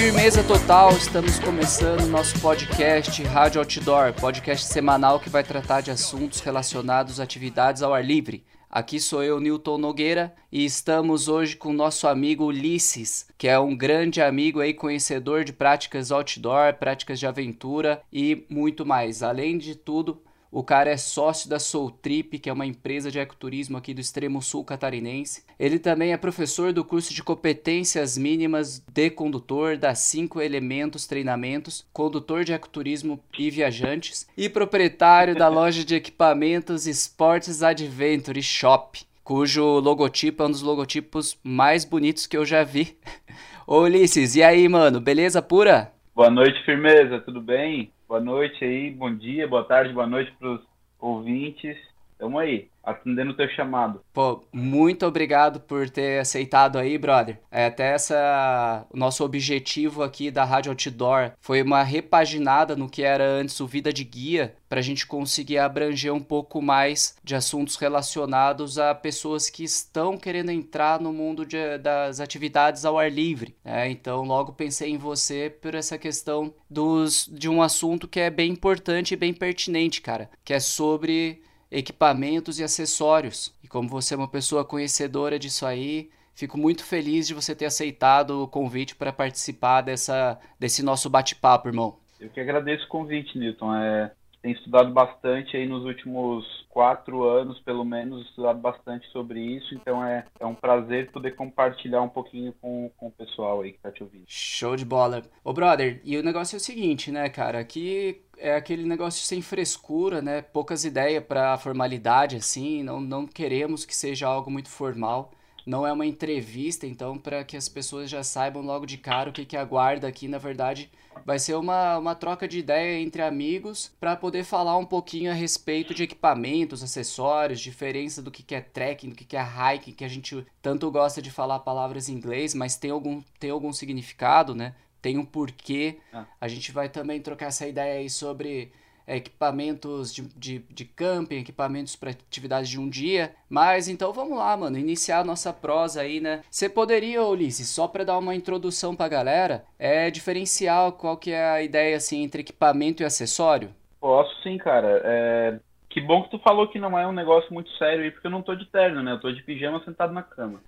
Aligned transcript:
Firmeza 0.00 0.42
total, 0.42 0.92
estamos 0.92 1.38
começando 1.38 2.08
nosso 2.08 2.40
podcast 2.40 3.22
Rádio 3.22 3.60
Outdoor, 3.60 4.14
podcast 4.14 4.64
semanal 4.64 5.20
que 5.20 5.28
vai 5.28 5.44
tratar 5.44 5.82
de 5.82 5.90
assuntos 5.90 6.40
relacionados 6.40 7.20
a 7.20 7.22
atividades 7.22 7.82
ao 7.82 7.92
ar 7.92 8.02
livre. 8.02 8.42
Aqui 8.70 8.98
sou 8.98 9.22
eu, 9.22 9.38
Newton 9.38 9.76
Nogueira, 9.76 10.34
e 10.50 10.64
estamos 10.64 11.28
hoje 11.28 11.54
com 11.54 11.70
nosso 11.74 12.08
amigo 12.08 12.46
Ulisses, 12.46 13.26
que 13.36 13.46
é 13.46 13.60
um 13.60 13.76
grande 13.76 14.22
amigo 14.22 14.60
aí, 14.60 14.72
conhecedor 14.72 15.44
de 15.44 15.52
práticas 15.52 16.10
outdoor, 16.10 16.72
práticas 16.78 17.18
de 17.18 17.26
aventura 17.26 18.00
e 18.10 18.46
muito 18.48 18.86
mais. 18.86 19.22
Além 19.22 19.58
de 19.58 19.74
tudo, 19.74 20.22
o 20.52 20.64
cara 20.64 20.90
é 20.90 20.96
sócio 20.96 21.48
da 21.48 21.60
Soul 21.60 21.90
Trip, 21.90 22.38
que 22.38 22.50
é 22.50 22.52
uma 22.52 22.66
empresa 22.66 23.10
de 23.10 23.20
ecoturismo 23.20 23.78
aqui 23.78 23.94
do 23.94 24.00
extremo 24.00 24.42
sul 24.42 24.64
catarinense. 24.64 25.44
Ele 25.58 25.78
também 25.78 26.12
é 26.12 26.16
professor 26.16 26.72
do 26.72 26.84
curso 26.84 27.14
de 27.14 27.22
competências 27.22 28.18
mínimas 28.18 28.82
de 28.92 29.10
condutor 29.10 29.76
da 29.76 29.94
Cinco 29.94 30.40
Elementos 30.40 31.06
Treinamentos, 31.06 31.86
condutor 31.92 32.42
de 32.42 32.52
ecoturismo 32.52 33.20
e 33.38 33.48
viajantes, 33.48 34.28
e 34.36 34.48
proprietário 34.48 35.36
da 35.36 35.46
loja 35.48 35.84
de 35.84 35.94
equipamentos 35.94 36.86
Sports 36.86 37.62
Adventure 37.62 38.42
Shop, 38.42 39.00
cujo 39.22 39.78
logotipo 39.78 40.42
é 40.42 40.46
um 40.46 40.50
dos 40.50 40.62
logotipos 40.62 41.38
mais 41.44 41.84
bonitos 41.84 42.26
que 42.26 42.36
eu 42.36 42.44
já 42.44 42.64
vi. 42.64 42.98
Ô 43.68 43.82
Ulisses, 43.82 44.34
e 44.34 44.42
aí, 44.42 44.68
mano, 44.68 45.00
beleza 45.00 45.40
pura? 45.40 45.92
Boa 46.12 46.28
noite, 46.28 46.60
firmeza, 46.64 47.20
tudo 47.20 47.40
bem? 47.40 47.92
Boa 48.10 48.20
noite 48.20 48.64
aí, 48.64 48.90
bom 48.90 49.14
dia, 49.14 49.46
boa 49.46 49.62
tarde, 49.62 49.92
boa 49.92 50.04
noite 50.04 50.32
para 50.32 50.50
os 50.50 50.60
ouvintes. 50.98 51.78
Tamo 52.18 52.40
aí, 52.40 52.68
atendendo 52.82 53.32
o 53.32 53.36
teu 53.36 53.48
chamado. 53.50 54.00
Pô, 54.12 54.42
muito 54.52 55.06
obrigado 55.06 55.60
por 55.60 55.88
ter 55.88 56.20
aceitado 56.20 56.78
aí, 56.78 56.96
brother. 56.98 57.38
É, 57.50 57.66
até 57.66 57.94
essa. 57.94 58.86
O 58.90 58.96
nosso 58.96 59.24
objetivo 59.24 60.02
aqui 60.02 60.30
da 60.30 60.44
Rádio 60.44 60.70
Outdoor 60.70 61.32
foi 61.40 61.62
uma 61.62 61.82
repaginada 61.82 62.74
no 62.74 62.88
que 62.88 63.02
era 63.02 63.24
antes 63.24 63.60
o 63.60 63.66
Vida 63.66 63.92
de 63.92 64.04
Guia, 64.04 64.54
para 64.68 64.80
a 64.80 64.82
gente 64.82 65.06
conseguir 65.06 65.58
abranger 65.58 66.12
um 66.12 66.20
pouco 66.20 66.62
mais 66.62 67.16
de 67.22 67.34
assuntos 67.34 67.76
relacionados 67.76 68.78
a 68.78 68.94
pessoas 68.94 69.50
que 69.50 69.64
estão 69.64 70.16
querendo 70.16 70.50
entrar 70.50 71.00
no 71.00 71.12
mundo 71.12 71.44
de, 71.44 71.78
das 71.78 72.20
atividades 72.20 72.84
ao 72.84 72.98
ar 72.98 73.10
livre. 73.10 73.54
Né? 73.64 73.90
Então, 73.90 74.22
logo 74.22 74.52
pensei 74.52 74.90
em 74.90 74.98
você 74.98 75.50
por 75.50 75.74
essa 75.74 75.98
questão 75.98 76.54
dos, 76.68 77.28
de 77.32 77.48
um 77.48 77.62
assunto 77.62 78.08
que 78.08 78.20
é 78.20 78.30
bem 78.30 78.52
importante 78.52 79.12
e 79.12 79.16
bem 79.16 79.34
pertinente, 79.34 80.00
cara, 80.00 80.30
que 80.44 80.54
é 80.54 80.60
sobre 80.60 81.42
equipamentos 81.70 82.58
e 82.58 82.64
acessórios. 82.64 83.54
E 83.62 83.68
como 83.68 83.88
você 83.88 84.14
é 84.14 84.16
uma 84.16 84.28
pessoa 84.28 84.64
conhecedora 84.64 85.38
disso 85.38 85.64
aí, 85.64 86.10
fico 86.34 86.58
muito 86.58 86.84
feliz 86.84 87.26
de 87.26 87.34
você 87.34 87.54
ter 87.54 87.66
aceitado 87.66 88.42
o 88.42 88.48
convite 88.48 88.96
para 88.96 89.12
participar 89.12 89.82
dessa, 89.82 90.38
desse 90.58 90.82
nosso 90.82 91.08
bate-papo, 91.08 91.68
irmão. 91.68 91.96
Eu 92.18 92.28
que 92.28 92.40
agradeço 92.40 92.84
o 92.84 92.88
convite, 92.88 93.38
Newton. 93.38 93.74
É, 93.74 94.12
tenho 94.42 94.54
estudado 94.54 94.92
bastante 94.92 95.56
aí 95.56 95.66
nos 95.66 95.84
últimos 95.84 96.44
quatro 96.68 97.24
anos, 97.24 97.58
pelo 97.60 97.84
menos, 97.84 98.26
estudado 98.26 98.58
bastante 98.58 99.06
sobre 99.08 99.40
isso, 99.40 99.74
então 99.74 100.04
é, 100.04 100.24
é 100.38 100.46
um 100.46 100.54
prazer 100.54 101.10
poder 101.10 101.34
compartilhar 101.34 102.00
um 102.02 102.08
pouquinho 102.08 102.52
com, 102.60 102.90
com 102.96 103.08
o 103.08 103.10
pessoal 103.10 103.60
aí 103.60 103.72
que 103.72 103.80
tá 103.80 103.90
te 103.90 104.02
ouvindo. 104.02 104.24
Show 104.26 104.76
de 104.76 104.84
bola. 104.84 105.22
Ô, 105.44 105.52
brother, 105.52 106.00
e 106.04 106.16
o 106.16 106.22
negócio 106.22 106.56
é 106.56 106.58
o 106.58 106.60
seguinte, 106.60 107.10
né, 107.10 107.28
cara, 107.28 107.58
aqui 107.58 108.22
é 108.38 108.54
aquele 108.54 108.84
negócio 108.84 109.24
sem 109.24 109.42
frescura, 109.42 110.22
né, 110.22 110.40
poucas 110.40 110.84
ideias 110.84 111.22
para 111.22 111.58
formalidade, 111.58 112.36
assim, 112.36 112.82
não, 112.82 113.00
não 113.00 113.26
queremos 113.26 113.84
que 113.84 113.94
seja 113.94 114.26
algo 114.26 114.50
muito 114.50 114.70
formal, 114.70 115.32
não 115.66 115.86
é 115.86 115.92
uma 115.92 116.06
entrevista, 116.06 116.86
então, 116.86 117.18
para 117.18 117.44
que 117.44 117.56
as 117.56 117.68
pessoas 117.68 118.08
já 118.08 118.22
saibam 118.22 118.62
logo 118.62 118.86
de 118.86 118.96
cara 118.96 119.30
o 119.30 119.32
que, 119.32 119.44
que 119.44 119.56
aguarda 119.56 120.08
aqui, 120.08 120.26
na 120.26 120.38
verdade, 120.38 120.90
vai 121.24 121.38
ser 121.38 121.54
uma, 121.54 121.98
uma 121.98 122.14
troca 122.14 122.46
de 122.46 122.58
ideia 122.58 123.00
entre 123.00 123.22
amigos 123.22 123.92
para 124.00 124.16
poder 124.16 124.44
falar 124.44 124.76
um 124.76 124.84
pouquinho 124.84 125.30
a 125.30 125.34
respeito 125.34 125.94
de 125.94 126.02
equipamentos, 126.02 126.82
acessórios, 126.82 127.60
diferença 127.60 128.22
do 128.22 128.30
que, 128.30 128.42
que 128.42 128.54
é 128.54 128.60
trekking, 128.60 129.10
do 129.10 129.14
que, 129.14 129.24
que 129.24 129.36
é 129.36 129.42
hiking, 129.42 129.92
que 129.92 130.04
a 130.04 130.08
gente 130.08 130.46
tanto 130.62 130.90
gosta 130.90 131.20
de 131.20 131.30
falar 131.30 131.60
palavras 131.60 132.08
em 132.08 132.14
inglês, 132.14 132.54
mas 132.54 132.76
tem 132.76 132.90
algum, 132.90 133.22
tem 133.38 133.50
algum 133.50 133.72
significado, 133.72 134.54
né? 134.54 134.74
Tem 135.00 135.16
um 135.18 135.24
porquê. 135.24 135.98
Ah. 136.12 136.26
A 136.40 136.48
gente 136.48 136.72
vai 136.72 136.88
também 136.88 137.20
trocar 137.20 137.46
essa 137.46 137.66
ideia 137.66 138.00
aí 138.00 138.10
sobre 138.10 138.72
equipamentos 139.16 140.14
de, 140.14 140.22
de, 140.36 140.58
de 140.70 140.84
camping, 140.84 141.38
equipamentos 141.38 141.96
para 141.96 142.10
atividades 142.10 142.68
de 142.68 142.78
um 142.78 142.88
dia. 142.88 143.32
Mas 143.48 143.88
então 143.88 144.12
vamos 144.12 144.38
lá, 144.38 144.56
mano, 144.56 144.78
iniciar 144.78 145.20
a 145.20 145.24
nossa 145.24 145.52
prosa 145.52 146.02
aí, 146.02 146.20
né? 146.20 146.42
Você 146.50 146.68
poderia, 146.68 147.22
Ulisses, 147.24 147.68
só 147.68 147.88
para 147.88 148.04
dar 148.04 148.18
uma 148.18 148.34
introdução 148.34 148.94
para 148.94 149.06
a 149.06 149.10
galera, 149.10 149.64
é 149.78 150.10
diferenciar 150.10 150.92
qual 150.92 151.16
que 151.16 151.32
é 151.32 151.44
a 151.44 151.62
ideia 151.62 151.96
assim 151.96 152.22
entre 152.22 152.42
equipamento 152.42 153.02
e 153.02 153.06
acessório? 153.06 153.70
Posso 154.00 154.30
sim, 154.42 154.56
cara. 154.56 155.00
É... 155.04 155.58
Que 155.88 156.00
bom 156.00 156.22
que 156.22 156.30
tu 156.30 156.38
falou 156.38 156.68
que 156.68 156.78
não 156.78 156.96
é 156.96 157.04
um 157.04 157.12
negócio 157.12 157.52
muito 157.52 157.68
sério 157.72 158.04
aí, 158.04 158.12
porque 158.12 158.28
eu 158.28 158.30
não 158.30 158.42
tô 158.42 158.54
de 158.54 158.64
terno, 158.66 159.02
né? 159.02 159.10
Eu 159.10 159.20
tô 159.20 159.32
de 159.32 159.42
pijama 159.42 159.82
sentado 159.84 160.12
na 160.12 160.22
cama. 160.22 160.60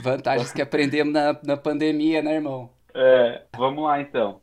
Vantagens 0.00 0.50
que 0.50 0.62
aprendemos 0.62 1.12
na, 1.12 1.38
na 1.44 1.58
pandemia, 1.58 2.22
né, 2.22 2.36
irmão? 2.36 2.70
É, 2.94 3.42
vamos 3.54 3.84
lá 3.84 4.00
então. 4.00 4.40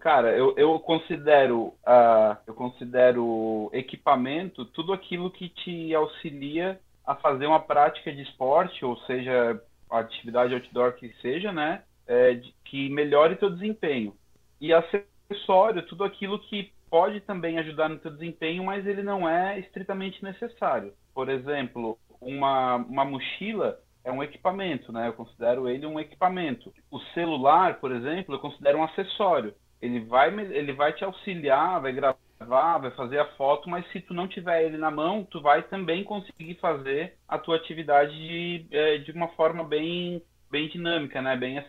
Cara, 0.00 0.36
eu, 0.36 0.54
eu 0.56 0.78
considero 0.80 1.74
uh, 1.86 2.36
eu 2.46 2.54
considero 2.54 3.70
equipamento 3.72 4.64
tudo 4.64 4.92
aquilo 4.92 5.30
que 5.30 5.48
te 5.48 5.94
auxilia 5.94 6.80
a 7.06 7.14
fazer 7.14 7.46
uma 7.46 7.60
prática 7.60 8.12
de 8.12 8.22
esporte, 8.22 8.84
ou 8.84 8.96
seja, 9.00 9.60
atividade 9.90 10.54
outdoor 10.54 10.92
que 10.92 11.12
seja, 11.20 11.52
né? 11.52 11.82
É, 12.06 12.40
que 12.64 12.88
melhore 12.88 13.36
teu 13.36 13.50
desempenho. 13.50 14.14
E 14.60 14.72
acessório, 14.72 15.86
tudo 15.86 16.04
aquilo 16.04 16.38
que 16.38 16.72
pode 16.88 17.20
também 17.20 17.58
ajudar 17.58 17.88
no 17.88 17.98
teu 17.98 18.10
desempenho, 18.10 18.64
mas 18.64 18.86
ele 18.86 19.02
não 19.02 19.28
é 19.28 19.58
estritamente 19.58 20.22
necessário. 20.22 20.92
Por 21.14 21.28
exemplo, 21.28 21.98
uma, 22.20 22.76
uma 22.76 23.04
mochila 23.04 23.78
é 24.04 24.10
um 24.10 24.22
equipamento, 24.22 24.92
né? 24.92 25.08
Eu 25.08 25.12
considero 25.12 25.68
ele 25.68 25.86
um 25.86 26.00
equipamento. 26.00 26.72
O 26.90 26.98
celular, 27.14 27.80
por 27.80 27.92
exemplo, 27.92 28.34
eu 28.34 28.38
considero 28.38 28.78
um 28.78 28.84
acessório. 28.84 29.54
Ele 29.80 30.00
vai, 30.00 30.28
ele 30.28 30.72
vai 30.72 30.92
te 30.92 31.04
auxiliar, 31.04 31.80
vai 31.80 31.92
gravar, 31.92 32.78
vai 32.78 32.90
fazer 32.92 33.18
a 33.18 33.26
foto, 33.36 33.68
mas 33.68 33.86
se 33.90 34.00
tu 34.00 34.14
não 34.14 34.28
tiver 34.28 34.64
ele 34.64 34.76
na 34.76 34.90
mão, 34.90 35.24
tu 35.24 35.40
vai 35.40 35.62
também 35.62 36.04
conseguir 36.04 36.54
fazer 36.56 37.14
a 37.28 37.38
tua 37.38 37.56
atividade 37.56 38.12
de, 38.12 38.66
é, 38.70 38.98
de 38.98 39.12
uma 39.12 39.28
forma 39.28 39.64
bem, 39.64 40.22
bem 40.50 40.68
dinâmica, 40.68 41.22
né? 41.22 41.36
Bem, 41.36 41.58
é, 41.58 41.64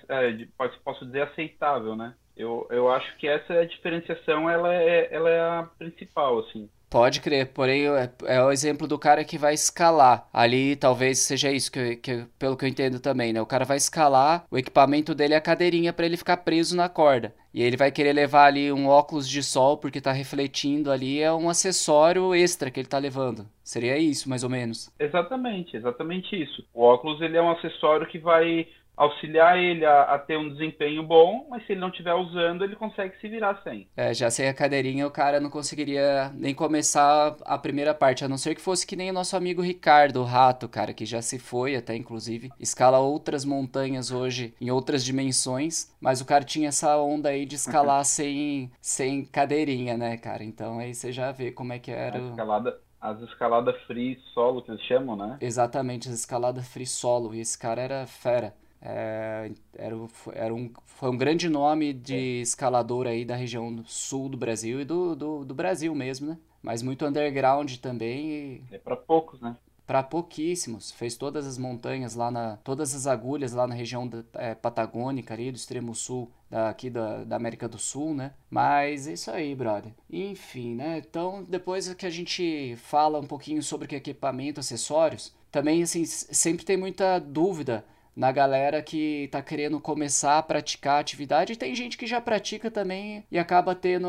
posso 0.83 1.05
dizer 1.05 1.23
aceitável, 1.23 1.95
né? 1.95 2.13
Eu, 2.35 2.67
eu 2.69 2.89
acho 2.89 3.15
que 3.17 3.27
essa 3.27 3.65
diferenciação 3.65 4.49
ela 4.49 4.73
é, 4.73 5.13
ela 5.13 5.29
é 5.29 5.39
a 5.39 5.69
principal, 5.77 6.39
assim. 6.39 6.69
Pode 6.91 7.21
crer, 7.21 7.53
porém 7.53 7.87
é, 7.87 8.11
é, 8.25 8.43
o 8.43 8.51
exemplo 8.51 8.85
do 8.85 8.99
cara 8.99 9.23
que 9.23 9.37
vai 9.37 9.53
escalar. 9.53 10.27
Ali 10.33 10.75
talvez 10.75 11.19
seja 11.19 11.49
isso 11.49 11.71
que, 11.71 11.95
que, 11.95 12.25
pelo 12.37 12.57
que 12.57 12.65
eu 12.65 12.69
entendo 12.69 12.99
também, 12.99 13.31
né? 13.31 13.41
O 13.41 13.45
cara 13.45 13.63
vai 13.63 13.77
escalar, 13.77 14.45
o 14.51 14.57
equipamento 14.57 15.15
dele 15.15 15.33
é 15.33 15.37
a 15.37 15.41
cadeirinha 15.41 15.93
para 15.93 16.05
ele 16.05 16.17
ficar 16.17 16.35
preso 16.35 16.75
na 16.75 16.89
corda. 16.89 17.33
E 17.53 17.63
ele 17.63 17.77
vai 17.77 17.93
querer 17.93 18.11
levar 18.11 18.47
ali 18.47 18.73
um 18.73 18.87
óculos 18.87 19.27
de 19.29 19.41
sol 19.41 19.77
porque 19.77 20.01
tá 20.01 20.11
refletindo 20.11 20.91
ali, 20.91 21.21
é 21.21 21.31
um 21.31 21.49
acessório 21.49 22.35
extra 22.35 22.69
que 22.69 22.81
ele 22.81 22.89
tá 22.89 22.97
levando. 22.97 23.47
Seria 23.63 23.97
isso, 23.97 24.29
mais 24.29 24.43
ou 24.43 24.49
menos. 24.49 24.93
Exatamente, 24.99 25.77
exatamente 25.77 26.35
isso. 26.35 26.65
O 26.73 26.83
óculos 26.83 27.21
ele 27.21 27.37
é 27.37 27.41
um 27.41 27.51
acessório 27.51 28.05
que 28.05 28.19
vai 28.19 28.67
auxiliar 29.01 29.57
ele 29.57 29.83
a, 29.83 30.03
a, 30.03 30.19
ter 30.19 30.37
um 30.37 30.49
desempenho 30.49 31.01
bom, 31.01 31.47
mas 31.49 31.65
se 31.65 31.71
ele 31.71 31.81
não 31.81 31.89
estiver 31.89 32.13
usando, 32.13 32.63
ele 32.63 32.75
consegue 32.75 33.19
se 33.19 33.27
virar 33.27 33.59
sem. 33.63 33.87
É, 33.97 34.13
já 34.13 34.29
sem 34.29 34.47
a 34.47 34.53
cadeirinha, 34.53 35.07
o 35.07 35.11
cara 35.11 35.39
não 35.39 35.49
conseguiria 35.49 36.31
nem 36.35 36.53
começar 36.53 37.35
a 37.43 37.57
primeira 37.57 37.95
parte, 37.95 38.23
a 38.23 38.29
não 38.29 38.37
ser 38.37 38.53
que 38.53 38.61
fosse 38.61 38.85
que 38.85 38.95
nem 38.95 39.09
o 39.09 39.13
nosso 39.13 39.35
amigo 39.35 39.61
Ricardo, 39.61 40.21
o 40.21 40.23
Rato, 40.23 40.69
cara, 40.69 40.93
que 40.93 41.03
já 41.03 41.19
se 41.19 41.39
foi 41.39 41.75
até, 41.75 41.95
inclusive, 41.95 42.51
escala 42.59 42.99
outras 42.99 43.43
montanhas 43.43 44.11
hoje 44.11 44.53
em 44.61 44.69
outras 44.69 45.03
dimensões, 45.03 45.91
mas 45.99 46.21
o 46.21 46.25
cara 46.25 46.43
tinha 46.43 46.69
essa 46.69 46.95
onda 46.97 47.29
aí 47.29 47.43
de 47.43 47.55
escalar 47.55 48.05
sem, 48.05 48.71
sem 48.79 49.25
cadeirinha, 49.25 49.97
né, 49.97 50.15
cara? 50.15 50.43
Então 50.43 50.77
aí 50.77 50.93
você 50.93 51.11
já 51.11 51.31
vê 51.31 51.51
como 51.51 51.73
é 51.73 51.79
que 51.79 51.89
era. 51.89 52.19
A 52.19 52.29
escalada, 52.29 52.79
as 53.01 53.19
escaladas 53.21 53.75
free 53.87 54.19
solo 54.31 54.61
que 54.61 54.69
eles 54.69 54.83
chamam, 54.83 55.15
né? 55.15 55.37
Exatamente, 55.41 56.07
as 56.07 56.13
escaladas 56.13 56.67
free 56.67 56.85
solo. 56.85 57.33
E 57.33 57.39
esse 57.39 57.57
cara 57.57 57.81
era 57.81 58.05
fera. 58.05 58.53
É, 58.81 59.51
era, 59.77 59.95
era 60.33 60.53
um, 60.53 60.71
foi 60.85 61.09
um 61.09 61.17
grande 61.17 61.47
nome 61.47 61.93
de 61.93 62.15
é. 62.15 62.41
escalador 62.41 63.05
aí 63.05 63.23
da 63.23 63.35
região 63.35 63.83
sul 63.85 64.27
do 64.27 64.37
Brasil 64.37 64.81
e 64.81 64.85
do, 64.85 65.15
do, 65.15 65.45
do 65.45 65.53
Brasil 65.53 65.93
mesmo, 65.93 66.29
né? 66.29 66.37
Mas 66.63 66.81
muito 66.81 67.05
underground 67.05 67.75
também. 67.77 68.31
E... 68.31 68.63
É 68.71 68.77
para 68.77 68.95
poucos, 68.95 69.39
né? 69.39 69.55
Para 69.85 70.03
pouquíssimos. 70.03 70.91
Fez 70.91 71.15
todas 71.15 71.45
as 71.45 71.57
montanhas 71.57 72.15
lá 72.15 72.31
na. 72.31 72.57
Todas 72.57 72.95
as 72.95 73.07
agulhas 73.07 73.51
lá 73.51 73.67
na 73.67 73.75
região 73.75 74.07
da, 74.07 74.23
é, 74.33 74.55
patagônica 74.55 75.33
ali, 75.33 75.51
do 75.51 75.55
extremo 75.55 75.93
sul 75.93 76.31
daqui 76.49 76.89
da, 76.89 77.23
da 77.23 77.35
América 77.35 77.67
do 77.67 77.77
Sul, 77.77 78.13
né? 78.13 78.33
Mas 78.49 79.07
é 79.07 79.13
isso 79.13 79.31
aí, 79.31 79.55
brother. 79.55 79.91
Enfim, 80.09 80.75
né? 80.75 80.99
Então, 80.99 81.43
depois 81.47 81.93
que 81.93 82.05
a 82.05 82.09
gente 82.09 82.75
fala 82.77 83.19
um 83.19 83.27
pouquinho 83.27 83.63
sobre 83.63 83.87
que 83.87 83.95
é 83.95 83.97
equipamento, 83.97 84.59
acessórios, 84.59 85.33
também, 85.51 85.81
assim, 85.83 86.05
sempre 86.05 86.65
tem 86.65 86.77
muita 86.77 87.19
dúvida 87.19 87.83
na 88.15 88.31
galera 88.31 88.81
que 88.81 89.27
tá 89.31 89.41
querendo 89.41 89.79
começar 89.79 90.37
a 90.37 90.43
praticar 90.43 90.99
atividade. 90.99 91.53
E 91.53 91.57
tem 91.57 91.75
gente 91.75 91.97
que 91.97 92.07
já 92.07 92.19
pratica 92.21 92.69
também 92.69 93.23
e 93.31 93.39
acaba 93.39 93.73
tendo 93.75 94.07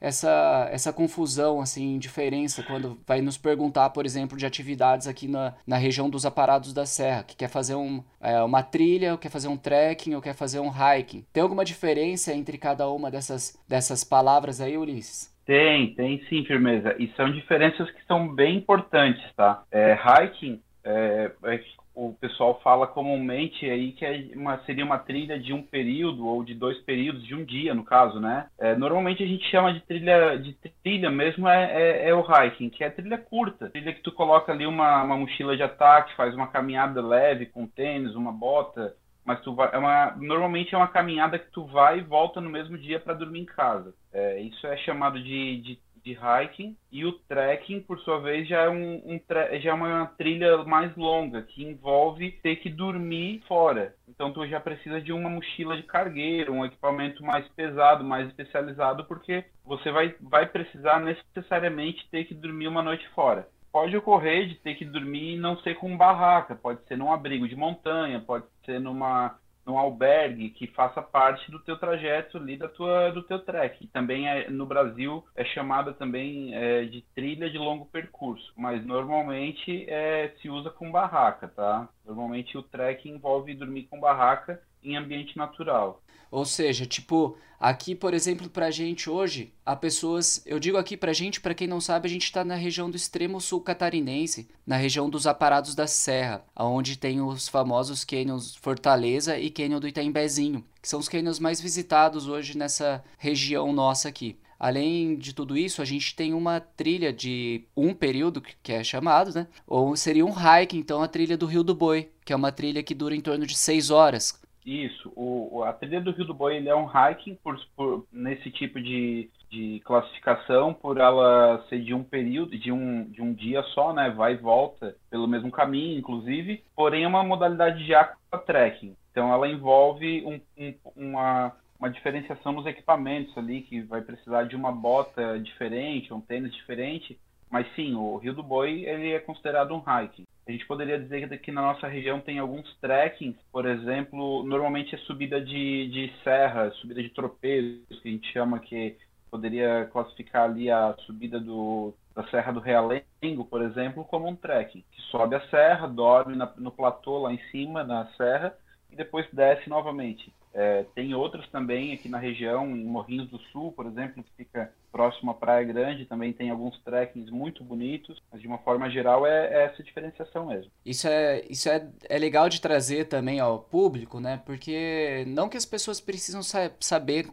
essa, 0.00 0.68
essa 0.72 0.92
confusão, 0.92 1.60
assim, 1.60 1.98
diferença 1.98 2.62
quando 2.62 2.98
vai 3.06 3.20
nos 3.20 3.36
perguntar, 3.36 3.90
por 3.90 4.06
exemplo, 4.06 4.36
de 4.36 4.46
atividades 4.46 5.06
aqui 5.06 5.28
na, 5.28 5.54
na 5.66 5.76
região 5.76 6.08
dos 6.08 6.24
aparados 6.24 6.72
da 6.72 6.86
serra, 6.86 7.22
que 7.22 7.36
quer 7.36 7.48
fazer 7.48 7.74
um, 7.74 8.02
é, 8.20 8.42
uma 8.42 8.62
trilha, 8.62 9.12
ou 9.12 9.18
quer 9.18 9.28
fazer 9.28 9.48
um 9.48 9.56
trekking, 9.56 10.14
ou 10.14 10.22
quer 10.22 10.34
fazer 10.34 10.58
um 10.60 10.70
hiking. 10.70 11.24
Tem 11.32 11.42
alguma 11.42 11.64
diferença 11.64 12.32
entre 12.32 12.56
cada 12.56 12.88
uma 12.88 13.10
dessas, 13.10 13.58
dessas 13.68 14.02
palavras 14.02 14.60
aí, 14.60 14.78
Ulisses? 14.78 15.30
Tem, 15.44 15.94
tem 15.94 16.24
sim, 16.28 16.44
firmeza. 16.44 16.94
E 16.98 17.12
são 17.16 17.30
diferenças 17.32 17.90
que 17.90 18.04
são 18.06 18.28
bem 18.28 18.56
importantes, 18.56 19.22
tá? 19.34 19.64
É, 19.70 19.94
hiking 19.94 20.62
é, 20.84 21.30
é, 21.44 21.60
o 22.08 22.14
pessoal 22.14 22.58
fala 22.62 22.86
comumente 22.86 23.68
aí 23.68 23.92
que 23.92 24.06
é 24.06 24.30
uma, 24.34 24.58
seria 24.64 24.84
uma 24.84 24.98
trilha 24.98 25.38
de 25.38 25.52
um 25.52 25.62
período 25.62 26.26
ou 26.26 26.42
de 26.42 26.54
dois 26.54 26.78
períodos, 26.78 27.22
de 27.26 27.34
um 27.34 27.44
dia, 27.44 27.74
no 27.74 27.84
caso, 27.84 28.18
né? 28.18 28.46
É, 28.58 28.74
normalmente 28.74 29.22
a 29.22 29.26
gente 29.26 29.44
chama 29.50 29.74
de 29.74 29.80
trilha, 29.80 30.36
de 30.38 30.54
trilha 30.82 31.10
mesmo 31.10 31.46
é, 31.46 31.64
é, 31.72 32.08
é, 32.08 32.14
o 32.14 32.24
hiking, 32.24 32.70
que 32.70 32.82
é 32.82 32.88
trilha 32.88 33.18
curta. 33.18 33.68
Trilha 33.68 33.92
que 33.92 34.02
tu 34.02 34.12
coloca 34.12 34.50
ali 34.50 34.66
uma, 34.66 35.02
uma 35.02 35.16
mochila 35.16 35.54
de 35.54 35.62
ataque, 35.62 36.16
faz 36.16 36.34
uma 36.34 36.46
caminhada 36.46 37.02
leve 37.02 37.44
com 37.46 37.66
tênis, 37.66 38.14
uma 38.14 38.32
bota, 38.32 38.94
mas 39.24 39.40
tu 39.42 39.54
vai, 39.54 39.68
é 39.72 39.78
uma, 39.78 40.16
normalmente 40.16 40.74
é 40.74 40.78
uma 40.78 40.88
caminhada 40.88 41.38
que 41.38 41.50
tu 41.50 41.66
vai 41.66 41.98
e 41.98 42.02
volta 42.02 42.40
no 42.40 42.48
mesmo 42.48 42.78
dia 42.78 42.98
para 42.98 43.12
dormir 43.12 43.40
em 43.40 43.44
casa. 43.44 43.92
É, 44.12 44.40
isso 44.40 44.66
é 44.66 44.76
chamado 44.78 45.22
de, 45.22 45.60
de 45.60 45.78
de 46.04 46.12
hiking 46.12 46.76
e 46.90 47.04
o 47.04 47.12
trekking, 47.12 47.80
por 47.80 47.98
sua 48.00 48.20
vez, 48.20 48.48
já 48.48 48.62
é, 48.62 48.68
um, 48.68 48.94
um 49.04 49.20
já 49.60 49.70
é 49.70 49.74
uma 49.74 50.06
trilha 50.18 50.58
mais 50.64 50.94
longa 50.96 51.42
que 51.42 51.62
envolve 51.62 52.32
ter 52.42 52.56
que 52.56 52.68
dormir 52.68 53.42
fora. 53.46 53.94
Então 54.08 54.32
tu 54.32 54.46
já 54.46 54.60
precisa 54.60 55.00
de 55.00 55.12
uma 55.12 55.28
mochila 55.28 55.76
de 55.76 55.82
cargueiro, 55.82 56.52
um 56.52 56.64
equipamento 56.64 57.24
mais 57.24 57.46
pesado, 57.48 58.04
mais 58.04 58.28
especializado, 58.28 59.04
porque 59.04 59.44
você 59.64 59.90
vai, 59.90 60.14
vai 60.20 60.46
precisar 60.46 61.00
necessariamente 61.00 62.08
ter 62.10 62.24
que 62.24 62.34
dormir 62.34 62.68
uma 62.68 62.82
noite 62.82 63.06
fora. 63.10 63.48
Pode 63.72 63.96
ocorrer 63.96 64.48
de 64.48 64.56
ter 64.56 64.74
que 64.74 64.84
dormir 64.84 65.36
não 65.36 65.56
ser 65.58 65.76
com 65.76 65.96
barraca, 65.96 66.56
pode 66.56 66.84
ser 66.86 66.96
num 66.96 67.12
abrigo 67.12 67.48
de 67.48 67.54
montanha, 67.54 68.20
pode 68.20 68.44
ser 68.64 68.80
numa 68.80 69.38
num 69.70 69.78
albergue 69.78 70.50
que 70.50 70.66
faça 70.66 71.00
parte 71.00 71.48
do 71.50 71.60
teu 71.60 71.76
trajeto 71.76 72.36
ali 72.36 72.56
da 72.56 72.68
tua 72.68 73.10
do 73.10 73.22
teu 73.22 73.38
trek. 73.38 73.86
Também 73.88 74.28
é, 74.28 74.50
no 74.50 74.66
Brasil 74.66 75.24
é 75.36 75.44
chamada 75.44 75.92
também 75.92 76.52
é, 76.52 76.84
de 76.84 77.02
trilha 77.14 77.48
de 77.48 77.56
longo 77.56 77.86
percurso, 77.86 78.52
mas 78.56 78.84
normalmente 78.84 79.86
é, 79.88 80.34
se 80.42 80.50
usa 80.50 80.70
com 80.70 80.90
barraca, 80.90 81.46
tá? 81.46 81.88
Normalmente 82.04 82.58
o 82.58 82.62
trek 82.62 83.08
envolve 83.08 83.54
dormir 83.54 83.84
com 83.84 84.00
barraca 84.00 84.60
em 84.82 84.96
ambiente 84.96 85.36
natural. 85.36 86.02
Ou 86.30 86.44
seja, 86.44 86.86
tipo, 86.86 87.36
aqui, 87.58 87.94
por 87.94 88.14
exemplo, 88.14 88.48
pra 88.48 88.70
gente 88.70 89.10
hoje, 89.10 89.52
há 89.66 89.74
pessoas. 89.74 90.42
Eu 90.46 90.60
digo 90.60 90.78
aqui 90.78 90.96
pra 90.96 91.12
gente, 91.12 91.40
pra 91.40 91.54
quem 91.54 91.66
não 91.66 91.80
sabe, 91.80 92.06
a 92.06 92.10
gente 92.10 92.30
tá 92.30 92.44
na 92.44 92.54
região 92.54 92.90
do 92.90 92.96
extremo 92.96 93.40
sul 93.40 93.60
catarinense, 93.60 94.48
na 94.66 94.76
região 94.76 95.10
dos 95.10 95.26
aparados 95.26 95.74
da 95.74 95.86
Serra, 95.86 96.44
onde 96.56 96.96
tem 96.96 97.20
os 97.20 97.48
famosos 97.48 98.04
canyons 98.04 98.54
Fortaleza 98.54 99.38
e 99.38 99.50
Canyon 99.50 99.80
do 99.80 99.88
Itaimbezinho, 99.88 100.64
que 100.80 100.88
são 100.88 101.00
os 101.00 101.08
canyons 101.08 101.38
mais 101.38 101.60
visitados 101.60 102.28
hoje 102.28 102.56
nessa 102.56 103.02
região 103.18 103.72
nossa 103.72 104.08
aqui. 104.08 104.38
Além 104.60 105.16
de 105.16 105.32
tudo 105.32 105.56
isso, 105.56 105.80
a 105.80 105.86
gente 105.86 106.14
tem 106.14 106.34
uma 106.34 106.60
trilha 106.60 107.10
de 107.10 107.64
um 107.74 107.94
período, 107.94 108.42
que 108.62 108.70
é 108.70 108.84
chamado, 108.84 109.32
né? 109.34 109.48
Ou 109.66 109.96
seria 109.96 110.24
um 110.26 110.32
hike, 110.32 110.76
então, 110.76 111.02
a 111.02 111.08
trilha 111.08 111.34
do 111.34 111.46
Rio 111.46 111.64
do 111.64 111.74
Boi, 111.74 112.10
que 112.26 112.32
é 112.34 112.36
uma 112.36 112.52
trilha 112.52 112.82
que 112.82 112.94
dura 112.94 113.16
em 113.16 113.22
torno 113.22 113.46
de 113.46 113.56
seis 113.56 113.88
horas, 113.88 114.38
isso, 114.70 115.12
o, 115.16 115.64
a 115.64 115.72
trilha 115.72 116.00
do 116.00 116.12
Rio 116.12 116.24
do 116.24 116.34
Boi 116.34 116.56
ele 116.56 116.68
é 116.68 116.74
um 116.74 116.86
hiking 116.86 117.34
por, 117.42 117.58
por, 117.74 118.06
nesse 118.12 118.50
tipo 118.50 118.80
de, 118.80 119.28
de 119.50 119.80
classificação, 119.84 120.72
por 120.72 120.98
ela 120.98 121.64
ser 121.68 121.80
de 121.80 121.92
um 121.92 122.04
período, 122.04 122.56
de 122.56 122.70
um, 122.70 123.04
de 123.04 123.20
um 123.20 123.32
dia 123.32 123.62
só, 123.74 123.92
né? 123.92 124.10
Vai 124.10 124.34
e 124.34 124.36
volta 124.36 124.94
pelo 125.10 125.26
mesmo 125.26 125.50
caminho, 125.50 125.98
inclusive, 125.98 126.62
porém 126.76 127.04
é 127.04 127.08
uma 127.08 127.24
modalidade 127.24 127.84
de 127.84 127.94
aqua 127.94 128.38
trekking. 128.38 128.94
Então 129.10 129.32
ela 129.32 129.48
envolve 129.48 130.24
um, 130.24 130.40
um, 130.56 130.74
uma, 130.94 131.52
uma 131.78 131.90
diferenciação 131.90 132.52
nos 132.52 132.66
equipamentos 132.66 133.36
ali, 133.36 133.62
que 133.62 133.80
vai 133.82 134.02
precisar 134.02 134.44
de 134.44 134.54
uma 134.54 134.70
bota 134.70 135.38
diferente, 135.40 136.14
um 136.14 136.20
tênis 136.20 136.54
diferente. 136.54 137.18
Mas 137.50 137.66
sim, 137.74 137.96
o 137.96 138.16
Rio 138.16 138.32
do 138.32 138.44
Boi 138.44 138.84
ele 138.84 139.10
é 139.10 139.18
considerado 139.18 139.74
um 139.74 139.82
hiking. 139.82 140.24
A 140.46 140.52
gente 140.52 140.66
poderia 140.66 140.98
dizer 140.98 141.28
que 141.28 141.34
aqui 141.34 141.52
na 141.52 141.62
nossa 141.62 141.86
região 141.86 142.20
tem 142.20 142.38
alguns 142.38 142.74
trekkings, 142.78 143.38
por 143.52 143.66
exemplo, 143.66 144.42
normalmente 144.42 144.94
é 144.94 144.98
subida 144.98 145.40
de, 145.40 145.88
de 145.88 146.12
serra, 146.24 146.70
subida 146.72 147.02
de 147.02 147.10
tropeiros, 147.10 148.00
que 148.00 148.08
a 148.08 148.12
gente 148.12 148.32
chama 148.32 148.58
que 148.58 148.96
poderia 149.30 149.88
classificar 149.92 150.44
ali 150.44 150.70
a 150.70 150.94
subida 151.06 151.38
do, 151.38 151.94
da 152.14 152.26
Serra 152.28 152.52
do 152.52 152.60
Realengo, 152.60 153.44
por 153.48 153.62
exemplo, 153.62 154.04
como 154.04 154.28
um 154.28 154.34
trekking, 154.34 154.84
que 154.90 155.02
sobe 155.02 155.36
a 155.36 155.48
serra, 155.48 155.86
dorme 155.86 156.36
na, 156.36 156.52
no 156.56 156.72
platô 156.72 157.18
lá 157.18 157.32
em 157.32 157.40
cima, 157.50 157.84
na 157.84 158.06
serra, 158.16 158.56
e 158.90 158.96
depois 158.96 159.26
desce 159.32 159.68
novamente. 159.68 160.32
É, 160.52 160.84
tem 160.94 161.14
outros 161.14 161.48
também 161.50 161.92
aqui 161.92 162.08
na 162.08 162.18
região, 162.18 162.66
em 162.76 162.84
Morrinhos 162.84 163.28
do 163.28 163.38
Sul, 163.38 163.72
por 163.72 163.86
exemplo, 163.86 164.24
que 164.24 164.44
fica 164.44 164.72
próximo 164.90 165.30
à 165.30 165.34
Praia 165.34 165.64
Grande, 165.64 166.04
também 166.04 166.32
tem 166.32 166.50
alguns 166.50 166.78
trekkings 166.80 167.30
muito 167.30 167.62
bonitos, 167.64 168.20
mas 168.30 168.40
de 168.40 168.46
uma 168.46 168.58
forma 168.58 168.90
geral 168.90 169.26
é, 169.26 169.46
é 169.46 169.64
essa 169.64 169.82
diferenciação 169.82 170.46
mesmo. 170.46 170.70
Isso 170.84 171.06
é, 171.08 171.44
isso 171.48 171.68
é, 171.68 171.86
é 172.08 172.18
legal 172.18 172.48
de 172.48 172.60
trazer 172.60 173.06
também 173.06 173.40
ao 173.40 173.58
público, 173.58 174.20
né? 174.20 174.40
Porque 174.44 175.24
não 175.28 175.48
que 175.48 175.56
as 175.56 175.64
pessoas 175.64 176.00
precisam 176.00 176.42
sa 176.42 176.70
saber 176.80 177.28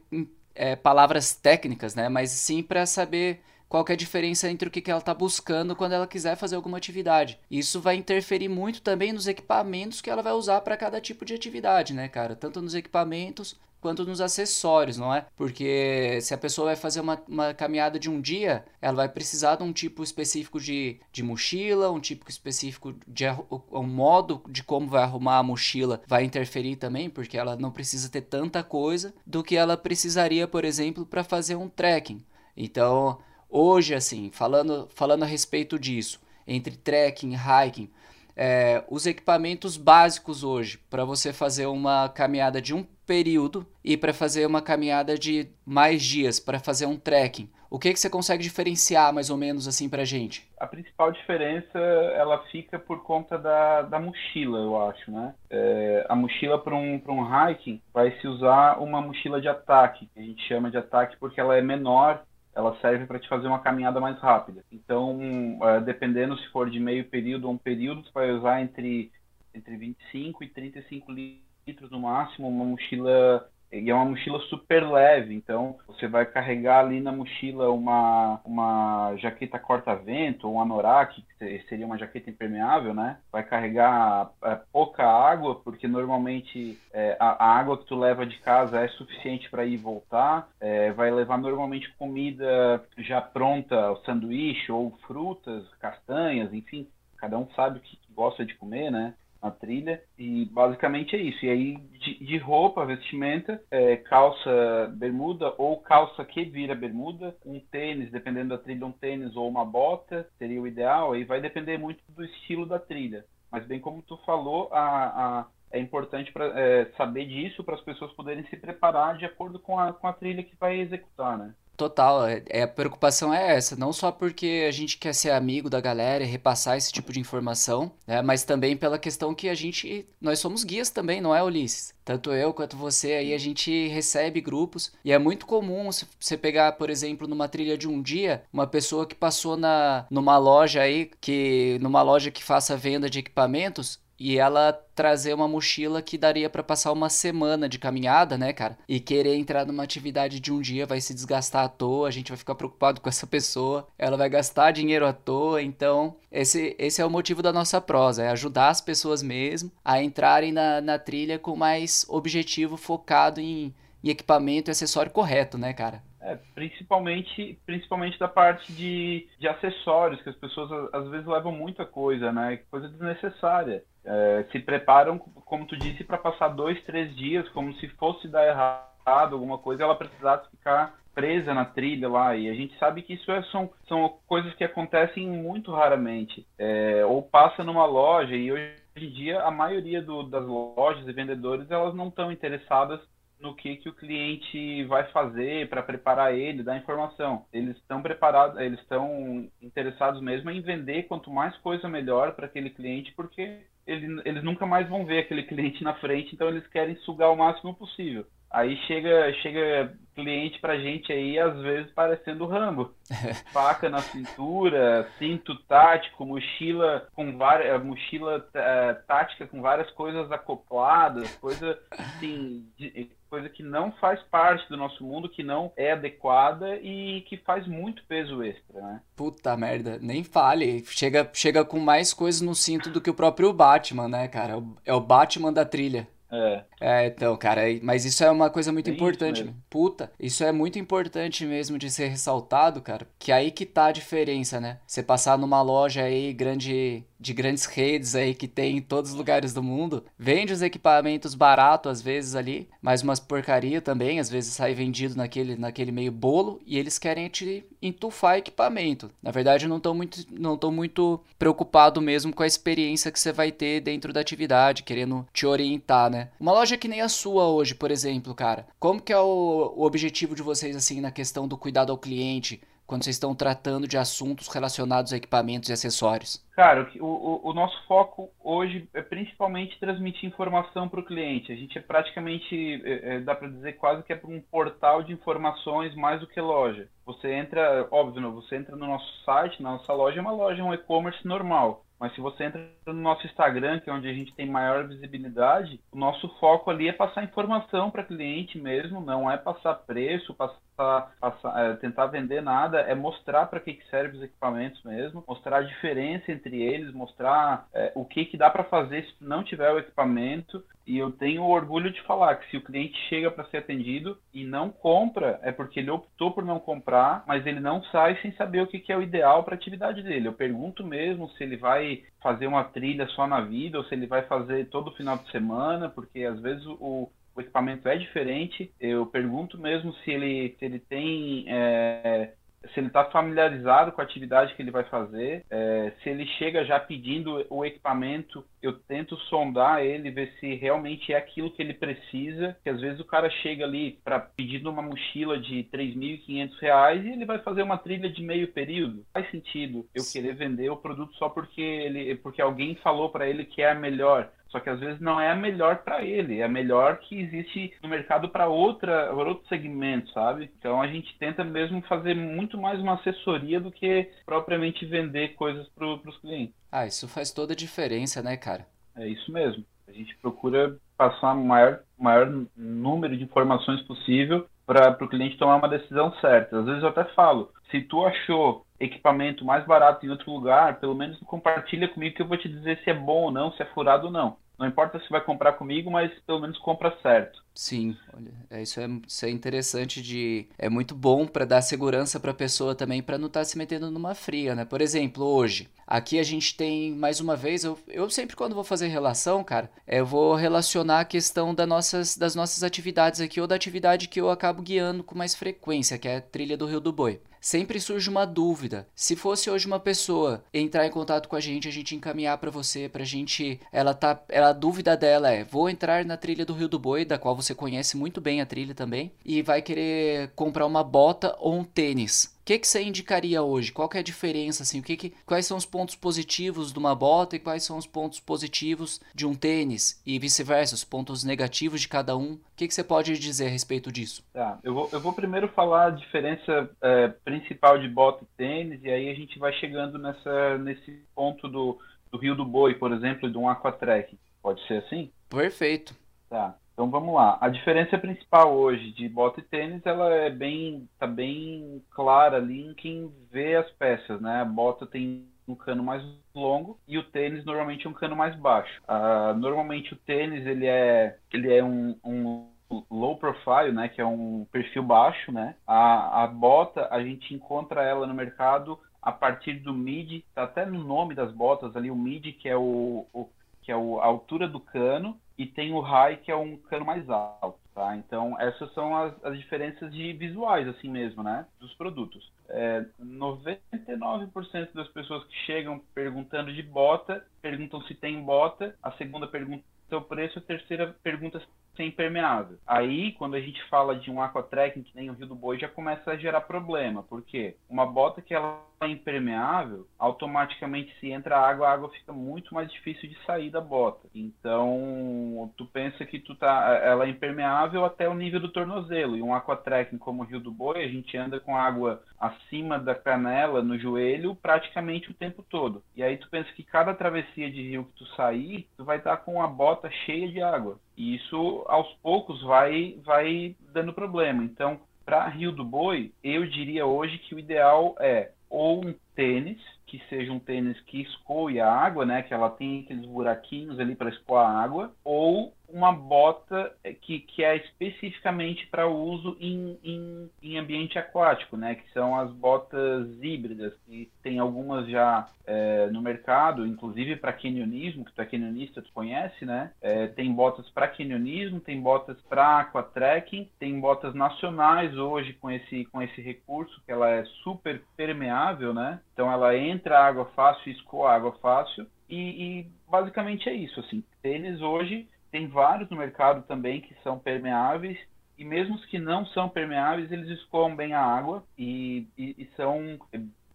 é, 0.55 0.75
palavras 0.75 1.35
técnicas, 1.35 1.95
né? 1.95 2.09
Mas 2.09 2.31
sim 2.31 2.63
para 2.63 2.85
saber 2.85 3.41
qual 3.69 3.85
é 3.89 3.93
a 3.93 3.97
diferença 3.97 4.49
entre 4.49 4.69
o 4.69 4.71
que 4.71 4.89
ela 4.89 4.99
está 4.99 5.13
buscando 5.13 5.75
quando 5.75 5.91
ela 5.91 6.07
quiser 6.07 6.35
fazer 6.35 6.55
alguma 6.55 6.77
atividade. 6.77 7.39
Isso 7.51 7.81
vai 7.81 7.95
interferir 7.95 8.47
muito 8.47 8.81
também 8.81 9.11
nos 9.11 9.27
equipamentos 9.27 10.01
que 10.01 10.09
ela 10.09 10.21
vai 10.21 10.33
usar 10.33 10.61
para 10.61 10.77
cada 10.77 11.01
tipo 11.01 11.25
de 11.25 11.33
atividade, 11.33 11.93
né, 11.93 12.07
cara? 12.07 12.35
Tanto 12.35 12.61
nos 12.61 12.73
equipamentos 12.73 13.59
quanto 13.81 14.05
nos 14.05 14.21
acessórios, 14.21 14.97
não 14.97 15.13
é? 15.13 15.25
Porque 15.35 16.19
se 16.21 16.33
a 16.33 16.37
pessoa 16.37 16.67
vai 16.67 16.75
fazer 16.75 16.99
uma, 16.99 17.21
uma 17.27 17.53
caminhada 17.53 17.99
de 17.99 18.09
um 18.09 18.19
dia, 18.19 18.65
ela 18.81 18.97
vai 18.97 19.09
precisar 19.09 19.55
de 19.55 19.63
um 19.63 19.71
tipo 19.71 20.03
específico 20.03 20.59
de, 20.59 20.99
de 21.11 21.23
mochila, 21.23 21.91
um 21.91 21.99
tipo 21.99 22.29
específico 22.29 22.95
de 23.07 23.25
um 23.71 23.83
modo 23.83 24.41
de 24.49 24.63
como 24.63 24.87
vai 24.87 25.03
arrumar 25.03 25.37
a 25.37 25.43
mochila 25.43 26.01
vai 26.07 26.23
interferir 26.23 26.75
também, 26.75 27.09
porque 27.09 27.37
ela 27.37 27.55
não 27.55 27.71
precisa 27.71 28.09
ter 28.09 28.21
tanta 28.21 28.63
coisa 28.63 29.13
do 29.25 29.43
que 29.43 29.55
ela 29.55 29.77
precisaria, 29.77 30.47
por 30.47 30.65
exemplo, 30.65 31.05
para 31.05 31.23
fazer 31.23 31.55
um 31.55 31.69
trekking. 31.69 32.23
Então, 32.55 33.19
Hoje, 33.49 33.95
assim, 33.95 34.29
falando, 34.31 34.89
falando 34.93 35.23
a 35.23 35.25
respeito 35.25 35.79
disso, 35.79 36.19
entre 36.45 36.75
trekking, 36.75 37.33
hiking, 37.33 37.89
é, 38.37 38.83
os 38.87 39.07
equipamentos 39.07 39.75
básicos 39.75 40.43
hoje 40.43 40.77
para 40.89 41.03
você 41.03 41.33
fazer 41.33 41.65
uma 41.65 42.07
caminhada 42.07 42.61
de 42.61 42.73
um 42.73 42.85
período 43.05 43.65
e 43.83 43.97
para 43.97 44.13
fazer 44.13 44.45
uma 44.45 44.61
caminhada 44.61 45.17
de 45.17 45.49
mais 45.65 46.03
dias, 46.03 46.39
para 46.39 46.59
fazer 46.59 46.85
um 46.85 46.97
trekking. 46.97 47.49
O 47.69 47.79
que, 47.79 47.91
que 47.91 47.99
você 47.99 48.09
consegue 48.09 48.43
diferenciar 48.43 49.13
mais 49.13 49.29
ou 49.29 49.35
menos 49.35 49.67
assim 49.67 49.89
para 49.89 50.05
gente? 50.05 50.49
A 50.57 50.65
principal 50.65 51.11
diferença 51.11 51.77
ela 52.15 52.39
fica 52.49 52.79
por 52.79 53.03
conta 53.03 53.37
da, 53.37 53.81
da 53.81 53.99
mochila, 53.99 54.59
eu 54.59 54.81
acho, 54.87 55.11
né? 55.11 55.33
É, 55.49 56.05
a 56.07 56.15
mochila 56.15 56.57
para 56.57 56.75
um, 56.75 57.01
um 57.07 57.49
hiking 57.49 57.81
vai 57.93 58.11
se 58.19 58.27
usar 58.27 58.79
uma 58.79 59.01
mochila 59.01 59.41
de 59.41 59.49
ataque, 59.49 60.07
que 60.13 60.19
a 60.19 60.23
gente 60.23 60.47
chama 60.47 60.71
de 60.71 60.77
ataque 60.77 61.17
porque 61.19 61.41
ela 61.41 61.57
é 61.57 61.61
menor 61.61 62.23
ela 62.57 62.75
serve 62.81 63.05
para 63.05 63.19
te 63.19 63.29
fazer 63.29 63.47
uma 63.47 63.59
caminhada 63.59 63.99
mais 63.99 64.17
rápida. 64.17 64.65
Então, 64.71 65.59
uh, 65.59 65.79
dependendo 65.85 66.35
se 66.39 66.47
for 66.47 66.67
de 66.67 66.79
meio 66.79 67.05
período 67.05 67.47
ou 67.47 67.53
um 67.53 67.57
período, 67.57 68.03
você 68.03 68.11
vai 68.11 68.31
usar 68.31 68.61
entre, 68.61 69.11
entre 69.53 69.77
25 69.77 70.43
e 70.43 70.47
35 70.49 71.11
litros 71.11 71.91
no 71.91 71.99
máximo, 71.99 72.49
uma 72.49 72.65
mochila 72.65 73.47
e 73.71 73.89
é 73.89 73.93
uma 73.93 74.05
mochila 74.05 74.39
super 74.41 74.87
leve, 74.87 75.33
então 75.33 75.77
você 75.85 76.07
vai 76.07 76.25
carregar 76.25 76.79
ali 76.79 76.99
na 77.01 77.11
mochila 77.11 77.69
uma, 77.69 78.39
uma 78.45 79.15
jaqueta 79.17 79.59
corta-vento, 79.59 80.49
um 80.49 80.61
anorak, 80.61 81.21
que 81.21 81.59
seria 81.67 81.85
uma 81.85 81.97
jaqueta 81.97 82.29
impermeável, 82.29 82.93
né? 82.93 83.17
Vai 83.31 83.43
carregar 83.43 84.31
é, 84.43 84.59
pouca 84.71 85.03
água, 85.03 85.55
porque 85.55 85.87
normalmente 85.87 86.79
é, 86.93 87.17
a, 87.19 87.45
a, 87.45 87.59
água 87.59 87.77
que 87.77 87.85
tu 87.85 87.97
leva 87.97 88.25
de 88.25 88.37
casa 88.39 88.79
é 88.79 88.87
suficiente 88.89 89.49
para 89.49 89.65
ir 89.65 89.73
e 89.73 89.77
voltar. 89.77 90.47
É, 90.59 90.91
vai 90.93 91.11
levar 91.11 91.37
normalmente 91.37 91.93
comida 91.97 92.83
já 92.97 93.21
pronta, 93.21 93.95
sanduíche 94.05 94.71
ou 94.71 94.97
frutas, 95.05 95.67
castanhas, 95.79 96.53
enfim, 96.53 96.87
cada 97.17 97.37
um 97.37 97.47
sabe 97.51 97.79
o 97.79 97.81
que 97.81 97.99
gosta 98.13 98.45
de 98.45 98.55
comer, 98.55 98.89
né? 98.91 99.13
Na 99.41 99.51
trilha 99.51 100.01
e 100.17 100.45
basicamente 100.45 101.15
é 101.15 101.19
isso. 101.19 101.45
E 101.45 101.49
aí 101.49 101.75
de, 101.75 102.25
de 102.25 102.37
roupa, 102.37 102.85
vestimenta, 102.85 103.61
é, 103.71 103.97
calça 103.97 104.91
bermuda 104.95 105.53
ou 105.57 105.77
calça 105.77 106.23
que 106.25 106.43
vira 106.45 106.75
bermuda, 106.75 107.35
um 107.45 107.59
tênis, 107.59 108.11
dependendo 108.11 108.49
da 108.49 108.57
trilha, 108.57 108.85
um 108.85 108.91
tênis 108.91 109.35
ou 109.35 109.47
uma 109.47 109.65
bota 109.65 110.27
seria 110.37 110.61
o 110.61 110.67
ideal. 110.67 111.13
Aí 111.13 111.23
vai 111.23 111.41
depender 111.41 111.77
muito 111.77 112.03
do 112.09 112.23
estilo 112.23 112.65
da 112.65 112.79
trilha. 112.79 113.25
Mas 113.51 113.65
bem 113.65 113.79
como 113.79 114.01
tu 114.01 114.17
falou, 114.25 114.69
a, 114.71 115.39
a 115.39 115.47
é 115.71 115.79
importante 115.79 116.31
pra, 116.31 116.45
é, 116.59 116.85
saber 116.97 117.25
disso 117.25 117.63
para 117.63 117.75
as 117.75 117.81
pessoas 117.81 118.11
poderem 118.13 118.45
se 118.45 118.55
preparar 118.57 119.17
de 119.17 119.25
acordo 119.25 119.59
com 119.59 119.77
a, 119.77 119.93
com 119.93 120.07
a 120.07 120.13
trilha 120.13 120.43
que 120.43 120.55
vai 120.55 120.79
executar, 120.79 121.37
né? 121.37 121.53
Total, 121.77 122.27
é, 122.27 122.43
é, 122.49 122.63
a 122.63 122.67
preocupação 122.67 123.31
é 123.31 123.55
essa, 123.55 123.75
não 123.75 123.93
só 123.93 124.11
porque 124.11 124.65
a 124.67 124.71
gente 124.71 124.97
quer 124.97 125.13
ser 125.13 125.29
amigo 125.29 125.69
da 125.69 125.79
galera 125.79 126.23
e 126.23 126.27
repassar 126.27 126.75
esse 126.75 126.91
tipo 126.91 127.13
de 127.13 127.19
informação, 127.19 127.91
né, 128.07 128.19
mas 128.19 128.43
também 128.43 128.75
pela 128.75 128.97
questão 128.97 129.35
que 129.35 129.47
a 129.47 129.53
gente, 129.53 130.09
nós 130.19 130.39
somos 130.39 130.63
guias 130.63 130.89
também, 130.89 131.21
não 131.21 131.35
é, 131.35 131.43
Ulisses? 131.43 131.93
Tanto 132.03 132.31
eu 132.31 132.51
quanto 132.51 132.75
você 132.75 133.13
aí, 133.13 133.31
a 133.31 133.37
gente 133.37 133.87
recebe 133.89 134.41
grupos 134.41 134.91
e 135.05 135.11
é 135.11 135.19
muito 135.19 135.45
comum 135.45 135.89
você 136.19 136.35
pegar, 136.35 136.71
por 136.71 136.89
exemplo, 136.89 137.27
numa 137.27 137.47
trilha 137.47 137.77
de 137.77 137.87
um 137.87 138.01
dia, 138.01 138.43
uma 138.51 138.65
pessoa 138.65 139.05
que 139.05 139.13
passou 139.13 139.55
na, 139.55 140.07
numa 140.09 140.37
loja 140.37 140.81
aí, 140.81 141.11
que 141.21 141.77
numa 141.79 142.01
loja 142.01 142.31
que 142.31 142.43
faça 142.43 142.75
venda 142.75 143.07
de 143.07 143.19
equipamentos, 143.19 143.99
e 144.19 144.37
ela 144.37 144.73
trazer 144.95 145.33
uma 145.33 145.47
mochila 145.47 146.01
que 146.01 146.17
daria 146.17 146.49
para 146.49 146.63
passar 146.63 146.91
uma 146.91 147.09
semana 147.09 147.69
de 147.69 147.77
caminhada, 147.77 148.37
né, 148.37 148.51
cara? 148.51 148.77
E 148.87 148.99
querer 148.99 149.35
entrar 149.35 149.65
numa 149.65 149.83
atividade 149.83 150.39
de 150.39 150.51
um 150.51 150.59
dia 150.59 150.85
vai 150.85 150.99
se 150.99 151.13
desgastar 151.13 151.65
à 151.65 151.69
toa, 151.69 152.07
a 152.07 152.11
gente 152.11 152.29
vai 152.29 152.37
ficar 152.37 152.55
preocupado 152.55 152.99
com 152.99 153.09
essa 153.09 153.27
pessoa, 153.27 153.87
ela 153.97 154.17
vai 154.17 154.29
gastar 154.29 154.71
dinheiro 154.71 155.05
à 155.05 155.13
toa, 155.13 155.61
então 155.61 156.15
esse, 156.31 156.75
esse 156.79 157.01
é 157.01 157.05
o 157.05 157.09
motivo 157.09 157.41
da 157.41 157.53
nossa 157.53 157.79
prosa, 157.79 158.23
é 158.23 158.29
ajudar 158.29 158.69
as 158.69 158.81
pessoas 158.81 159.21
mesmo 159.21 159.71
a 159.83 160.01
entrarem 160.01 160.51
na, 160.51 160.81
na 160.81 160.97
trilha 160.97 161.37
com 161.37 161.55
mais 161.55 162.05
objetivo 162.09 162.75
focado 162.75 163.39
em, 163.39 163.73
em 164.03 164.09
equipamento 164.09 164.69
e 164.69 164.71
acessório 164.71 165.11
correto, 165.11 165.57
né, 165.57 165.73
cara? 165.73 166.01
É, 166.27 166.37
principalmente, 166.53 167.57
principalmente 167.65 168.19
da 168.19 168.27
parte 168.27 168.73
de, 168.73 169.25
de 169.39 169.47
acessórios, 169.47 170.21
que 170.21 170.29
as 170.29 170.35
pessoas 170.35 170.69
às 170.93 171.07
vezes 171.07 171.25
levam 171.25 171.53
muita 171.53 171.85
coisa, 171.85 172.33
né? 172.33 172.57
Coisa 172.69 172.89
desnecessária. 172.89 173.81
É, 174.03 174.45
se 174.51 174.59
preparam, 174.59 175.17
como 175.17 175.65
tu 175.65 175.77
disse, 175.77 176.03
para 176.03 176.17
passar 176.17 176.49
dois, 176.49 176.83
três 176.83 177.15
dias, 177.15 177.47
como 177.49 177.73
se 177.75 177.87
fosse 177.89 178.27
dar 178.27 178.45
errado 178.45 179.33
alguma 179.33 179.57
coisa, 179.57 179.83
ela 179.83 179.95
precisasse 179.95 180.49
ficar 180.51 180.99
presa 181.15 181.53
na 181.53 181.63
trilha 181.63 182.09
lá. 182.09 182.35
E 182.35 182.49
a 182.49 182.53
gente 182.53 182.77
sabe 182.77 183.03
que 183.03 183.13
isso 183.13 183.31
é, 183.31 183.41
são, 183.43 183.71
são 183.87 184.19
coisas 184.27 184.53
que 184.55 184.65
acontecem 184.65 185.25
muito 185.29 185.71
raramente. 185.71 186.45
É, 186.59 187.05
ou 187.05 187.23
passa 187.23 187.63
numa 187.63 187.85
loja, 187.85 188.35
e 188.35 188.51
hoje 188.51 188.75
em 188.97 189.09
dia 189.11 189.41
a 189.43 189.49
maioria 189.49 190.01
do, 190.01 190.23
das 190.23 190.45
lojas 190.45 191.07
e 191.07 191.13
vendedores 191.13 191.71
elas 191.71 191.95
não 191.95 192.09
estão 192.09 192.31
interessadas 192.33 192.99
no 193.39 193.55
que, 193.55 193.77
que 193.77 193.89
o 193.89 193.93
cliente 193.93 194.83
vai 194.85 195.05
fazer 195.11 195.69
para 195.69 195.83
preparar 195.83 196.33
ele, 196.33 196.63
dar 196.63 196.77
informação. 196.77 197.45
Eles 197.53 197.77
estão 197.77 198.01
preparados, 198.01 198.59
eles 198.59 198.79
estão 198.79 199.47
interessados 199.61 200.21
mesmo 200.21 200.49
em 200.49 200.61
vender 200.61 201.03
quanto 201.03 201.31
mais 201.31 201.55
coisa 201.57 201.87
melhor 201.87 202.33
para 202.33 202.47
aquele 202.47 202.69
cliente, 202.69 203.13
porque 203.15 203.61
ele, 203.85 204.21
eles 204.25 204.43
nunca 204.43 204.65
mais 204.65 204.87
vão 204.89 205.05
ver 205.05 205.19
aquele 205.19 205.43
cliente 205.43 205.83
na 205.83 205.93
frente, 205.95 206.33
então 206.33 206.49
eles 206.49 206.67
querem 206.67 206.95
sugar 206.97 207.31
o 207.31 207.37
máximo 207.37 207.73
possível. 207.73 208.25
Aí 208.49 208.77
chega, 208.87 209.33
chega 209.41 209.93
cliente 210.15 210.59
pra 210.59 210.79
gente 210.79 211.11
aí, 211.11 211.37
às 211.37 211.55
vezes 211.61 211.91
parecendo 211.91 212.45
Rambo. 212.45 212.93
Faca 213.51 213.89
na 213.89 213.99
cintura, 213.99 215.07
cinto 215.17 215.55
tático, 215.63 216.25
mochila 216.25 217.07
com 217.13 217.37
várias. 217.37 217.83
mochila 217.83 218.37
uh, 218.37 219.05
tática 219.05 219.45
com 219.45 219.61
várias 219.61 219.91
coisas 219.91 220.31
acopladas, 220.31 221.35
coisa 221.35 221.77
assim. 221.91 222.65
De, 222.77 223.11
coisa 223.29 223.49
que 223.49 223.63
não 223.63 223.91
faz 223.93 224.21
parte 224.23 224.67
do 224.69 224.77
nosso 224.77 225.03
mundo, 225.03 225.29
que 225.29 225.43
não 225.43 225.71
é 225.75 225.91
adequada 225.91 226.75
e 226.77 227.21
que 227.21 227.37
faz 227.37 227.67
muito 227.67 228.03
peso 228.05 228.43
extra, 228.43 228.81
né? 228.81 229.01
Puta 229.15 229.55
merda, 229.55 229.99
nem 230.01 230.23
fale. 230.23 230.83
Chega, 230.85 231.29
chega 231.33 231.63
com 231.63 231.79
mais 231.79 232.13
coisas 232.13 232.41
no 232.41 232.55
cinto 232.55 232.89
do 232.89 233.01
que 233.01 233.09
o 233.09 233.15
próprio 233.15 233.53
Batman, 233.53 234.07
né, 234.07 234.27
cara? 234.27 234.61
É 234.85 234.93
o 234.93 235.01
Batman 235.01 235.51
da 235.51 235.65
trilha. 235.65 236.07
É. 236.31 236.63
É, 236.79 237.07
então, 237.07 237.35
cara, 237.37 237.61
mas 237.81 238.05
isso 238.05 238.23
é 238.23 238.29
uma 238.29 238.49
coisa 238.49 238.71
muito 238.71 238.89
importante. 238.89 239.43
Isso 239.43 239.53
Puta, 239.69 240.11
isso 240.19 240.43
é 240.43 240.51
muito 240.51 240.77
importante 240.77 241.45
mesmo 241.45 241.77
de 241.77 241.89
ser 241.89 242.07
ressaltado, 242.07 242.81
cara. 242.81 243.07
Que 243.17 243.31
aí 243.31 243.51
que 243.51 243.65
tá 243.65 243.87
a 243.87 243.91
diferença, 243.91 244.59
né? 244.59 244.79
Você 244.85 245.01
passar 245.01 245.37
numa 245.37 245.61
loja 245.61 246.03
aí 246.03 246.33
grande 246.33 247.03
de 247.19 247.33
grandes 247.33 247.65
redes 247.65 248.15
aí 248.15 248.33
que 248.33 248.47
tem 248.47 248.77
em 248.77 248.81
todos 248.81 249.11
os 249.11 249.17
lugares 249.17 249.53
do 249.53 249.63
mundo, 249.63 250.03
vende 250.17 250.53
os 250.53 250.61
equipamentos 250.61 251.33
barato 251.33 251.89
às 251.89 252.01
vezes 252.01 252.35
ali, 252.35 252.69
mas 252.81 253.01
umas 253.01 253.19
porcaria 253.19 253.81
também, 253.81 254.19
às 254.19 254.29
vezes 254.29 254.53
sai 254.53 254.73
vendido 254.73 255.15
naquele, 255.15 255.55
naquele 255.55 255.91
meio 255.91 256.11
bolo 256.11 256.61
e 256.65 256.77
eles 256.77 256.99
querem 256.99 257.27
te 257.27 257.65
entufar 257.81 258.37
equipamento. 258.37 259.09
Na 259.21 259.31
verdade, 259.31 259.67
não 259.67 259.79
tô 259.79 259.93
muito 259.93 260.25
não 260.31 260.57
tô 260.57 260.71
muito 260.71 261.19
preocupado 261.39 262.01
mesmo 262.01 262.33
com 262.33 262.43
a 262.43 262.47
experiência 262.47 263.11
que 263.11 263.19
você 263.19 263.31
vai 263.31 263.51
ter 263.51 263.81
dentro 263.81 264.13
da 264.13 264.19
atividade, 264.21 264.83
querendo 264.83 265.25
te 265.33 265.45
orientar, 265.45 266.09
né? 266.09 266.16
Uma 266.39 266.51
loja 266.51 266.77
que 266.77 266.87
nem 266.87 267.01
a 267.01 267.09
sua 267.09 267.47
hoje, 267.47 267.75
por 267.75 267.91
exemplo, 267.91 268.33
cara. 268.33 268.67
Como 268.79 269.01
que 269.01 269.13
é 269.13 269.19
o, 269.19 269.73
o 269.75 269.83
objetivo 269.83 270.35
de 270.35 270.41
vocês 270.41 270.75
assim 270.75 271.01
na 271.01 271.11
questão 271.11 271.47
do 271.47 271.57
cuidado 271.57 271.91
ao 271.91 271.97
cliente? 271.97 272.61
quando 272.87 273.03
vocês 273.03 273.17
estão 273.17 273.35
tratando 273.35 273.85
de 273.85 273.97
assuntos 273.97 274.47
relacionados 274.47 275.11
a 275.11 275.17
equipamentos 275.17 275.69
e 275.69 275.73
acessórios? 275.73 276.43
Cara, 276.55 276.89
o, 276.99 277.05
o, 277.05 277.49
o 277.49 277.53
nosso 277.53 277.77
foco 277.85 278.31
hoje 278.41 278.89
é 278.93 279.01
principalmente 279.01 279.77
transmitir 279.77 280.27
informação 280.27 280.87
para 280.87 281.01
o 281.01 281.05
cliente. 281.05 281.51
A 281.51 281.55
gente 281.55 281.77
é 281.77 281.81
praticamente, 281.81 282.81
é, 282.85 283.15
é 283.15 283.19
dá 283.19 283.35
para 283.35 283.49
dizer 283.49 283.73
quase 283.73 284.01
que 284.03 284.13
é 284.13 284.21
um 284.23 284.41
portal 284.41 285.03
de 285.03 285.11
informações 285.11 285.93
mais 285.95 286.21
do 286.21 286.27
que 286.27 286.39
loja. 286.39 286.87
Você 287.05 287.31
entra, 287.33 287.87
óbvio, 287.91 288.31
você 288.31 288.55
entra 288.55 288.75
no 288.75 288.87
nosso 288.87 289.23
site, 289.25 289.61
na 289.61 289.73
nossa 289.73 289.93
loja 289.93 290.19
é 290.19 290.21
uma 290.21 290.31
loja, 290.31 290.63
um 290.63 290.73
e-commerce 290.73 291.27
normal. 291.27 291.83
Mas 291.99 292.13
se 292.13 292.21
você 292.21 292.43
entra 292.43 292.69
no 292.85 292.93
nosso 292.93 293.25
Instagram, 293.25 293.79
que 293.79 293.89
é 293.89 293.93
onde 293.93 294.07
a 294.07 294.13
gente 294.13 294.33
tem 294.35 294.47
maior 294.47 294.87
visibilidade, 294.87 295.79
o 295.91 295.97
nosso 295.97 296.29
foco 296.39 296.69
ali 296.69 296.87
é 296.87 296.93
passar 296.93 297.23
informação 297.23 297.89
para 297.89 298.03
cliente 298.03 298.59
mesmo, 298.59 299.01
não 299.01 299.29
é 299.29 299.35
passar 299.35 299.73
preço, 299.73 300.33
passar, 300.35 300.59
passar 300.77 301.11
é, 301.57 301.73
tentar 301.75 302.05
vender 302.07 302.41
nada, 302.41 302.79
é 302.81 302.93
mostrar 302.93 303.47
para 303.47 303.59
que, 303.59 303.73
que 303.73 303.89
servem 303.89 304.17
os 304.17 304.23
equipamentos 304.23 304.81
mesmo, 304.83 305.23
mostrar 305.27 305.57
a 305.57 305.63
diferença 305.63 306.31
entre 306.31 306.61
eles, 306.61 306.93
mostrar 306.93 307.67
é, 307.73 307.91
o 307.95 308.05
que, 308.05 308.25
que 308.25 308.37
dá 308.37 308.49
para 308.49 308.63
fazer 308.63 309.03
se 309.03 309.15
não 309.19 309.43
tiver 309.43 309.71
o 309.71 309.79
equipamento 309.79 310.63
e 310.87 310.97
eu 310.97 311.11
tenho 311.11 311.43
orgulho 311.43 311.91
de 311.91 312.01
falar 312.03 312.35
que 312.35 312.49
se 312.49 312.55
o 312.55 312.63
cliente 312.63 312.97
chega 313.09 313.29
para 313.29 313.43
ser 313.45 313.57
atendido 313.57 314.17
e 314.33 314.45
não 314.45 314.69
compra, 314.69 315.37
é 315.43 315.51
porque 315.51 315.81
ele 315.81 315.91
optou 315.91 316.31
por 316.31 316.45
não 316.45 316.59
comprar, 316.59 317.25
mas 317.27 317.45
ele 317.45 317.59
não 317.59 317.83
sai 317.85 318.17
sem 318.21 318.31
saber 318.33 318.61
o 318.61 318.67
que, 318.67 318.89
é 318.89 318.95
o 318.95 319.01
ideal 319.01 319.43
para 319.43 319.55
a 319.55 319.57
atividade 319.57 320.01
dele. 320.01 320.29
Eu 320.29 320.33
pergunto 320.33 320.85
mesmo 320.85 321.29
se 321.31 321.43
ele 321.43 321.57
vai 321.57 322.03
fazer 322.21 322.47
uma 322.47 322.63
trilha 322.63 323.05
só 323.07 323.27
na 323.27 323.41
vida 323.41 323.77
ou 323.77 323.83
se 323.83 323.95
ele 323.95 324.07
vai 324.07 324.21
fazer 324.23 324.69
todo 324.69 324.95
final 324.95 325.17
de 325.17 325.29
semana, 325.29 325.89
porque 325.89 326.23
às 326.23 326.39
vezes 326.39 326.65
o, 326.65 327.09
o 327.37 327.41
equipamento 327.41 327.87
é 327.87 327.95
diferente. 327.95 328.71
Eu 328.79 329.05
pergunto 329.05 329.59
mesmo 329.59 329.93
se 329.93 330.11
ele, 330.11 330.55
se 330.57 330.65
ele 330.65 330.79
tem 330.79 331.45
é, 331.47 332.33
se 332.73 332.79
ele 332.79 332.87
está 332.87 333.05
familiarizado 333.05 333.91
com 333.91 334.01
a 334.01 334.03
atividade 334.03 334.53
que 334.55 334.61
ele 334.61 334.71
vai 334.71 334.83
fazer, 334.85 335.45
é, 335.49 335.93
se 336.01 336.09
ele 336.09 336.25
chega 336.37 336.65
já 336.65 336.79
pedindo 336.79 337.45
o 337.49 337.65
equipamento, 337.65 338.43
eu 338.61 338.73
tento 338.73 339.15
sondar 339.29 339.83
ele, 339.83 340.11
ver 340.11 340.33
se 340.39 340.55
realmente 340.55 341.13
é 341.13 341.17
aquilo 341.17 341.51
que 341.51 341.61
ele 341.61 341.73
precisa, 341.73 342.57
que 342.63 342.69
às 342.69 342.79
vezes 342.81 342.99
o 342.99 343.05
cara 343.05 343.29
chega 343.29 343.63
ali 343.63 343.99
para 344.03 344.19
pedindo 344.19 344.69
uma 344.69 344.81
mochila 344.81 345.39
de 345.39 345.57
R$ 345.57 345.69
3.500 345.71 347.05
e 347.05 347.11
ele 347.11 347.25
vai 347.25 347.39
fazer 347.39 347.61
uma 347.61 347.77
trilha 347.77 348.09
de 348.09 348.21
meio 348.21 348.51
período. 348.51 349.05
Faz 349.13 349.29
sentido 349.31 349.87
eu 349.93 350.03
querer 350.11 350.35
vender 350.35 350.69
o 350.69 350.77
produto 350.77 351.15
só 351.15 351.29
porque 351.29 351.61
ele, 351.61 352.15
porque 352.15 352.41
alguém 352.41 352.75
falou 352.75 353.09
para 353.09 353.27
ele 353.27 353.45
que 353.45 353.61
é 353.61 353.71
a 353.71 353.75
melhor. 353.75 354.31
Só 354.49 354.59
que 354.59 354.69
às 354.69 354.79
vezes 354.79 354.99
não 354.99 355.19
é 355.19 355.31
a 355.31 355.35
melhor 355.35 355.77
para 355.77 356.03
ele, 356.03 356.39
é 356.39 356.43
a 356.43 356.49
melhor 356.49 356.97
que 356.97 357.19
existe 357.19 357.73
no 357.81 357.89
mercado 357.89 358.29
para 358.29 358.47
outra, 358.47 359.13
outro 359.13 359.47
segmento, 359.47 360.11
sabe? 360.11 360.49
Então 360.57 360.81
a 360.81 360.87
gente 360.87 361.17
tenta 361.17 361.43
mesmo 361.43 361.81
fazer 361.83 362.15
muito 362.15 362.57
mais 362.57 362.79
uma 362.79 362.95
assessoria 362.95 363.59
do 363.59 363.71
que 363.71 364.09
propriamente 364.25 364.85
vender 364.85 365.35
coisas 365.35 365.67
para 365.69 365.87
os 365.87 366.17
clientes. 366.19 366.55
Ah, 366.71 366.85
isso 366.85 367.07
faz 367.07 367.31
toda 367.31 367.53
a 367.53 367.55
diferença, 367.55 368.21
né, 368.21 368.37
cara? 368.37 368.65
É 368.95 369.07
isso 369.07 369.31
mesmo. 369.31 369.63
A 369.87 369.91
gente 369.91 370.15
procura 370.17 370.77
passar 370.97 371.33
o 371.33 371.43
maior, 371.43 371.79
maior 371.97 372.29
número 372.55 373.15
de 373.15 373.23
informações 373.23 373.81
possível 373.83 374.47
para 374.65 374.97
o 375.01 375.07
cliente 375.07 375.37
tomar 375.37 375.55
uma 375.55 375.69
decisão 375.69 376.13
certa. 376.19 376.59
Às 376.59 376.65
vezes 376.65 376.83
eu 376.83 376.89
até 376.89 377.05
falo, 377.13 377.51
se 377.71 377.81
tu 377.81 378.05
achou 378.05 378.65
equipamento 378.79 379.45
mais 379.45 379.65
barato 379.65 380.05
em 380.05 380.09
outro 380.09 380.31
lugar, 380.31 380.79
pelo 380.79 380.95
menos 380.95 381.19
compartilha 381.25 381.87
comigo 381.87 382.15
que 382.15 382.21
eu 382.21 382.27
vou 382.27 382.37
te 382.37 382.47
dizer 382.47 382.79
se 382.83 382.89
é 382.89 382.93
bom 382.93 383.23
ou 383.23 383.31
não, 383.31 383.51
se 383.51 383.61
é 383.61 383.65
furado 383.65 384.07
ou 384.07 384.11
não. 384.11 384.37
Não 384.57 384.67
importa 384.67 384.99
se 384.99 385.09
vai 385.09 385.21
comprar 385.21 385.53
comigo, 385.53 385.91
mas 385.91 386.11
pelo 386.21 386.39
menos 386.39 386.57
compra 386.59 386.95
certo. 387.01 387.43
Sim, 387.57 387.97
olha, 388.15 388.31
é, 388.51 388.61
isso, 388.61 388.79
é, 388.79 388.87
isso 389.07 389.25
é 389.25 389.31
interessante 389.31 389.99
de. 389.99 390.45
É 390.59 390.69
muito 390.69 390.93
bom 390.93 391.25
para 391.25 391.43
dar 391.43 391.63
segurança 391.63 392.19
para 392.19 392.29
a 392.29 392.35
pessoa 392.35 392.75
também, 392.75 393.01
para 393.01 393.17
não 393.17 393.25
estar 393.25 393.39
tá 393.39 393.45
se 393.45 393.57
metendo 393.57 393.89
numa 393.89 394.13
fria, 394.13 394.53
né? 394.53 394.63
Por 394.63 394.79
exemplo, 394.79 395.25
hoje, 395.25 395.67
aqui 395.87 396.19
a 396.19 396.23
gente 396.23 396.55
tem, 396.55 396.91
mais 396.93 397.19
uma 397.19 397.35
vez, 397.35 397.63
eu, 397.63 397.75
eu 397.87 398.07
sempre 398.11 398.35
quando 398.35 398.53
vou 398.53 398.63
fazer 398.63 398.89
relação, 398.89 399.43
cara, 399.43 399.71
eu 399.87 400.05
vou 400.05 400.35
relacionar 400.35 400.99
a 400.99 401.05
questão 401.05 401.51
das 401.51 401.67
nossas, 401.67 402.15
das 402.15 402.35
nossas 402.35 402.61
atividades 402.61 403.21
aqui, 403.21 403.41
ou 403.41 403.47
da 403.47 403.55
atividade 403.55 404.07
que 404.07 404.21
eu 404.21 404.29
acabo 404.29 404.61
guiando 404.61 405.03
com 405.03 405.17
mais 405.17 405.33
frequência, 405.33 405.97
que 405.97 406.07
é 406.07 406.17
a 406.17 406.21
trilha 406.21 406.55
do 406.55 406.67
Rio 406.67 406.79
do 406.79 406.93
Boi 406.93 407.19
sempre 407.47 407.79
surge 407.79 408.09
uma 408.09 408.25
dúvida. 408.25 408.85
Se 408.93 409.15
fosse 409.15 409.49
hoje 409.49 409.67
uma 409.67 409.79
pessoa 409.79 410.43
entrar 410.53 410.85
em 410.85 410.91
contato 410.91 411.29
com 411.29 411.35
a 411.35 411.39
gente, 411.39 411.67
a 411.67 411.71
gente 411.71 411.95
encaminhar 411.95 412.37
para 412.37 412.51
você, 412.51 412.89
pra 412.89 413.05
gente, 413.05 413.59
ela 413.71 413.93
tá, 413.93 414.21
ela, 414.27 414.49
a 414.49 414.53
dúvida 414.53 414.97
dela 414.97 415.31
é: 415.31 415.45
vou 415.45 415.69
entrar 415.69 416.03
na 416.03 416.17
trilha 416.17 416.45
do 416.45 416.53
Rio 416.53 416.67
do 416.67 416.77
Boi, 416.77 417.05
da 417.05 417.17
qual 417.17 417.35
você 417.35 417.46
conhece 417.55 417.97
muito 417.97 418.21
bem 418.21 418.41
a 418.41 418.45
trilha 418.45 418.73
também, 418.73 419.11
e 419.25 419.41
vai 419.41 419.61
querer 419.61 420.31
comprar 420.35 420.65
uma 420.65 420.83
bota 420.83 421.35
ou 421.39 421.53
um 421.53 421.63
tênis 421.63 422.37
que, 422.47 422.59
que 422.59 422.67
você 422.67 422.81
indicaria 422.81 423.43
hoje? 423.43 423.73
Qual 423.73 423.89
que 423.89 423.97
é 423.97 423.99
a 423.99 424.03
diferença? 424.03 424.63
Assim, 424.63 424.79
o 424.79 424.83
que 424.83 424.95
que, 424.95 425.09
quais 425.25 425.45
são 425.45 425.57
os 425.57 425.65
pontos 425.65 425.97
positivos 425.97 426.71
de 426.71 426.79
uma 426.79 426.95
bota 426.95 427.35
e 427.35 427.39
quais 427.39 427.63
são 427.63 427.77
os 427.77 427.85
pontos 427.85 428.21
positivos 428.21 429.01
de 429.13 429.27
um 429.27 429.35
tênis? 429.35 430.01
E 430.05 430.17
vice-versa, 430.17 430.73
os 430.73 430.85
pontos 430.85 431.25
negativos 431.25 431.81
de 431.81 431.89
cada 431.89 432.15
um. 432.15 432.35
O 432.35 432.39
que, 432.55 432.65
que 432.65 432.73
você 432.73 432.85
pode 432.85 433.19
dizer 433.19 433.47
a 433.47 433.49
respeito 433.49 433.91
disso? 433.91 434.23
Tá, 434.31 434.57
eu 434.63 434.73
vou, 434.73 434.89
eu 434.93 434.99
vou 435.01 435.11
primeiro 435.11 435.49
falar 435.49 435.87
a 435.87 435.89
diferença 435.89 436.69
é, 436.81 437.09
principal 437.09 437.77
de 437.77 437.89
bota 437.89 438.23
e 438.23 438.37
tênis, 438.37 438.81
e 438.81 438.89
aí 438.89 439.09
a 439.09 439.13
gente 439.13 439.37
vai 439.37 439.51
chegando 439.51 439.97
nessa, 439.97 440.57
nesse 440.57 441.03
ponto 441.13 441.49
do, 441.49 441.77
do 442.09 442.17
Rio 442.17 442.33
do 442.33 442.45
Boi, 442.45 442.75
por 442.75 442.93
exemplo, 442.93 443.27
e 443.27 443.31
de 443.31 443.37
um 443.37 443.49
Aquatrek. 443.49 444.17
Pode 444.41 444.65
ser 444.67 444.85
assim? 444.85 445.11
Perfeito. 445.29 445.93
Tá. 446.29 446.55
Então 446.77 446.91
vamos 446.91 447.15
lá. 447.15 447.39
A 447.41 447.49
diferença 447.49 447.97
principal 447.97 448.55
hoje 448.55 448.91
de 448.91 449.09
bota 449.09 449.39
e 449.39 449.43
tênis, 449.43 449.83
ela 449.83 450.13
é 450.13 450.29
bem, 450.29 450.87
tá 450.99 451.07
bem 451.07 451.83
clara 451.89 452.37
ali 452.37 452.67
em 452.67 452.75
quem 452.75 453.11
vê 453.31 453.55
as 453.55 453.67
peças, 453.71 454.21
né? 454.21 454.41
A 454.41 454.45
bota 454.45 454.85
tem 454.85 455.25
um 455.47 455.55
cano 455.55 455.83
mais 455.83 456.03
longo 456.35 456.77
e 456.87 456.95
o 456.99 457.03
tênis 457.03 457.43
normalmente 457.43 457.87
é 457.87 457.89
um 457.89 457.93
cano 457.93 458.15
mais 458.15 458.35
baixo. 458.35 458.79
Uh, 458.83 459.35
normalmente 459.39 459.91
o 459.95 459.97
tênis 459.97 460.45
ele 460.45 460.67
é, 460.67 461.17
ele 461.33 461.51
é 461.51 461.63
um, 461.63 461.97
um 462.05 462.47
low 462.91 463.17
profile, 463.17 463.71
né, 463.71 463.87
que 463.89 463.99
é 463.99 464.05
um 464.05 464.45
perfil 464.51 464.83
baixo, 464.83 465.31
né? 465.31 465.55
A, 465.65 466.25
a 466.25 466.27
bota 466.27 466.87
a 466.91 467.01
gente 467.01 467.33
encontra 467.33 467.81
ela 467.81 468.05
no 468.05 468.13
mercado 468.13 468.79
a 469.01 469.11
partir 469.11 469.53
do 469.53 469.73
mid, 469.73 470.21
tá 470.35 470.43
até 470.43 470.63
no 470.63 470.83
nome 470.83 471.15
das 471.15 471.31
botas 471.31 471.75
ali 471.75 471.89
o 471.89 471.95
mid 471.95 472.33
que 472.33 472.47
é 472.47 472.55
o, 472.55 473.07
o 473.11 473.27
que 473.63 473.71
é 473.71 473.75
a 473.75 474.05
altura 474.05 474.47
do 474.47 474.59
cano 474.59 475.17
e 475.37 475.45
tem 475.45 475.73
o 475.73 475.79
high, 475.79 476.17
que 476.17 476.31
é 476.31 476.35
um 476.35 476.57
cano 476.57 476.85
mais 476.85 477.07
alto, 477.09 477.59
tá? 477.75 477.95
Então, 477.95 478.39
essas 478.39 478.73
são 478.73 478.95
as, 478.95 479.13
as 479.23 479.37
diferenças 479.37 479.93
de 479.93 480.13
visuais, 480.13 480.67
assim 480.67 480.89
mesmo, 480.89 481.21
né? 481.21 481.45
Dos 481.59 481.73
produtos. 481.75 482.31
É, 482.49 482.85
99% 482.99 484.73
das 484.73 484.87
pessoas 484.89 485.23
que 485.25 485.35
chegam 485.45 485.79
perguntando 485.93 486.51
de 486.51 486.63
bota, 486.63 487.23
perguntam 487.41 487.81
se 487.83 487.93
tem 487.93 488.21
bota, 488.23 488.75
a 488.81 488.91
segunda 488.93 489.27
pergunta 489.27 489.63
é 489.91 489.95
o 489.95 490.01
preço, 490.01 490.39
a 490.39 490.41
terceira 490.41 490.95
pergunta 491.03 491.41
ser 491.77 491.85
impermeável. 491.85 492.57
Aí, 492.67 493.13
quando 493.13 493.35
a 493.35 493.39
gente 493.39 493.63
fala 493.69 493.95
de 493.95 494.11
um 494.11 494.21
aquatrekking 494.21 494.83
que 494.83 494.95
nem 494.95 495.09
o 495.09 495.13
Rio 495.13 495.27
do 495.27 495.35
Boi, 495.35 495.57
já 495.57 495.69
começa 495.69 496.11
a 496.11 496.17
gerar 496.17 496.41
problema, 496.41 497.03
porque 497.03 497.55
uma 497.69 497.85
bota 497.85 498.21
que 498.21 498.33
ela 498.33 498.67
é 498.81 498.87
impermeável, 498.87 499.87
automaticamente 499.97 500.93
se 500.99 501.09
entra 501.09 501.39
água, 501.39 501.67
a 501.67 501.73
água 501.73 501.89
fica 501.89 502.13
muito 502.13 502.53
mais 502.53 502.71
difícil 502.71 503.09
de 503.09 503.17
sair 503.25 503.49
da 503.49 503.61
bota. 503.61 504.07
Então, 504.13 505.51
tu 505.57 505.65
pensa 505.65 506.05
que 506.05 506.19
tu 506.19 506.35
tá, 506.35 506.79
ela 506.83 507.05
é 507.05 507.09
impermeável 507.09 507.85
até 507.85 508.07
o 508.07 508.13
nível 508.13 508.39
do 508.39 508.51
tornozelo. 508.51 509.17
E 509.17 509.21
um 509.21 509.33
aquatrekking 509.33 509.97
como 509.97 510.21
o 510.21 510.25
Rio 510.25 510.39
do 510.39 510.51
Boi, 510.51 510.83
a 510.83 510.87
gente 510.87 511.17
anda 511.17 511.39
com 511.39 511.55
água 511.55 512.03
acima 512.19 512.77
da 512.77 512.93
canela, 512.93 513.63
no 513.63 513.79
joelho, 513.79 514.35
praticamente 514.35 515.09
o 515.09 515.13
tempo 515.13 515.43
todo. 515.49 515.83
E 515.95 516.03
aí 516.03 516.17
tu 516.17 516.29
pensa 516.29 516.51
que 516.53 516.63
cada 516.63 516.93
travessia 516.93 517.49
de 517.49 517.61
rio 517.69 517.85
que 517.85 517.93
tu 517.93 518.05
sair, 518.15 518.67
tu 518.77 518.83
vai 518.83 518.97
estar 518.97 519.17
com 519.17 519.41
a 519.41 519.47
bota 519.47 519.89
cheia 520.05 520.29
de 520.29 520.41
água. 520.41 520.79
E 520.97 521.15
isso 521.15 521.63
aos 521.67 521.87
poucos 522.01 522.41
vai 522.41 522.97
vai 523.05 523.55
dando 523.71 523.93
problema. 523.93 524.43
Então, 524.43 524.79
para 525.05 525.27
Rio 525.27 525.51
do 525.51 525.63
Boi, 525.63 526.11
eu 526.23 526.45
diria 526.47 526.85
hoje 526.85 527.17
que 527.19 527.35
o 527.35 527.39
ideal 527.39 527.95
é 527.99 528.31
ou 528.49 528.85
um 528.85 528.93
tênis, 529.15 529.59
que 529.85 530.01
seja 530.09 530.31
um 530.31 530.39
tênis 530.39 530.79
que 530.81 531.01
escoe 531.01 531.59
a 531.59 531.71
água, 531.71 532.05
né, 532.05 532.21
que 532.21 532.33
ela 532.33 532.49
tem 532.49 532.81
aqueles 532.81 533.05
buraquinhos 533.05 533.79
ali 533.79 533.95
para 533.95 534.09
escoar 534.09 534.49
a 534.49 534.63
água, 534.63 534.93
ou 535.03 535.53
uma 535.69 535.91
bota 535.91 536.73
que, 537.01 537.19
que 537.19 537.43
é 537.43 537.57
especificamente 537.57 538.67
para 538.67 538.87
uso 538.87 539.35
em, 539.39 539.77
em, 539.83 540.29
em, 540.41 540.57
ambiente 540.57 540.97
aquático, 540.97 541.57
né? 541.57 541.75
Que 541.75 541.91
são 541.91 542.15
as 542.15 542.31
botas 542.31 543.07
híbridas, 543.21 543.73
que 543.85 544.09
tem 544.23 544.39
algumas 544.39 544.87
já 544.87 545.27
é, 545.45 545.87
no 545.87 546.01
mercado, 546.01 546.65
inclusive 546.65 547.15
para 547.17 547.33
canionismo, 547.33 548.05
que 548.05 548.13
tu 548.13 548.21
é 548.21 548.25
canionista, 548.25 548.81
tu 548.81 548.91
conhece, 548.93 549.45
né? 549.45 549.71
É, 549.81 550.07
tem 550.07 550.33
botas 550.33 550.69
para 550.69 550.87
canionismo, 550.87 551.59
tem 551.59 551.81
botas 551.81 552.19
para 552.29 552.59
aquatrekking, 552.59 553.49
tem 553.59 553.79
botas 553.79 554.13
nacionais 554.13 554.97
hoje 554.97 555.33
com 555.33 555.51
esse, 555.51 555.85
com 555.85 556.01
esse 556.01 556.21
recurso, 556.21 556.81
que 556.85 556.91
ela 556.91 557.09
é 557.09 557.25
super 557.43 557.81
permeável, 557.95 558.73
né? 558.73 558.99
Então 559.13 559.31
ela 559.31 559.57
entra 559.57 559.99
água 559.99 560.25
fácil 560.35 560.71
escoa 560.71 561.11
água 561.11 561.33
fácil. 561.41 561.87
E, 562.09 562.15
e 562.15 562.67
basicamente 562.89 563.49
é 563.49 563.53
isso, 563.53 563.79
assim. 563.81 564.03
Tênis 564.21 564.61
hoje 564.61 565.07
tem 565.37 565.47
vários 565.47 565.87
no 565.91 565.97
mercado 565.97 566.41
também 566.47 566.81
que 566.81 566.95
são 567.03 567.19
permeáveis 567.19 567.99
e 568.39 568.43
mesmo 568.43 568.73
os 568.73 568.85
que 568.85 568.97
não 568.97 569.23
são 569.27 569.47
permeáveis, 569.47 570.11
eles 570.11 570.29
escoam 570.29 570.75
bem 570.75 570.93
a 570.93 571.01
água 571.01 571.43
e, 571.55 572.07
e, 572.17 572.35
e 572.39 572.49
são 572.55 572.97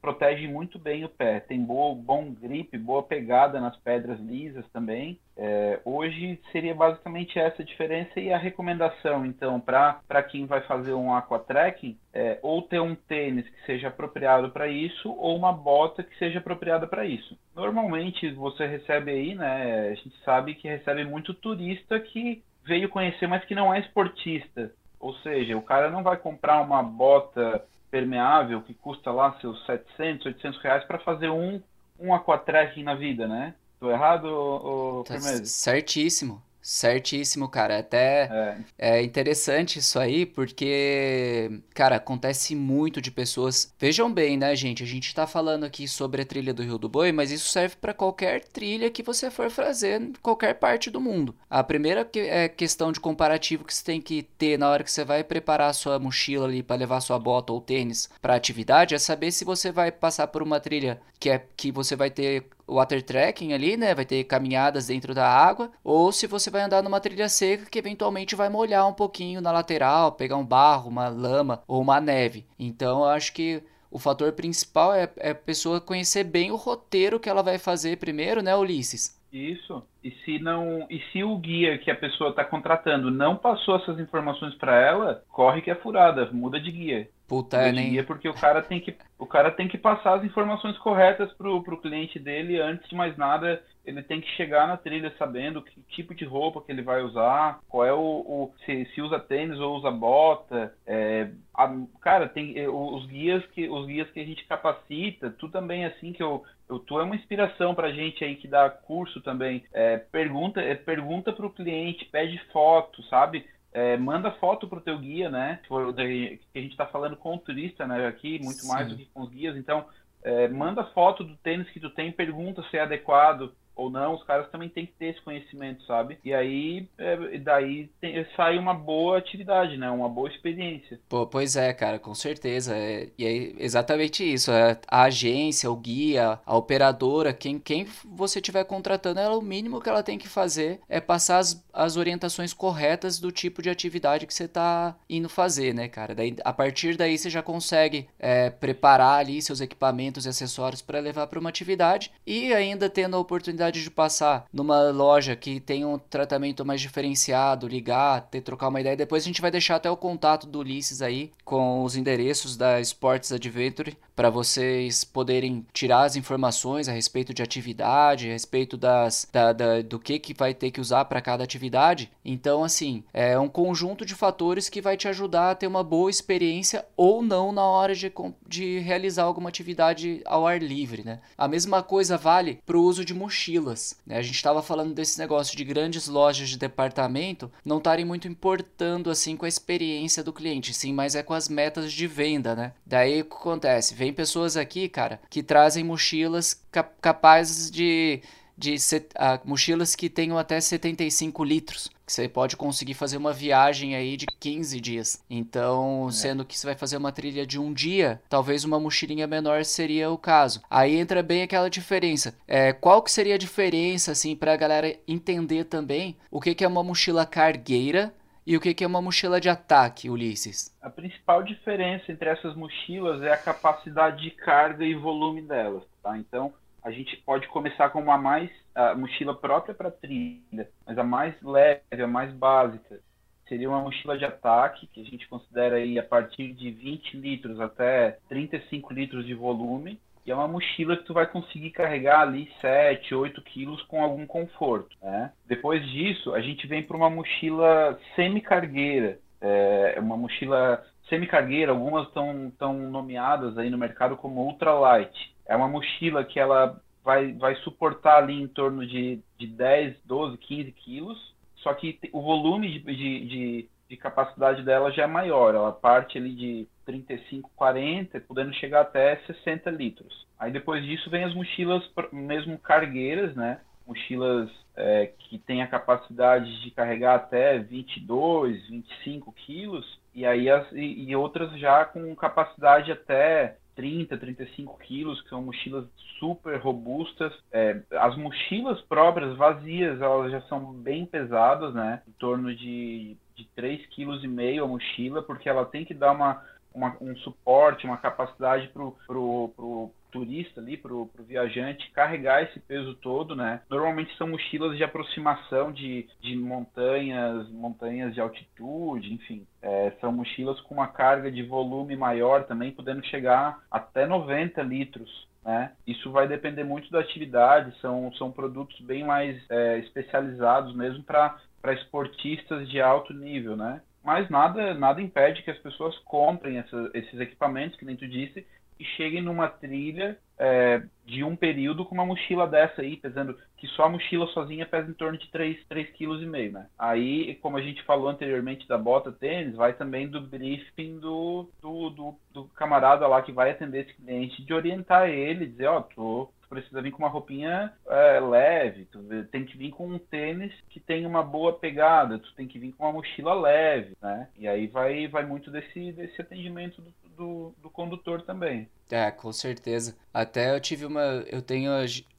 protege 0.03 0.49
muito 0.49 0.81
bem 0.81 1.05
o 1.05 1.09
pé. 1.09 1.39
Tem 1.39 1.65
boa, 1.65 1.95
bom 1.95 2.33
grip, 2.33 2.77
boa 2.77 3.05
pegada 3.05 3.61
nas 3.61 3.77
pedras 3.77 4.19
lisas 4.19 4.69
também. 4.73 5.17
É, 5.37 5.81
hoje 5.85 6.41
seria 6.51 6.75
basicamente 6.75 7.39
essa 7.39 7.63
a 7.63 7.65
diferença 7.65 8.19
e 8.19 8.33
a 8.33 8.37
recomendação, 8.37 9.25
então, 9.25 9.61
para 9.61 10.23
quem 10.29 10.45
vai 10.45 10.61
fazer 10.63 10.93
um 10.93 11.15
aquatrekking, 11.15 11.97
é, 12.13 12.39
ou 12.43 12.63
ter 12.63 12.81
um 12.81 12.95
tênis 12.95 13.49
que 13.49 13.65
seja 13.65 13.89
apropriado 13.89 14.51
para 14.51 14.67
isso, 14.67 15.11
ou 15.11 15.37
uma 15.37 15.53
bota 15.53 16.03
que 16.03 16.19
seja 16.19 16.41
apropriada 16.41 16.87
para 16.87 17.07
isso. 17.07 17.39
Normalmente 17.55 18.31
você 18.33 18.67
recebe 18.67 19.13
aí, 19.13 19.35
né? 19.35 19.91
A 19.91 19.95
gente 19.95 20.17
sabe 20.25 20.55
que 20.57 20.69
recebe 20.69 21.05
muito 21.05 21.33
turista 21.33 22.01
que 22.01 22.43
veio 22.65 22.89
conhecer, 22.89 23.29
mas 23.29 23.45
que 23.45 23.55
não 23.55 23.73
é 23.73 23.79
esportista. 23.79 24.73
Ou 24.99 25.15
seja, 25.17 25.57
o 25.57 25.63
cara 25.63 25.91
não 25.91 26.03
vai 26.03 26.17
comprar 26.17 26.61
uma 26.61 26.83
bota 26.83 27.65
permeável 27.93 28.63
que 28.63 28.73
custa 28.73 29.13
lá 29.13 29.39
seus 29.39 29.65
700, 29.67 30.25
800 30.25 30.63
reais 30.63 30.85
para 30.85 30.99
fazer 30.99 31.29
um, 31.29 31.61
um 32.01 32.15
aquatrekking 32.15 32.83
na 32.83 32.95
vida, 32.95 33.29
né? 33.29 33.55
Tô 33.79 33.91
errado, 33.91 34.25
ou, 34.25 35.05
tá 35.05 35.21
certíssimo. 35.21 36.43
Certíssimo, 36.63 37.49
cara. 37.49 37.81
Até 37.81 38.57
é. 38.79 38.99
é. 38.99 39.03
interessante 39.03 39.81
isso 39.81 39.99
aí, 39.99 40.25
porque, 40.25 41.61
cara, 41.75 41.97
acontece 41.97 42.55
muito 42.55 43.03
de 43.03 43.11
pessoas. 43.11 43.75
Vejam 43.79 44.13
bem, 44.13 44.37
né, 44.37 44.55
gente? 44.55 44.83
A 44.83 44.87
gente 44.87 45.13
tá 45.13 45.27
falando 45.27 45.65
aqui 45.65 45.89
sobre 45.89 46.23
a 46.23 46.25
trilha 46.25 46.55
do 46.55 46.63
Rio 46.63 46.79
do 46.79 46.89
Boi, 46.89 47.11
mas 47.11 47.33
isso 47.33 47.49
serve 47.49 47.75
para 47.81 47.93
qualquer 47.93 48.45
trilha 48.45 48.91
que 48.91 49.03
você 49.03 49.31
for 49.31 49.51
fazer 49.51 50.01
em 50.01 50.13
qualquer 50.23 50.55
parte 50.55 50.89
do 50.89 51.01
mundo. 51.01 51.35
A 51.51 51.65
primeira 51.65 52.05
que 52.05 52.21
é 52.21 52.49
questão 52.49 52.93
de 52.93 53.01
comparativo 53.01 53.65
que 53.65 53.75
você 53.75 53.85
tem 53.85 54.01
que 54.01 54.23
ter 54.23 54.57
na 54.57 54.71
hora 54.71 54.85
que 54.85 54.93
você 54.93 55.05
vai 55.05 55.25
preparar 55.25 55.71
a 55.71 55.75
sua 55.75 55.99
mochila 55.99 56.47
ali 56.47 56.63
para 56.63 56.77
levar 56.77 57.01
sua 57.01 57.19
bota 57.19 57.53
ou 57.53 57.61
tênis 57.61 58.09
para 58.21 58.37
atividade 58.37 58.95
é 58.95 58.99
saber 58.99 59.33
se 59.33 59.45
você 59.45 59.73
vai 59.73 59.91
passar 59.91 60.29
por 60.29 60.43
uma 60.43 60.61
trilha 60.61 61.01
que 61.19 61.31
é 61.31 61.45
que 61.57 61.71
você 61.71 61.95
vai 61.95 62.11
ter 62.11 62.47
water 62.67 63.03
trekking 63.03 63.53
ali, 63.53 63.77
né? 63.77 63.95
Vai 63.95 64.05
ter 64.05 64.25
caminhadas 64.25 64.87
dentro 64.87 65.15
da 65.15 65.29
água, 65.29 65.71
ou 65.83 66.13
se 66.13 66.27
você 66.27 66.51
vai 66.51 66.63
andar 66.63 66.83
numa 66.83 67.01
trilha 67.01 67.29
seca 67.29 67.67
que 67.71 67.79
eventualmente 67.79 68.35
vai 68.35 68.49
molhar 68.49 68.89
um 68.89 68.93
pouquinho 68.93 69.41
na 69.41 69.53
lateral, 69.53 70.13
pegar 70.13 70.37
um 70.37 70.45
barro, 70.45 70.89
uma 70.89 71.09
lama 71.09 71.63
ou 71.67 71.81
uma 71.81 72.01
neve. 72.01 72.47
Então 72.59 73.01
eu 73.01 73.09
acho 73.09 73.33
que 73.33 73.63
o 73.91 73.99
fator 73.99 74.33
principal 74.33 74.95
é, 74.95 75.09
é 75.19 75.31
a 75.31 75.35
pessoa 75.35 75.81
conhecer 75.81 76.25
bem 76.25 76.51
o 76.51 76.57
roteiro 76.57 77.21
que 77.21 77.29
ela 77.29 77.43
vai 77.43 77.59
fazer 77.59 77.99
primeiro, 77.99 78.43
né, 78.43 78.57
Ulisses? 78.57 79.21
Isso. 79.33 79.83
E 80.05 80.11
se 80.25 80.39
não, 80.39 80.87
e 80.91 81.01
se 81.11 81.25
o 81.25 81.37
guia 81.39 81.79
que 81.79 81.91
a 81.91 81.97
pessoa 81.97 82.31
está 82.31 82.45
contratando 82.45 83.11
não 83.11 83.37
passou 83.37 83.77
essas 83.77 83.99
informações 83.99 84.55
para 84.57 84.79
ela, 84.79 85.23
corre 85.29 85.63
que 85.63 85.71
é 85.71 85.75
furada, 85.75 86.29
muda 86.31 86.61
de 86.61 86.71
guia. 86.71 87.09
Puta, 87.27 87.57
muda 87.57 87.73
de 87.73 87.89
guia 87.89 88.05
porque 88.05 88.29
o 88.29 88.35
cara 88.35 88.61
tem 88.61 88.79
que, 88.79 88.95
o 89.19 89.27
cara 89.27 89.51
tem 89.51 89.67
que 89.67 89.79
passar 89.79 90.19
as 90.19 90.25
informações 90.25 90.77
corretas 90.79 91.33
pro, 91.33 91.63
pro 91.63 91.81
cliente 91.81 92.19
dele 92.19 92.61
antes 92.61 92.87
de 92.89 92.95
mais 92.95 93.17
nada 93.17 93.63
ele 93.85 94.03
tem 94.03 94.21
que 94.21 94.29
chegar 94.37 94.67
na 94.67 94.77
trilha 94.77 95.13
sabendo 95.19 95.61
que 95.61 95.81
tipo 95.91 96.15
de 96.15 96.25
roupa 96.25 96.63
que 96.63 96.71
ele 96.71 96.83
vai 96.83 97.03
usar, 97.03 97.59
qual 97.69 97.85
é 97.85 97.93
o, 97.93 97.99
o 97.99 98.55
se, 98.65 98.87
se, 98.95 99.03
usa 99.03 99.19
tênis 99.19 99.59
ou 99.59 99.77
usa 99.77 99.91
bota, 99.91 100.73
é, 100.87 101.31
a, 101.55 101.75
cara, 102.01 102.29
tem 102.29 102.57
é, 102.59 102.69
os 102.69 103.07
guias 103.07 103.45
que 103.47 103.69
os 103.69 103.87
guias 103.87 104.09
que 104.11 104.21
a 104.21 104.25
gente 104.25 104.45
capacita, 104.47 105.31
tu 105.31 105.49
também 105.49 105.85
assim 105.85 106.13
que 106.13 106.23
eu, 106.23 106.45
eu 106.75 106.79
tu 106.79 106.99
é 106.99 107.03
uma 107.05 107.17
inspiração 107.17 107.75
pra 107.75 107.93
gente 107.93 108.25
aí 108.25 108.37
que 108.37 108.49
dá 108.49 108.69
curso 108.69 109.21
também, 109.21 109.65
é, 109.73 109.99
pergunta 109.99 110.61
é, 110.61 110.75
pergunta 110.75 111.33
pro 111.33 111.51
cliente, 111.51 112.05
pede 112.07 112.39
foto, 112.53 113.03
sabe? 113.05 113.45
é, 113.73 113.97
manda 113.97 114.31
foto 114.33 114.69
pro 114.69 114.81
teu 114.81 114.99
guia, 114.99 115.31
né? 115.31 115.59
Que 115.67 116.39
a 116.55 116.59
gente 116.61 116.73
está 116.73 116.87
falando 116.87 117.17
com 117.17 117.35
o 117.35 117.39
turista, 117.39 117.87
né? 117.87 118.07
Aqui, 118.07 118.39
muito 118.39 118.61
Sim. 118.61 118.69
mais 118.69 118.89
do 118.89 118.97
que 118.97 119.07
com 119.07 119.23
os 119.23 119.31
guias. 119.31 119.57
Então, 119.57 119.87
é, 120.23 120.47
manda 120.49 120.85
foto 120.85 121.25
do 121.25 121.37
tênis 121.37 121.69
que 121.71 121.81
tu 121.81 121.91
tem, 121.91 122.13
pergunta 122.13 122.63
se 122.71 122.77
é 122.77 122.83
adequado 122.83 123.53
ou 123.75 123.91
não, 123.91 124.15
os 124.15 124.25
caras 124.25 124.51
também 124.51 124.69
têm 124.69 124.87
que 124.87 124.93
ter 124.93 125.07
esse 125.07 125.21
conhecimento, 125.23 125.85
sabe? 125.85 126.19
E 126.25 126.33
aí, 126.33 126.89
é, 126.99 127.39
daí 127.39 127.91
tem, 128.01 128.25
sai 128.37 128.59
uma 128.59 128.75
boa 128.75 129.19
atividade, 129.19 129.77
né? 129.77 129.91
Uma 129.91 130.09
boa 130.09 130.29
experiência. 130.29 131.01
Pô, 131.09 131.27
pois 131.27 131.57
é, 131.57 131.73
cara, 131.73 131.99
com 131.99 132.15
certeza. 132.15 132.77
É, 132.77 133.09
e 133.19 133.25
é 133.25 133.65
exatamente 133.65 134.23
isso. 134.23 134.51
É, 134.51 134.79
a 134.89 135.05
agência, 135.05 135.71
o 135.71 135.77
guia, 135.77 136.39
a 136.45 136.57
operadora, 136.57 137.33
quem, 137.33 137.59
quem 137.59 137.87
você 138.05 138.39
estiver 138.39 138.65
contratando, 138.65 139.21
ela, 139.21 139.37
o 139.37 139.43
mínimo 139.43 139.81
que 139.81 139.89
ela 139.89 140.03
tem 140.03 140.19
que 140.19 140.29
fazer 140.29 140.81
é 140.89 141.01
passar 141.01 141.39
as, 141.39 141.65
as 141.73 141.97
orientações 141.97 142.53
corretas 142.53 143.19
do 143.19 143.33
tipo 143.33 143.63
de 143.63 143.71
atividade 143.71 144.27
que 144.27 144.35
você 144.35 144.45
está 144.45 144.97
indo 145.09 145.29
fazer, 145.29 145.75
né, 145.75 145.89
cara? 145.89 146.15
Daí, 146.15 146.37
a 146.45 146.53
partir 146.53 146.97
daí 146.97 147.17
você 147.17 147.31
já 147.31 147.43
consegue 147.43 148.09
é, 148.19 148.51
preparar 148.51 149.21
ali 149.21 149.41
seus 149.41 149.61
equipamentos 149.61 150.27
e 150.27 150.29
acessórios 150.29 150.83
para 150.83 151.01
levar 151.01 151.27
para 151.27 151.39
uma 151.39 151.49
atividade 151.49 152.13
e 152.27 152.53
ainda 152.53 152.89
tendo 152.89 153.17
a 153.17 153.21
oportunidade 153.21 153.62
oportunidade 153.63 153.83
de 153.83 153.91
passar 153.91 154.47
numa 154.53 154.91
loja 154.91 155.37
que 155.37 155.61
tem 155.61 155.85
um 155.85 155.99
tratamento 155.99 156.65
mais 156.65 156.81
diferenciado, 156.81 157.69
ligar, 157.69 158.23
ter 158.23 158.41
trocar 158.41 158.69
uma 158.69 158.81
ideia, 158.81 158.97
depois 158.97 159.23
a 159.23 159.27
gente 159.27 159.41
vai 159.41 159.51
deixar 159.51 159.77
até 159.77 159.91
o 159.91 159.97
contato 159.97 160.47
do 160.47 160.59
Ulisses 160.59 161.01
aí 161.01 161.33
com 161.45 161.85
os 161.85 161.97
endereços 161.97 162.57
da 162.57 162.81
Sports 162.81 163.33
Adventure 163.33 163.97
para 164.15 164.31
vocês 164.31 165.05
poderem 165.05 165.67
tirar 165.73 166.05
as 166.05 166.17
informações 166.17 166.89
a 166.89 166.93
respeito 166.93 167.33
de 167.33 167.43
atividade, 167.43 168.29
a 168.29 168.33
respeito 168.33 168.77
das, 168.77 169.29
da, 169.33 169.53
da, 169.53 169.83
do 169.83 169.99
que, 169.99 170.19
que 170.19 170.35
vai 170.35 170.55
ter 170.55 170.71
que 170.71 170.81
usar 170.81 171.05
para 171.07 171.21
cada 171.21 171.45
atividade. 171.45 172.11
Então, 172.25 172.63
assim, 172.65 173.03
é 173.13 173.39
um 173.39 173.49
conjunto 173.49 174.05
de 174.05 174.15
fatores 174.15 174.69
que 174.69 174.81
vai 174.81 174.97
te 174.97 175.09
ajudar 175.09 175.51
a 175.51 175.55
ter 175.55 175.67
uma 175.67 175.83
boa 175.83 176.11
experiência 176.11 176.85
ou 176.97 177.23
não 177.23 177.53
na 177.53 177.65
hora 177.65 177.95
de, 177.95 178.13
de 178.47 178.79
realizar 178.79 179.25
alguma 179.25 179.49
atividade 179.49 180.21
ao 180.25 180.47
ar 180.47 180.63
livre, 180.63 181.03
né? 181.05 181.21
A 181.37 181.49
mesma 181.49 181.83
coisa 181.83 182.17
vale 182.17 182.61
para 182.67 182.77
o 182.77 182.83
uso 182.83 183.05
de 183.05 183.15
mochilas. 183.15 183.97
Né? 184.07 184.19
A 184.19 184.23
gente 184.23 184.37
estava 184.37 184.63
falando 184.63 184.95
desse 184.95 185.19
negócio 185.19 185.57
de 185.57 185.65
grandes 185.65 186.09
lojas 186.09 186.49
de 186.49 186.59
departamento 186.59 187.51
não 187.65 187.79
estarem 187.79 188.05
muito 188.05 188.29
importando 188.29 189.11
assim 189.11 189.37
com 189.37 189.45
a 189.45 189.49
experiência 189.49 190.23
do 190.23 190.33
cliente, 190.33 190.75
sim, 190.75 190.93
mas 190.93 191.15
é 191.15 191.23
com 191.23 191.35
as 191.35 191.49
metas 191.49 191.93
de 191.93 192.07
venda, 192.07 192.55
né? 192.55 192.73
Daí 192.85 193.23
o 193.23 193.25
que 193.25 193.35
acontece? 193.35 193.95
Vem 194.03 194.13
pessoas 194.13 194.57
aqui, 194.57 194.89
cara, 194.89 195.21
que 195.31 195.45
trazem 195.45 195.85
mochilas 195.85 196.61
cap 196.73 196.91
capazes 197.01 197.71
de. 197.71 198.21
de 198.59 198.77
set, 198.77 199.07
uh, 199.15 199.39
mochilas 199.49 199.95
que 199.95 200.11
tenham 200.11 200.37
até 200.37 200.61
75 200.61 201.45
litros. 201.45 201.89
Que 202.05 202.13
você 202.13 202.29
pode 202.29 202.57
conseguir 202.57 202.95
fazer 202.95 203.17
uma 203.17 203.33
viagem 203.33 203.95
aí 203.95 204.17
de 204.17 204.27
15 204.27 204.81
dias. 204.81 205.23
Então, 205.31 206.09
é. 206.09 206.11
sendo 206.11 206.45
que 206.45 206.59
você 206.59 206.67
vai 206.67 206.75
fazer 206.75 206.97
uma 206.97 207.13
trilha 207.13 207.47
de 207.47 207.61
um 207.61 207.73
dia, 207.73 208.21
talvez 208.29 208.65
uma 208.65 208.81
mochilinha 208.81 209.29
menor 209.29 209.65
seria 209.65 210.11
o 210.11 210.19
caso. 210.19 210.61
Aí 210.69 210.97
entra 210.97 211.23
bem 211.23 211.45
aquela 211.45 211.71
diferença. 211.71 212.35
É, 212.49 212.73
qual 212.73 213.03
que 213.03 213.13
seria 213.13 213.37
a 213.37 213.39
diferença, 213.39 214.11
assim, 214.11 214.35
pra 214.35 214.57
galera 214.57 214.99
entender 215.07 215.63
também 215.63 216.17
o 216.29 216.41
que, 216.41 216.57
que 216.57 216.65
é 216.65 216.69
uma 216.69 216.83
mochila 216.83 217.25
cargueira 217.25 218.13
e 218.47 218.57
o 218.57 218.61
que 218.61 218.83
é 218.83 218.87
uma 218.87 219.03
mochila 219.03 219.41
de 219.41 219.49
ataque, 219.49 220.11
Ulisses? 220.11 220.77
A 220.83 220.91
principal 220.91 221.43
diferença 221.43 222.11
entre 222.11 222.29
essas 222.29 222.57
mochilas 222.57 223.23
é 223.23 223.33
a 223.33 223.37
capacidade 223.37 224.23
de 224.23 224.31
carga 224.31 224.85
e 224.85 224.95
volume 224.95 225.43
delas, 225.43 225.85
tá? 226.03 226.17
Então, 226.19 226.53
a 226.83 226.91
gente 226.91 227.17
pode 227.19 227.47
começar 227.49 227.91
com 227.91 228.01
uma 228.01 228.19
mais 228.19 228.51
a 228.75 228.95
mochila 228.95 229.35
própria 229.35 229.75
para 229.75 229.91
trilha, 229.91 230.69
mas 230.87 230.99
a 230.99 231.05
mais 231.05 231.41
leve, 231.43 231.83
a 231.91 232.07
mais 232.07 232.33
básica, 232.33 233.01
seria 233.47 233.69
uma 233.69 233.83
mochila 233.83 234.17
de 234.19 234.25
ataque, 234.25 234.87
que 234.89 235.01
a 235.01 235.05
gente 235.05 235.29
considera 235.29 235.77
aí 235.77 235.99
a 235.99 236.03
partir 236.03 236.53
de 236.53 236.71
20 236.71 237.17
litros 237.19 237.61
até 237.61 238.19
35 238.29 238.93
litros 238.93 239.27
de 239.27 239.35
volume, 239.35 240.01
e 240.25 240.31
é 240.31 240.35
uma 240.35 240.47
mochila 240.47 240.97
que 240.97 241.05
tu 241.05 241.13
vai 241.13 241.27
conseguir 241.27 241.71
carregar 241.71 242.21
ali 242.21 242.51
7, 242.61 243.15
8 243.15 243.43
quilos 243.43 243.83
com 243.83 244.03
algum 244.03 244.27
conforto. 244.27 244.97
Né? 245.03 245.33
Depois 245.47 245.85
disso, 245.91 246.33
a 246.35 246.41
gente 246.41 246.67
vem 246.67 246.83
para 246.83 246.97
uma 246.97 247.11
mochila 247.11 247.99
semi-cargueira. 248.15 249.19
É 249.41 249.99
uma 249.99 250.17
mochila 250.17 250.85
semi-cargueira, 251.09 251.73
algumas 251.73 252.07
estão 252.07 252.73
nomeadas 252.73 253.59
aí 253.59 253.69
no 253.69 253.77
mercado 253.77 254.17
como 254.17 254.47
ultralight. 254.47 255.35
É 255.47 255.57
uma 255.57 255.69
mochila 255.69 256.25
que 256.25 256.39
ela 256.39 256.81
vai, 257.05 257.33
vai 257.33 257.57
suportar 257.57 258.19
ali 258.19 258.41
em 258.41 258.47
torno 258.47 258.87
de, 258.87 259.21
de 259.37 259.47
10, 259.47 259.97
12, 260.05 260.39
15 260.39 260.73
quilos, 260.73 261.35
só 261.57 261.75
que 261.75 261.99
o 262.13 262.23
volume 262.23 262.69
de, 262.71 262.79
de, 262.81 263.27
de, 263.27 263.69
de 263.93 263.97
capacidade 263.99 264.63
dela 264.63 264.91
já 264.91 265.03
é 265.03 265.07
maior. 265.07 265.55
Ela 265.55 265.71
parte 265.71 266.17
ali 266.17 266.35
de 266.35 266.67
35, 266.87 267.51
40, 267.55 268.21
podendo 268.21 268.53
chegar 268.55 268.81
até 268.81 269.17
60 269.27 269.71
litros. 269.71 270.27
Aí 270.39 270.51
depois 270.51 270.83
disso 270.83 271.11
vem 271.11 271.25
as 271.25 271.35
mochilas 271.35 271.83
mesmo 272.11 272.59
cargueiras, 272.59 273.37
né? 273.37 273.61
Mochilas 273.87 274.51
é, 274.75 275.13
que 275.19 275.39
têm 275.39 275.63
a 275.63 275.67
capacidade 275.67 276.63
de 276.63 276.71
carregar 276.71 277.17
até 277.17 277.59
22, 277.59 278.67
25 278.69 279.31
quilos, 279.33 280.01
e 280.15 280.25
aí 280.25 280.49
as, 280.49 280.73
e, 280.73 281.11
e 281.11 281.15
outras 281.15 281.53
já 281.61 281.85
com 281.85 282.17
capacidade 282.17 282.91
até 282.91 283.59
30, 283.75 284.17
35 284.17 284.79
quilos, 284.79 285.21
que 285.21 285.29
são 285.29 285.43
mochilas 285.43 285.85
super 286.19 286.59
robustas. 286.61 287.33
É, 287.53 287.81
as 287.93 288.17
mochilas 288.17 288.81
próprias, 288.83 289.37
vazias, 289.37 290.01
elas 290.01 290.31
já 290.31 290.41
são 290.43 290.73
bem 290.73 291.05
pesadas, 291.05 291.75
né? 291.75 292.03
Em 292.09 292.13
torno 292.13 292.55
de, 292.55 293.17
de 293.43 293.49
3,5 293.63 294.21
kg 294.21 294.59
a 294.61 294.67
mochila, 294.67 295.23
porque 295.23 295.49
ela 295.49 295.65
tem 295.65 295.85
que 295.85 295.95
dar 295.95 296.13
uma 296.13 296.43
uma, 296.75 296.97
um 297.01 297.17
suporte, 297.17 297.87
uma 297.87 297.97
capacidade 297.97 298.69
para 298.69 298.83
o 298.83 299.93
turista 300.11 300.61
ali, 300.61 300.77
para 300.77 300.93
o 300.93 301.11
viajante 301.21 301.91
carregar 301.93 302.43
esse 302.43 302.61
peso 302.61 302.95
todo, 302.97 303.35
né? 303.35 303.63
Normalmente 303.71 304.15
são 304.17 304.29
mochilas 304.29 304.77
de 304.77 304.85
aproximação 304.85 305.73
de, 305.73 306.07
de 306.21 306.37
montanhas, 306.37 307.49
montanhas 307.51 308.13
de 308.13 308.21
altitude, 308.21 309.15
enfim. 309.15 309.47
É, 309.63 309.93
são 310.01 310.13
mochilas 310.13 310.61
com 310.61 310.75
uma 310.75 310.89
carga 310.89 311.31
de 311.31 311.43
volume 311.43 311.97
maior 311.97 312.45
também, 312.45 312.73
podendo 312.73 313.05
chegar 313.07 313.59
até 313.71 314.07
90 314.07 314.61
litros. 314.63 315.27
Né? 315.43 315.73
Isso 315.87 316.11
vai 316.13 316.29
depender 316.29 316.63
muito 316.63 316.91
da 316.91 317.01
atividade, 317.01 317.75
são, 317.81 318.13
são 318.13 318.31
produtos 318.31 318.79
bem 318.81 319.05
mais 319.05 319.43
é, 319.51 319.79
especializados 319.79 320.75
mesmo 320.75 321.03
para 321.03 321.37
esportistas 321.71 322.69
de 322.69 322.81
alto 322.81 323.13
nível, 323.13 323.57
né? 323.57 323.81
mas 324.05 324.29
nada, 324.29 324.75
nada 324.75 325.01
impede 325.01 325.43
que 325.43 325.51
as 325.51 325.59
pessoas 325.59 325.97
comprem 325.99 326.59
essa, 326.59 326.91
esses 326.95 327.21
equipamentos, 327.21 327.79
que 327.79 327.85
nem 327.85 327.97
tu 327.97 328.07
disse, 328.07 328.45
e 328.81 328.85
cheguem 328.85 329.23
numa 329.23 329.47
trilha 329.47 330.19
é, 330.37 330.83
de 331.07 331.23
um 331.23 331.37
período 331.37 331.85
com 331.85 331.95
uma 331.95 332.05
mochila 332.05 332.49
dessa 332.49 332.83
aí, 332.83 332.97
pesando 332.97 333.39
que 333.57 333.69
só 333.69 333.85
a 333.85 333.89
mochila 333.89 334.27
sozinha 334.29 334.67
pesa 334.67 334.91
em 334.91 334.95
torno 334.95 335.17
de 335.17 335.29
3,5 335.31 335.93
kg, 335.93 336.51
né? 336.51 336.67
Aí, 336.77 337.37
como 337.37 337.57
a 337.57 337.63
gente 337.63 337.81
falou 337.85 338.09
anteriormente 338.09 338.67
da 338.67 338.77
bota 338.77 339.13
tênis, 339.13 339.55
vai 339.55 339.73
também 339.73 340.09
do 340.09 340.21
briefing 340.21 340.99
do, 340.99 341.49
do, 341.61 341.91
do, 341.91 342.15
do 342.33 342.45
camarada 342.57 343.07
lá 343.07 343.23
que 343.23 343.31
vai 343.31 343.53
atender 343.53 343.85
esse 343.85 343.95
cliente, 343.95 344.45
de 344.45 344.53
orientar 344.53 345.09
ele, 345.09 345.47
dizer, 345.47 345.67
ó, 345.69 345.79
oh, 345.79 345.83
tô 345.83 346.29
precisa 346.53 346.83
vir 346.83 346.91
com 346.91 346.99
uma 346.99 347.09
roupinha 347.09 347.73
é, 347.89 348.21
leve, 348.21 348.85
tu 348.85 349.01
tem 349.31 349.45
que 349.45 349.57
vir 349.57 349.71
com 349.71 349.89
um 349.89 349.99
tênis 349.99 350.53
que 350.69 350.79
tem 350.79 351.07
uma 351.07 351.23
boa 351.23 351.55
pegada, 351.55 352.19
tu 352.19 352.35
tem 352.35 352.47
que 352.47 352.59
vir 352.59 352.73
com 352.73 352.85
uma 352.85 352.93
mochila 352.93 353.33
leve, 353.33 353.97
né? 354.03 354.29
E 354.39 354.47
aí 354.47 354.67
vai, 354.67 355.09
vai 355.09 355.25
muito 355.25 355.51
desse, 355.51 355.93
desse 355.93 356.21
atendimento 356.21 356.83
do, 356.83 356.93
do, 357.17 357.55
do 357.63 357.71
condutor 357.71 358.23
também. 358.23 358.69
É, 358.91 359.11
com 359.11 359.33
certeza. 359.33 359.97
Até 360.13 360.55
eu 360.55 360.61
tive 360.61 360.85
uma. 360.85 361.25
Eu 361.27 361.41
tenho 361.41 361.73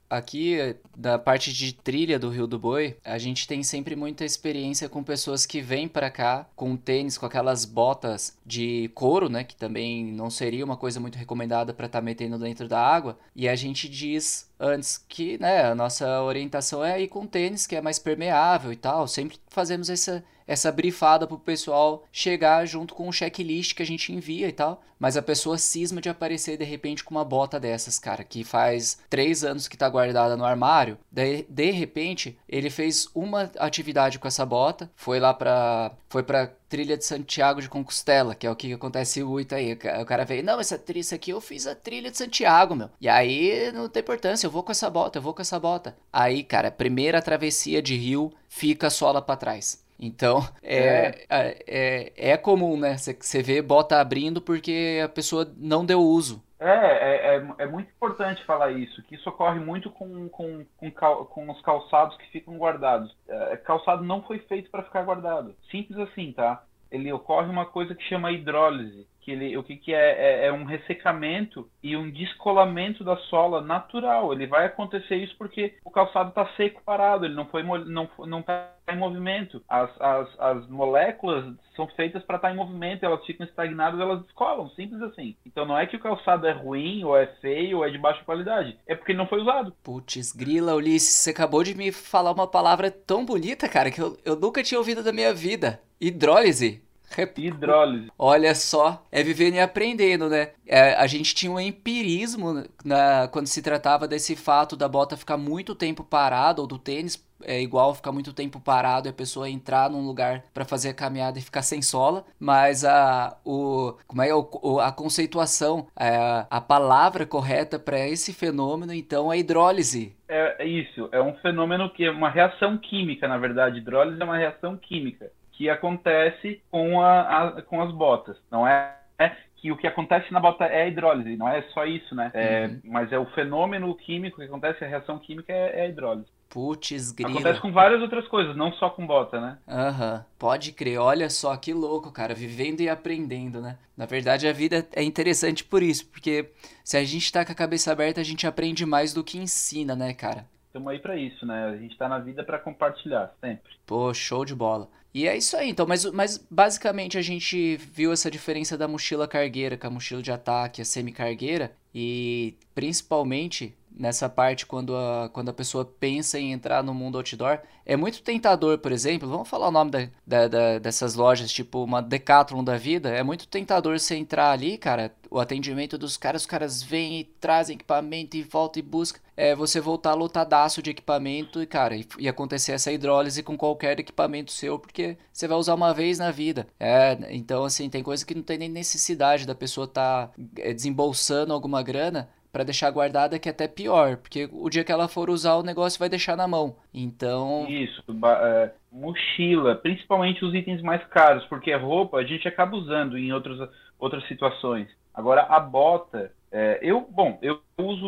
Aqui, 0.08 0.76
da 0.96 1.18
parte 1.18 1.52
de 1.52 1.72
trilha 1.72 2.18
do 2.18 2.28
Rio 2.28 2.46
do 2.46 2.58
Boi, 2.58 2.96
a 3.04 3.18
gente 3.18 3.48
tem 3.48 3.62
sempre 3.62 3.96
muita 3.96 4.24
experiência 4.24 4.88
com 4.88 5.02
pessoas 5.02 5.44
que 5.46 5.60
vêm 5.60 5.88
para 5.88 6.10
cá 6.10 6.46
com 6.54 6.76
tênis, 6.76 7.18
com 7.18 7.26
aquelas 7.26 7.64
botas 7.64 8.36
de 8.44 8.90
couro, 8.94 9.28
né? 9.28 9.44
Que 9.44 9.56
também 9.56 10.04
não 10.04 10.30
seria 10.30 10.64
uma 10.64 10.76
coisa 10.76 11.00
muito 11.00 11.16
recomendada 11.16 11.72
para 11.74 11.86
estar 11.86 11.98
tá 12.00 12.04
metendo 12.04 12.38
dentro 12.38 12.68
da 12.68 12.80
água. 12.80 13.18
E 13.34 13.48
a 13.48 13.56
gente 13.56 13.88
diz 13.88 14.48
antes 14.58 15.04
que, 15.08 15.38
né, 15.38 15.64
a 15.64 15.74
nossa 15.74 16.22
orientação 16.22 16.84
é 16.84 17.00
ir 17.00 17.08
com 17.08 17.26
tênis 17.26 17.66
que 17.66 17.76
é 17.76 17.80
mais 17.80 17.98
permeável 17.98 18.72
e 18.72 18.76
tal. 18.76 19.08
Sempre 19.08 19.38
fazemos 19.48 19.90
essa, 19.90 20.24
essa 20.46 20.70
brifada 20.70 21.26
pro 21.26 21.38
pessoal 21.38 22.04
chegar 22.12 22.66
junto 22.66 22.94
com 22.94 23.08
o 23.08 23.12
checklist 23.12 23.74
que 23.74 23.82
a 23.82 23.86
gente 23.86 24.12
envia 24.12 24.48
e 24.48 24.52
tal. 24.52 24.82
Mas 24.98 25.16
a 25.16 25.22
pessoa 25.22 25.58
cisma 25.58 26.00
de 26.00 26.08
aparecer 26.08 26.56
de 26.56 26.64
repente 26.64 27.04
com 27.04 27.14
uma 27.14 27.24
bota 27.24 27.60
dessas, 27.60 27.98
cara, 27.98 28.24
que 28.24 28.42
faz 28.42 28.98
três 29.10 29.44
anos 29.44 29.68
que 29.68 29.76
tá 29.76 29.88
guardada 29.88 30.36
no 30.36 30.44
armário. 30.44 30.96
De, 31.10 31.42
de 31.48 31.70
repente, 31.70 32.38
ele 32.48 32.70
fez 32.70 33.08
uma 33.14 33.50
atividade 33.58 34.18
com 34.18 34.28
essa 34.28 34.46
bota, 34.46 34.90
foi 34.96 35.20
lá 35.20 35.34
pra. 35.34 35.92
Foi 36.08 36.22
pra 36.22 36.50
trilha 36.68 36.96
de 36.96 37.04
Santiago 37.04 37.60
de 37.60 37.68
Compostela, 37.68 38.34
que 38.34 38.46
é 38.46 38.50
o 38.50 38.56
que 38.56 38.72
acontece 38.72 39.22
muito 39.22 39.54
aí. 39.54 39.74
O 40.00 40.06
cara 40.06 40.24
veio, 40.24 40.42
não, 40.42 40.58
essa 40.58 40.78
trilha 40.78 41.04
aqui 41.12 41.32
eu 41.32 41.40
fiz 41.40 41.66
a 41.66 41.74
trilha 41.74 42.10
de 42.10 42.16
Santiago, 42.16 42.74
meu. 42.74 42.88
E 43.00 43.08
aí 43.08 43.70
não 43.72 43.88
tem 43.88 44.00
importância, 44.00 44.46
eu 44.46 44.50
vou 44.50 44.62
com 44.62 44.72
essa 44.72 44.88
bota, 44.88 45.18
eu 45.18 45.22
vou 45.22 45.34
com 45.34 45.42
essa 45.42 45.58
bota. 45.58 45.96
Aí, 46.12 46.42
cara, 46.42 46.70
primeira 46.70 47.20
travessia 47.20 47.82
de 47.82 47.96
rio, 47.96 48.32
fica 48.48 48.86
a 48.86 48.90
sola 48.90 49.20
para 49.20 49.36
trás. 49.36 49.83
Então, 49.98 50.46
é, 50.62 51.24
é, 51.30 51.64
é, 51.66 52.12
é 52.32 52.36
comum, 52.36 52.76
né? 52.76 52.96
Você 52.96 53.42
vê 53.42 53.62
bota 53.62 54.00
abrindo 54.00 54.40
porque 54.40 55.00
a 55.04 55.08
pessoa 55.08 55.50
não 55.56 55.84
deu 55.84 56.00
uso. 56.00 56.42
É, 56.58 56.66
é, 56.66 57.36
é, 57.36 57.46
é, 57.58 57.66
muito 57.66 57.90
importante 57.90 58.42
falar 58.44 58.70
isso, 58.70 59.02
que 59.02 59.16
isso 59.16 59.28
ocorre 59.28 59.60
muito 59.60 59.90
com, 59.90 60.28
com, 60.30 60.64
com, 60.78 60.90
cal, 60.90 61.26
com 61.26 61.50
os 61.50 61.60
calçados 61.60 62.16
que 62.16 62.30
ficam 62.30 62.56
guardados. 62.56 63.14
É, 63.28 63.56
calçado 63.58 64.02
não 64.02 64.22
foi 64.22 64.38
feito 64.38 64.70
para 64.70 64.82
ficar 64.82 65.02
guardado. 65.02 65.54
Simples 65.70 65.98
assim, 65.98 66.32
tá? 66.32 66.64
Ele 66.90 67.12
ocorre 67.12 67.50
uma 67.50 67.66
coisa 67.66 67.94
que 67.94 68.02
chama 68.04 68.32
hidrólise, 68.32 69.06
que 69.24 69.30
ele, 69.30 69.56
o 69.56 69.62
que, 69.62 69.76
que 69.76 69.94
é, 69.94 70.44
é, 70.44 70.46
é, 70.46 70.52
um 70.52 70.64
ressecamento 70.64 71.68
e 71.82 71.96
um 71.96 72.10
descolamento 72.10 73.02
da 73.02 73.16
sola 73.16 73.62
natural. 73.62 74.32
Ele 74.32 74.46
vai 74.46 74.66
acontecer 74.66 75.16
isso 75.16 75.34
porque 75.38 75.74
o 75.82 75.90
calçado 75.90 76.28
está 76.28 76.46
seco 76.56 76.82
parado, 76.84 77.24
ele 77.24 77.34
não 77.34 77.46
foi 77.46 77.62
não 77.62 78.08
não 78.26 78.40
está 78.40 78.74
em 78.88 78.98
movimento. 78.98 79.62
As, 79.68 79.90
as, 79.98 80.28
as 80.38 80.68
moléculas 80.68 81.54
são 81.74 81.86
feitas 81.88 82.22
para 82.22 82.36
estar 82.36 82.48
tá 82.48 82.54
em 82.54 82.56
movimento, 82.56 83.04
elas 83.04 83.24
ficam 83.24 83.46
estagnadas, 83.46 83.98
elas 83.98 84.22
descolam, 84.22 84.68
simples 84.70 85.00
assim. 85.02 85.34
Então 85.46 85.64
não 85.64 85.78
é 85.78 85.86
que 85.86 85.96
o 85.96 86.00
calçado 86.00 86.46
é 86.46 86.52
ruim 86.52 87.02
ou 87.02 87.16
é 87.16 87.26
feio 87.40 87.78
ou 87.78 87.84
é 87.84 87.90
de 87.90 87.98
baixa 87.98 88.22
qualidade, 88.24 88.78
é 88.86 88.94
porque 88.94 89.12
ele 89.12 89.18
não 89.18 89.26
foi 89.26 89.40
usado. 89.40 89.74
Putz, 89.82 90.32
grila, 90.32 90.74
Ulisses, 90.74 91.22
você 91.22 91.30
acabou 91.30 91.64
de 91.64 91.74
me 91.74 91.90
falar 91.90 92.32
uma 92.32 92.46
palavra 92.46 92.90
tão 92.90 93.24
bonita, 93.24 93.68
cara, 93.68 93.90
que 93.90 94.00
eu, 94.00 94.18
eu 94.24 94.36
nunca 94.36 94.62
tinha 94.62 94.78
ouvido 94.78 95.02
da 95.02 95.12
minha 95.12 95.32
vida. 95.32 95.80
Hidrólise. 95.98 96.83
Hidrólise. 97.36 98.10
Olha 98.18 98.54
só, 98.54 99.04
é 99.10 99.22
vivendo 99.22 99.54
e 99.54 99.60
aprendendo, 99.60 100.28
né? 100.28 100.50
É, 100.66 100.94
a 100.94 101.06
gente 101.06 101.34
tinha 101.34 101.52
um 101.52 101.60
empirismo 101.60 102.64
na, 102.84 103.28
quando 103.28 103.46
se 103.46 103.62
tratava 103.62 104.08
desse 104.08 104.34
fato 104.36 104.76
da 104.76 104.88
bota 104.88 105.16
ficar 105.16 105.36
muito 105.36 105.74
tempo 105.74 106.02
parada, 106.02 106.60
ou 106.60 106.66
do 106.66 106.78
tênis 106.78 107.22
é 107.46 107.60
igual 107.60 107.94
ficar 107.94 108.12
muito 108.12 108.32
tempo 108.32 108.60
parado 108.60 109.08
e 109.08 109.10
a 109.10 109.12
pessoa 109.12 109.48
entrar 109.48 109.90
num 109.90 110.06
lugar 110.06 110.44
para 110.52 110.64
fazer 110.64 110.90
a 110.90 110.94
caminhada 110.94 111.38
e 111.38 111.42
ficar 111.42 111.62
sem 111.62 111.82
sola, 111.82 112.24
mas 112.38 112.84
a, 112.84 113.36
o, 113.44 113.94
como 114.06 114.22
é, 114.22 114.34
o, 114.34 114.80
a 114.80 114.90
conceituação, 114.92 115.86
a, 115.94 116.06
é, 116.06 116.46
a 116.50 116.60
palavra 116.60 117.26
correta 117.26 117.78
para 117.78 117.98
esse 118.08 118.32
fenômeno, 118.32 118.92
então, 118.92 119.32
é 119.32 119.38
hidrólise. 119.38 120.16
É, 120.28 120.64
é 120.64 120.66
isso, 120.66 121.08
é 121.12 121.20
um 121.20 121.34
fenômeno 121.36 121.90
que 121.90 122.04
é 122.04 122.10
uma 122.10 122.30
reação 122.30 122.78
química, 122.78 123.28
na 123.28 123.38
verdade. 123.38 123.78
Hidrólise 123.78 124.20
é 124.20 124.24
uma 124.24 124.38
reação 124.38 124.76
química 124.76 125.30
que 125.56 125.70
acontece 125.70 126.60
com, 126.70 127.00
a, 127.00 127.46
a, 127.48 127.62
com 127.62 127.80
as 127.80 127.92
botas. 127.92 128.36
Não 128.50 128.66
é, 128.66 128.96
é, 129.18 129.32
que 129.56 129.72
o 129.72 129.76
que 129.76 129.86
acontece 129.86 130.32
na 130.32 130.40
bota 130.40 130.64
é 130.64 130.82
a 130.82 130.88
hidrólise, 130.88 131.36
não 131.36 131.48
é 131.48 131.62
só 131.72 131.86
isso, 131.86 132.14
né? 132.14 132.30
É, 132.34 132.66
uhum. 132.66 132.80
Mas 132.84 133.12
é 133.12 133.18
o 133.18 133.26
fenômeno 133.26 133.94
químico 133.94 134.36
que 134.36 134.44
acontece, 134.44 134.84
a 134.84 134.88
reação 134.88 135.18
química 135.18 135.52
é, 135.52 135.80
é 135.80 135.82
a 135.82 135.88
hidrólise. 135.88 136.28
Putz, 136.50 137.10
grila. 137.10 137.32
Acontece 137.32 137.60
com 137.60 137.72
várias 137.72 138.00
outras 138.00 138.28
coisas, 138.28 138.54
não 138.54 138.72
só 138.74 138.90
com 138.90 139.06
bota, 139.06 139.40
né? 139.40 139.58
Aham, 139.66 140.14
uhum. 140.14 140.24
pode 140.38 140.70
crer. 140.72 141.00
Olha 141.00 141.28
só 141.30 141.56
que 141.56 141.72
louco, 141.72 142.12
cara. 142.12 142.34
Vivendo 142.34 142.80
e 142.80 142.88
aprendendo, 142.88 143.60
né? 143.60 143.76
Na 143.96 144.06
verdade, 144.06 144.46
a 144.46 144.52
vida 144.52 144.86
é 144.92 145.02
interessante 145.02 145.64
por 145.64 145.82
isso, 145.82 146.06
porque 146.10 146.52
se 146.84 146.96
a 146.96 147.02
gente 147.02 147.32
tá 147.32 147.44
com 147.44 147.50
a 147.50 147.56
cabeça 147.56 147.90
aberta, 147.90 148.20
a 148.20 148.24
gente 148.24 148.46
aprende 148.46 148.86
mais 148.86 149.12
do 149.12 149.24
que 149.24 149.38
ensina, 149.38 149.96
né, 149.96 150.12
cara? 150.12 150.46
Estamos 150.66 150.92
aí 150.92 150.98
para 150.98 151.16
isso, 151.16 151.46
né? 151.46 151.66
A 151.66 151.76
gente 151.76 151.96
tá 151.96 152.08
na 152.08 152.18
vida 152.18 152.44
para 152.44 152.58
compartilhar, 152.58 153.32
sempre. 153.40 153.72
Pô, 153.86 154.12
show 154.12 154.44
de 154.44 154.54
bola. 154.54 154.88
E 155.14 155.28
é 155.28 155.36
isso 155.36 155.56
aí, 155.56 155.70
então. 155.70 155.86
Mas, 155.86 156.04
mas 156.06 156.44
basicamente 156.50 157.16
a 157.16 157.22
gente 157.22 157.76
viu 157.76 158.12
essa 158.12 158.28
diferença 158.28 158.76
da 158.76 158.88
mochila 158.88 159.28
cargueira 159.28 159.78
com 159.78 159.86
a 159.86 159.90
mochila 159.90 160.20
de 160.20 160.32
ataque, 160.32 160.82
a 160.82 160.84
semi-cargueira. 160.84 161.72
E 161.94 162.54
principalmente 162.74 163.72
nessa 163.94 164.28
parte 164.28 164.66
quando 164.66 164.96
a, 164.96 165.30
quando 165.32 165.48
a 165.48 165.52
pessoa 165.52 165.84
pensa 165.84 166.38
em 166.38 166.52
entrar 166.52 166.82
no 166.82 166.92
mundo 166.92 167.16
outdoor. 167.16 167.60
É 167.86 167.96
muito 167.96 168.22
tentador, 168.22 168.78
por 168.78 168.92
exemplo, 168.92 169.28
vamos 169.28 169.48
falar 169.48 169.68
o 169.68 169.70
nome 169.70 169.90
da, 169.90 170.08
da, 170.26 170.48
da, 170.48 170.78
dessas 170.78 171.14
lojas, 171.14 171.52
tipo 171.52 171.84
uma 171.84 172.00
Decathlon 172.02 172.64
da 172.64 172.76
vida. 172.76 173.10
É 173.10 173.22
muito 173.22 173.46
tentador 173.46 173.98
você 173.98 174.16
entrar 174.16 174.50
ali, 174.50 174.78
cara, 174.78 175.14
o 175.30 175.38
atendimento 175.38 175.98
dos 175.98 176.16
caras, 176.16 176.42
os 176.42 176.46
caras 176.46 176.82
vêm 176.82 177.20
e 177.20 177.24
trazem 177.24 177.74
equipamento 177.74 178.36
e 178.36 178.42
volta 178.42 178.78
e 178.78 178.82
busca. 178.82 179.20
É 179.36 179.54
você 179.54 179.80
voltar 179.80 180.14
lotadaço 180.14 180.80
de 180.80 180.90
equipamento 180.90 181.60
e, 181.60 181.66
cara, 181.66 181.96
e, 181.96 182.06
e 182.18 182.28
acontecer 182.28 182.72
essa 182.72 182.92
hidrólise 182.92 183.42
com 183.42 183.56
qualquer 183.56 183.98
equipamento 183.98 184.52
seu, 184.52 184.78
porque 184.78 185.18
você 185.32 185.46
vai 185.46 185.58
usar 185.58 185.74
uma 185.74 185.92
vez 185.92 186.18
na 186.18 186.30
vida. 186.30 186.66
É, 186.78 187.18
então, 187.30 187.64
assim, 187.64 187.90
tem 187.90 188.02
coisa 188.02 188.24
que 188.24 188.34
não 188.34 188.42
tem 188.42 188.58
nem 188.58 188.68
necessidade 188.68 189.46
da 189.46 189.54
pessoa 189.54 189.86
estar 189.86 190.28
tá, 190.28 190.34
é, 190.56 190.72
desembolsando 190.72 191.52
alguma 191.52 191.82
grana 191.82 192.30
para 192.54 192.62
deixar 192.62 192.88
guardada 192.92 193.36
que 193.36 193.48
é 193.48 193.52
até 193.52 193.66
pior, 193.66 194.16
porque 194.16 194.48
o 194.52 194.70
dia 194.70 194.84
que 194.84 194.92
ela 194.92 195.08
for 195.08 195.28
usar 195.28 195.56
o 195.56 195.62
negócio 195.64 195.98
vai 195.98 196.08
deixar 196.08 196.36
na 196.36 196.46
mão. 196.46 196.76
Então. 196.94 197.66
Isso, 197.68 198.00
é, 198.24 198.70
mochila, 198.92 199.74
principalmente 199.74 200.44
os 200.44 200.54
itens 200.54 200.80
mais 200.80 201.04
caros, 201.08 201.44
porque 201.46 201.74
roupa 201.74 202.18
a 202.18 202.22
gente 202.22 202.46
acaba 202.46 202.76
usando 202.76 203.18
em 203.18 203.32
outros, 203.32 203.68
outras 203.98 204.24
situações. 204.28 204.88
Agora 205.12 205.42
a 205.42 205.58
bota, 205.58 206.30
é, 206.52 206.78
eu, 206.80 207.00
bom, 207.10 207.40
eu 207.42 207.60
uso 207.76 208.06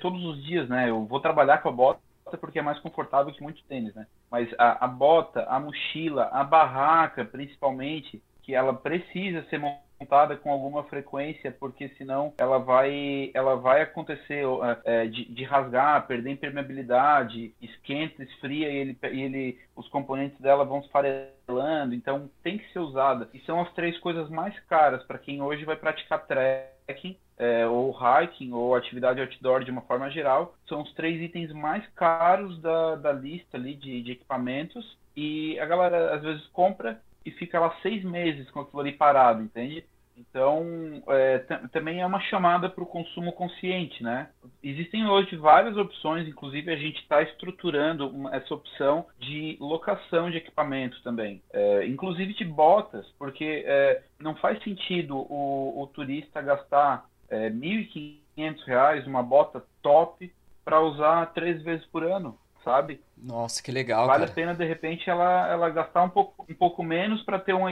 todos 0.00 0.24
os 0.24 0.44
dias, 0.44 0.68
né? 0.68 0.90
Eu 0.90 1.04
vou 1.04 1.20
trabalhar 1.20 1.58
com 1.58 1.68
a 1.68 1.72
bota 1.72 2.00
porque 2.40 2.58
é 2.58 2.62
mais 2.62 2.80
confortável 2.80 3.32
que 3.32 3.42
muito 3.44 3.62
tênis, 3.68 3.94
né? 3.94 4.08
Mas 4.28 4.52
a, 4.58 4.86
a 4.86 4.88
bota, 4.88 5.44
a 5.44 5.60
mochila, 5.60 6.30
a 6.32 6.42
barraca, 6.42 7.24
principalmente, 7.24 8.20
que 8.42 8.56
ela 8.56 8.74
precisa 8.74 9.44
ser 9.48 9.58
montada 9.58 9.83
montada 10.00 10.36
com 10.36 10.50
alguma 10.50 10.84
frequência, 10.84 11.50
porque 11.52 11.88
senão 11.90 12.32
ela 12.38 12.58
vai, 12.58 13.30
ela 13.34 13.56
vai 13.56 13.82
acontecer 13.82 14.44
é, 14.84 15.06
de, 15.06 15.24
de, 15.26 15.44
rasgar, 15.44 16.06
perder 16.06 16.30
impermeabilidade, 16.30 17.54
esquenta, 17.60 18.22
esfria 18.22 18.68
e, 18.68 18.76
ele, 18.76 18.98
e 19.12 19.22
ele, 19.22 19.58
os 19.74 19.88
componentes 19.88 20.38
dela 20.40 20.64
vão 20.64 20.82
se 20.82 20.90
farelando. 20.90 21.94
Então 21.94 22.30
tem 22.42 22.58
que 22.58 22.72
ser 22.72 22.80
usada. 22.80 23.28
E 23.32 23.40
são 23.40 23.60
as 23.60 23.72
três 23.72 23.98
coisas 23.98 24.28
mais 24.28 24.58
caras 24.60 25.02
para 25.04 25.18
quem 25.18 25.42
hoje 25.42 25.64
vai 25.64 25.76
praticar 25.76 26.26
trekking. 26.26 27.16
É, 27.36 27.66
ou 27.66 27.90
hiking 27.90 28.52
ou 28.52 28.76
atividade 28.76 29.20
outdoor 29.20 29.64
de 29.64 29.70
uma 29.72 29.80
forma 29.80 30.08
geral, 30.08 30.54
são 30.68 30.82
os 30.82 30.94
três 30.94 31.20
itens 31.20 31.52
mais 31.52 31.84
caros 31.96 32.60
da, 32.60 32.94
da 32.94 33.12
lista 33.12 33.56
ali 33.56 33.74
de, 33.74 34.02
de 34.02 34.12
equipamentos 34.12 34.96
e 35.16 35.58
a 35.58 35.66
galera 35.66 36.14
às 36.14 36.22
vezes 36.22 36.46
compra 36.52 37.00
e 37.24 37.30
fica 37.32 37.58
lá 37.58 37.74
seis 37.82 38.04
meses 38.04 38.50
com 38.50 38.60
aquilo 38.60 38.80
ali 38.80 38.92
parado, 38.92 39.42
entende? 39.42 39.84
Então, 40.16 41.02
é, 41.08 41.38
também 41.72 42.00
é 42.00 42.06
uma 42.06 42.20
chamada 42.20 42.68
para 42.68 42.84
o 42.84 42.86
consumo 42.86 43.32
consciente, 43.32 44.02
né? 44.02 44.30
Existem 44.62 45.06
hoje 45.06 45.36
várias 45.36 45.76
opções, 45.76 46.28
inclusive 46.28 46.72
a 46.72 46.76
gente 46.76 47.00
está 47.00 47.20
estruturando 47.22 48.08
uma, 48.08 48.34
essa 48.34 48.54
opção 48.54 49.06
de 49.18 49.56
locação 49.60 50.30
de 50.30 50.36
equipamento 50.36 51.02
também, 51.02 51.42
é, 51.52 51.86
inclusive 51.86 52.32
de 52.34 52.44
botas, 52.44 53.06
porque 53.18 53.64
é, 53.66 54.04
não 54.20 54.36
faz 54.36 54.62
sentido 54.62 55.16
o, 55.16 55.82
o 55.82 55.86
turista 55.88 56.40
gastar 56.40 57.06
R$ 57.28 57.50
1.500 57.50 59.06
uma 59.06 59.22
bota 59.22 59.64
top 59.82 60.32
para 60.64 60.80
usar 60.80 61.26
três 61.34 61.60
vezes 61.62 61.84
por 61.86 62.04
ano 62.04 62.38
sabe? 62.64 63.00
Nossa, 63.16 63.62
que 63.62 63.70
legal. 63.70 64.06
Vale 64.06 64.20
cara. 64.20 64.30
a 64.30 64.34
pena, 64.34 64.54
de 64.54 64.64
repente, 64.64 65.08
ela, 65.08 65.48
ela 65.48 65.70
gastar 65.70 66.02
um 66.02 66.08
pouco, 66.08 66.46
um 66.48 66.54
pouco 66.54 66.82
menos 66.82 67.22
para 67.22 67.38
ter, 67.38 67.54
um, 67.54 67.66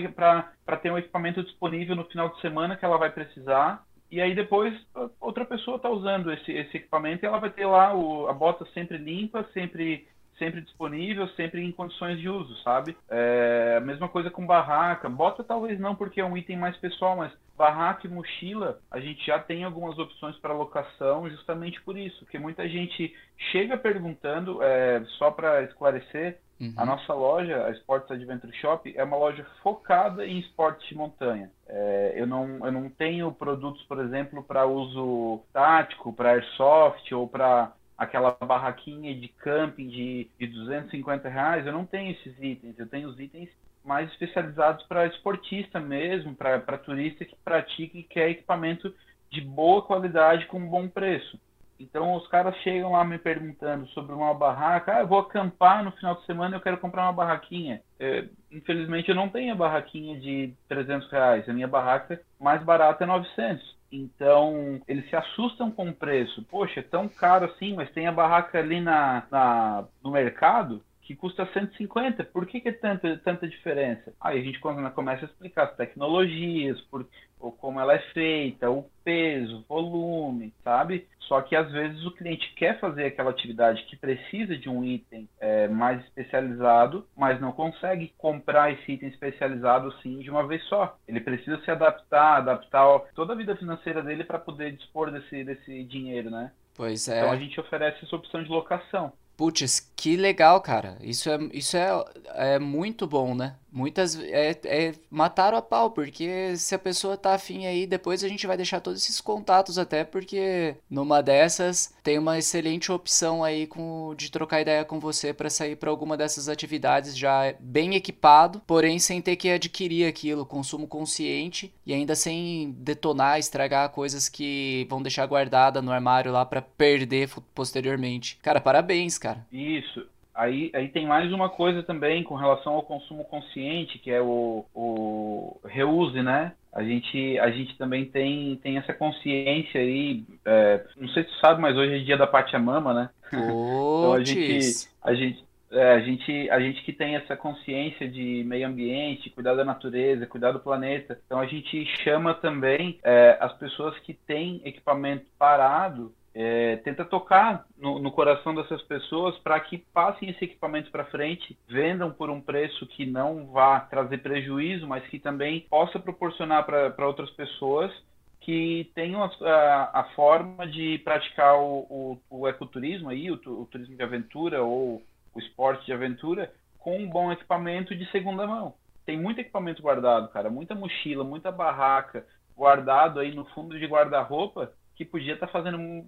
ter 0.82 0.92
um 0.92 0.98
equipamento 0.98 1.42
disponível 1.42 1.96
no 1.96 2.04
final 2.04 2.28
de 2.28 2.40
semana 2.40 2.76
que 2.76 2.84
ela 2.84 2.98
vai 2.98 3.10
precisar. 3.10 3.84
E 4.10 4.20
aí 4.20 4.34
depois 4.34 4.78
outra 5.18 5.42
pessoa 5.42 5.78
está 5.78 5.88
usando 5.88 6.30
esse, 6.30 6.52
esse 6.52 6.76
equipamento 6.76 7.24
e 7.24 7.26
ela 7.26 7.40
vai 7.40 7.48
ter 7.48 7.64
lá 7.64 7.94
o, 7.94 8.28
a 8.28 8.32
bota 8.34 8.66
sempre 8.74 8.98
limpa, 8.98 9.48
sempre 9.54 10.06
sempre 10.38 10.60
disponível, 10.60 11.28
sempre 11.28 11.62
em 11.62 11.72
condições 11.72 12.18
de 12.18 12.28
uso, 12.28 12.56
sabe? 12.62 12.96
É, 13.08 13.76
a 13.78 13.80
mesma 13.80 14.08
coisa 14.08 14.30
com 14.30 14.46
barraca. 14.46 15.08
Bota 15.08 15.44
talvez 15.44 15.78
não, 15.78 15.94
porque 15.94 16.20
é 16.20 16.24
um 16.24 16.36
item 16.36 16.56
mais 16.56 16.76
pessoal, 16.76 17.16
mas 17.16 17.32
barraca 17.56 18.06
e 18.06 18.10
mochila, 18.10 18.80
a 18.90 18.98
gente 18.98 19.24
já 19.24 19.38
tem 19.38 19.62
algumas 19.62 19.98
opções 19.98 20.36
para 20.38 20.54
locação 20.54 21.28
justamente 21.30 21.80
por 21.82 21.96
isso, 21.96 22.18
porque 22.20 22.38
muita 22.38 22.68
gente 22.68 23.14
chega 23.52 23.76
perguntando, 23.76 24.62
é, 24.62 25.04
só 25.18 25.30
para 25.30 25.62
esclarecer, 25.62 26.38
Uhum. 26.62 26.74
A 26.76 26.86
nossa 26.86 27.12
loja, 27.12 27.66
a 27.66 27.72
Sports 27.72 28.08
Adventure 28.08 28.52
Shop, 28.58 28.92
é 28.96 29.02
uma 29.02 29.16
loja 29.16 29.44
focada 29.64 30.24
em 30.24 30.38
esportes 30.38 30.88
de 30.88 30.94
montanha. 30.94 31.50
É, 31.66 32.12
eu, 32.14 32.24
não, 32.24 32.64
eu 32.64 32.70
não 32.70 32.88
tenho 32.88 33.32
produtos, 33.32 33.82
por 33.82 33.98
exemplo, 33.98 34.44
para 34.44 34.64
uso 34.64 35.42
tático, 35.52 36.12
para 36.12 36.30
airsoft 36.30 37.12
ou 37.12 37.26
para 37.26 37.72
aquela 38.02 38.36
barraquinha 38.40 39.14
de 39.14 39.28
camping 39.28 39.88
de, 39.88 40.28
de 40.38 40.46
250 40.48 41.28
reais, 41.28 41.66
eu 41.66 41.72
não 41.72 41.86
tenho 41.86 42.10
esses 42.12 42.36
itens. 42.40 42.78
Eu 42.78 42.88
tenho 42.88 43.08
os 43.08 43.18
itens 43.18 43.48
mais 43.84 44.10
especializados 44.10 44.84
para 44.86 45.06
esportista 45.06 45.80
mesmo, 45.80 46.34
para 46.34 46.78
turista 46.78 47.24
que 47.24 47.36
pratica 47.44 47.96
e 47.96 48.02
quer 48.02 48.30
equipamento 48.30 48.92
de 49.30 49.40
boa 49.40 49.82
qualidade 49.82 50.46
com 50.46 50.68
bom 50.68 50.88
preço. 50.88 51.38
Então 51.78 52.14
os 52.14 52.26
caras 52.28 52.54
chegam 52.58 52.92
lá 52.92 53.04
me 53.04 53.18
perguntando 53.18 53.86
sobre 53.88 54.14
uma 54.14 54.32
barraca, 54.34 54.96
ah, 54.96 55.00
eu 55.00 55.06
vou 55.06 55.18
acampar 55.18 55.82
no 55.82 55.90
final 55.92 56.14
de 56.14 56.24
semana, 56.26 56.56
eu 56.56 56.60
quero 56.60 56.78
comprar 56.78 57.02
uma 57.02 57.12
barraquinha. 57.12 57.82
É, 57.98 58.28
infelizmente 58.52 59.08
eu 59.08 59.14
não 59.14 59.28
tenho 59.28 59.52
a 59.52 59.56
barraquinha 59.56 60.18
de 60.20 60.54
300 60.68 61.10
reais, 61.10 61.48
a 61.48 61.52
minha 61.52 61.66
barraca 61.66 62.20
mais 62.38 62.62
barata 62.62 63.02
é 63.02 63.06
900. 63.06 63.81
Então, 63.92 64.80
eles 64.88 65.08
se 65.10 65.14
assustam 65.14 65.70
com 65.70 65.90
o 65.90 65.94
preço. 65.94 66.42
Poxa, 66.44 66.80
é 66.80 66.82
tão 66.82 67.08
caro 67.08 67.44
assim, 67.44 67.74
mas 67.74 67.90
tem 67.92 68.06
a 68.06 68.12
barraca 68.12 68.58
ali 68.58 68.80
na, 68.80 69.26
na 69.30 69.86
no 70.02 70.10
mercado. 70.10 70.82
que 71.02 71.14
custa 71.14 71.46
150. 71.52 72.24
Por 72.24 72.46
que, 72.46 72.60
que 72.60 72.70
é 72.70 72.72
tanta, 72.72 73.18
tanta 73.18 73.46
diferença? 73.46 74.14
Aí 74.20 74.40
a 74.40 74.42
gente 74.42 74.58
começa 74.60 75.26
a 75.26 75.28
explicar 75.28 75.64
as 75.64 75.76
tecnologias, 75.76 76.80
por, 76.82 77.06
ou 77.42 77.52
como 77.52 77.80
ela 77.80 77.94
é 77.94 77.98
feita, 78.12 78.70
o 78.70 78.88
peso, 79.04 79.64
volume, 79.68 80.54
sabe? 80.62 81.06
Só 81.20 81.40
que 81.40 81.56
às 81.56 81.70
vezes 81.72 82.04
o 82.04 82.10
cliente 82.10 82.52
quer 82.54 82.78
fazer 82.78 83.06
aquela 83.06 83.30
atividade 83.30 83.84
que 83.84 83.96
precisa 83.96 84.56
de 84.56 84.68
um 84.68 84.84
item 84.84 85.28
é, 85.40 85.66
mais 85.66 86.02
especializado, 86.04 87.06
mas 87.16 87.40
não 87.40 87.52
consegue 87.52 88.12
comprar 88.18 88.72
esse 88.72 88.92
item 88.92 89.08
especializado 89.08 89.88
assim 89.88 90.18
de 90.18 90.30
uma 90.30 90.46
vez 90.46 90.62
só. 90.64 90.96
Ele 91.08 91.20
precisa 91.20 91.60
se 91.64 91.70
adaptar, 91.70 92.36
adaptar 92.36 93.00
toda 93.14 93.32
a 93.32 93.36
vida 93.36 93.56
financeira 93.56 94.02
dele 94.02 94.24
para 94.24 94.38
poder 94.38 94.72
dispor 94.72 95.10
desse, 95.10 95.42
desse 95.42 95.84
dinheiro, 95.84 96.30
né? 96.30 96.52
Pois 96.74 97.08
é. 97.08 97.18
Então 97.18 97.32
a 97.32 97.36
gente 97.36 97.58
oferece 97.58 98.04
essa 98.04 98.16
opção 98.16 98.42
de 98.42 98.48
locação. 98.48 99.12
Putz, 99.36 99.91
que 100.02 100.16
legal, 100.16 100.60
cara. 100.60 100.98
Isso 101.00 101.30
é, 101.30 101.38
isso 101.52 101.76
é, 101.76 102.04
é 102.34 102.58
muito 102.58 103.06
bom, 103.06 103.36
né? 103.36 103.54
Muitas 103.70 104.18
é, 104.18 104.50
é 104.64 104.94
mataram 105.08 105.56
a 105.56 105.62
pau, 105.62 105.92
porque 105.92 106.54
se 106.56 106.74
a 106.74 106.78
pessoa 106.78 107.16
tá 107.16 107.34
afim 107.34 107.66
aí, 107.66 107.86
depois 107.86 108.22
a 108.22 108.28
gente 108.28 108.46
vai 108.46 108.56
deixar 108.56 108.80
todos 108.80 109.00
esses 109.00 109.20
contatos 109.20 109.78
até, 109.78 110.04
porque 110.04 110.76
numa 110.90 111.22
dessas 111.22 111.94
tem 112.02 112.18
uma 112.18 112.36
excelente 112.36 112.92
opção 112.92 113.42
aí 113.42 113.66
com, 113.66 114.14
de 114.14 114.30
trocar 114.30 114.60
ideia 114.60 114.84
com 114.84 115.00
você 115.00 115.32
para 115.32 115.48
sair 115.48 115.76
para 115.76 115.88
alguma 115.88 116.16
dessas 116.16 116.48
atividades 116.48 117.16
já 117.16 117.54
bem 117.58 117.94
equipado, 117.94 118.60
porém 118.66 118.98
sem 118.98 119.22
ter 119.22 119.36
que 119.36 119.48
adquirir 119.50 120.06
aquilo, 120.06 120.44
consumo 120.44 120.86
consciente 120.86 121.72
e 121.86 121.94
ainda 121.94 122.14
sem 122.14 122.72
detonar, 122.76 123.38
estragar 123.38 123.88
coisas 123.90 124.28
que 124.28 124.86
vão 124.90 125.00
deixar 125.00 125.24
guardada 125.26 125.80
no 125.80 125.92
armário 125.92 126.32
lá 126.32 126.44
para 126.44 126.60
perder 126.60 127.30
posteriormente. 127.54 128.38
Cara, 128.42 128.60
parabéns, 128.60 129.16
cara. 129.16 129.46
Isso. 129.50 129.91
Aí, 130.34 130.70
aí 130.74 130.88
tem 130.88 131.06
mais 131.06 131.30
uma 131.32 131.48
coisa 131.48 131.82
também 131.82 132.22
com 132.22 132.34
relação 132.34 132.72
ao 132.72 132.82
consumo 132.82 133.24
consciente, 133.24 133.98
que 133.98 134.10
é 134.10 134.20
o, 134.20 134.64
o 134.74 135.60
reuse, 135.64 136.22
né? 136.22 136.52
A 136.72 136.82
gente, 136.82 137.38
a 137.38 137.50
gente 137.50 137.76
também 137.76 138.06
tem, 138.06 138.56
tem 138.62 138.78
essa 138.78 138.94
consciência 138.94 139.78
aí. 139.78 140.24
É, 140.44 140.84
não 140.96 141.08
sei 141.08 141.24
se 141.24 141.28
tu 141.28 141.36
sabe, 141.36 141.60
mas 141.60 141.76
hoje 141.76 141.96
é 141.96 141.98
dia 141.98 142.16
da 142.16 142.26
Pachamama, 142.26 142.94
né? 142.94 143.10
então 143.28 144.12
a 144.14 144.24
gente, 144.24 144.88
a 145.02 145.14
gente, 145.14 145.44
é, 145.70 145.92
a 145.92 146.00
gente, 146.00 146.50
a 146.50 146.60
gente 146.60 146.82
que 146.82 146.92
tem 146.94 147.16
essa 147.16 147.36
consciência 147.36 148.08
de 148.08 148.42
meio 148.46 148.66
ambiente, 148.66 149.28
cuidar 149.28 149.54
da 149.54 149.66
natureza, 149.66 150.26
cuidar 150.26 150.52
do 150.52 150.60
planeta. 150.60 151.18
Então 151.26 151.38
a 151.38 151.46
gente 151.46 151.84
chama 152.02 152.32
também 152.32 152.98
é, 153.02 153.36
as 153.38 153.52
pessoas 153.58 153.98
que 153.98 154.14
têm 154.14 154.62
equipamento 154.64 155.26
parado 155.38 156.10
é, 156.34 156.76
tenta 156.76 157.04
tocar 157.04 157.66
no, 157.76 157.98
no, 157.98 158.10
coração 158.10 158.54
dessas 158.54 158.80
pessoas 158.82 159.36
para 159.38 159.60
que 159.60 159.78
passem 159.78 160.30
esse 160.30 160.44
equipamento 160.44 160.90
para 160.90 161.04
frente, 161.04 161.58
vendam 161.68 162.10
por 162.10 162.30
um 162.30 162.40
preço 162.40 162.86
que 162.86 163.04
não 163.04 163.46
vá 163.46 163.80
trazer 163.80 164.18
prejuízo, 164.18 164.86
mas 164.86 165.06
que 165.08 165.18
também 165.18 165.66
possa 165.68 165.98
proporcionar 165.98 166.64
para 166.64 167.06
outras 167.06 167.30
pessoas 167.30 167.92
que 168.40 168.90
tenham 168.94 169.22
a, 169.22 169.30
a, 169.42 170.00
a, 170.00 170.04
forma 170.14 170.66
de 170.66 170.98
praticar 171.04 171.54
o, 171.58 171.86
o, 171.88 172.18
o 172.30 172.48
ecoturismo 172.48 173.10
aí, 173.10 173.30
o, 173.30 173.34
o, 173.34 173.66
turismo 173.66 173.94
de 173.94 174.02
aventura 174.02 174.62
ou 174.62 175.02
o 175.34 175.38
esporte 175.38 175.86
de 175.86 175.92
aventura 175.92 176.52
com 176.78 176.98
um 176.98 177.08
bom 177.08 177.30
equipamento 177.30 177.94
de 177.94 178.10
segunda 178.10 178.46
mão. 178.46 178.74
Tem 179.04 179.20
muito 179.20 179.40
equipamento 179.40 179.82
guardado, 179.82 180.28
cara, 180.28 180.50
muita 180.50 180.74
mochila, 180.74 181.22
muita 181.22 181.52
barraca 181.52 182.26
guardado 182.56 183.20
aí 183.20 183.34
no 183.34 183.44
fundo 183.46 183.78
de 183.78 183.86
guarda-roupa 183.86 184.72
que 184.96 185.04
podia 185.04 185.34
estar 185.34 185.46
tá 185.46 185.52
fazendo 185.52 186.04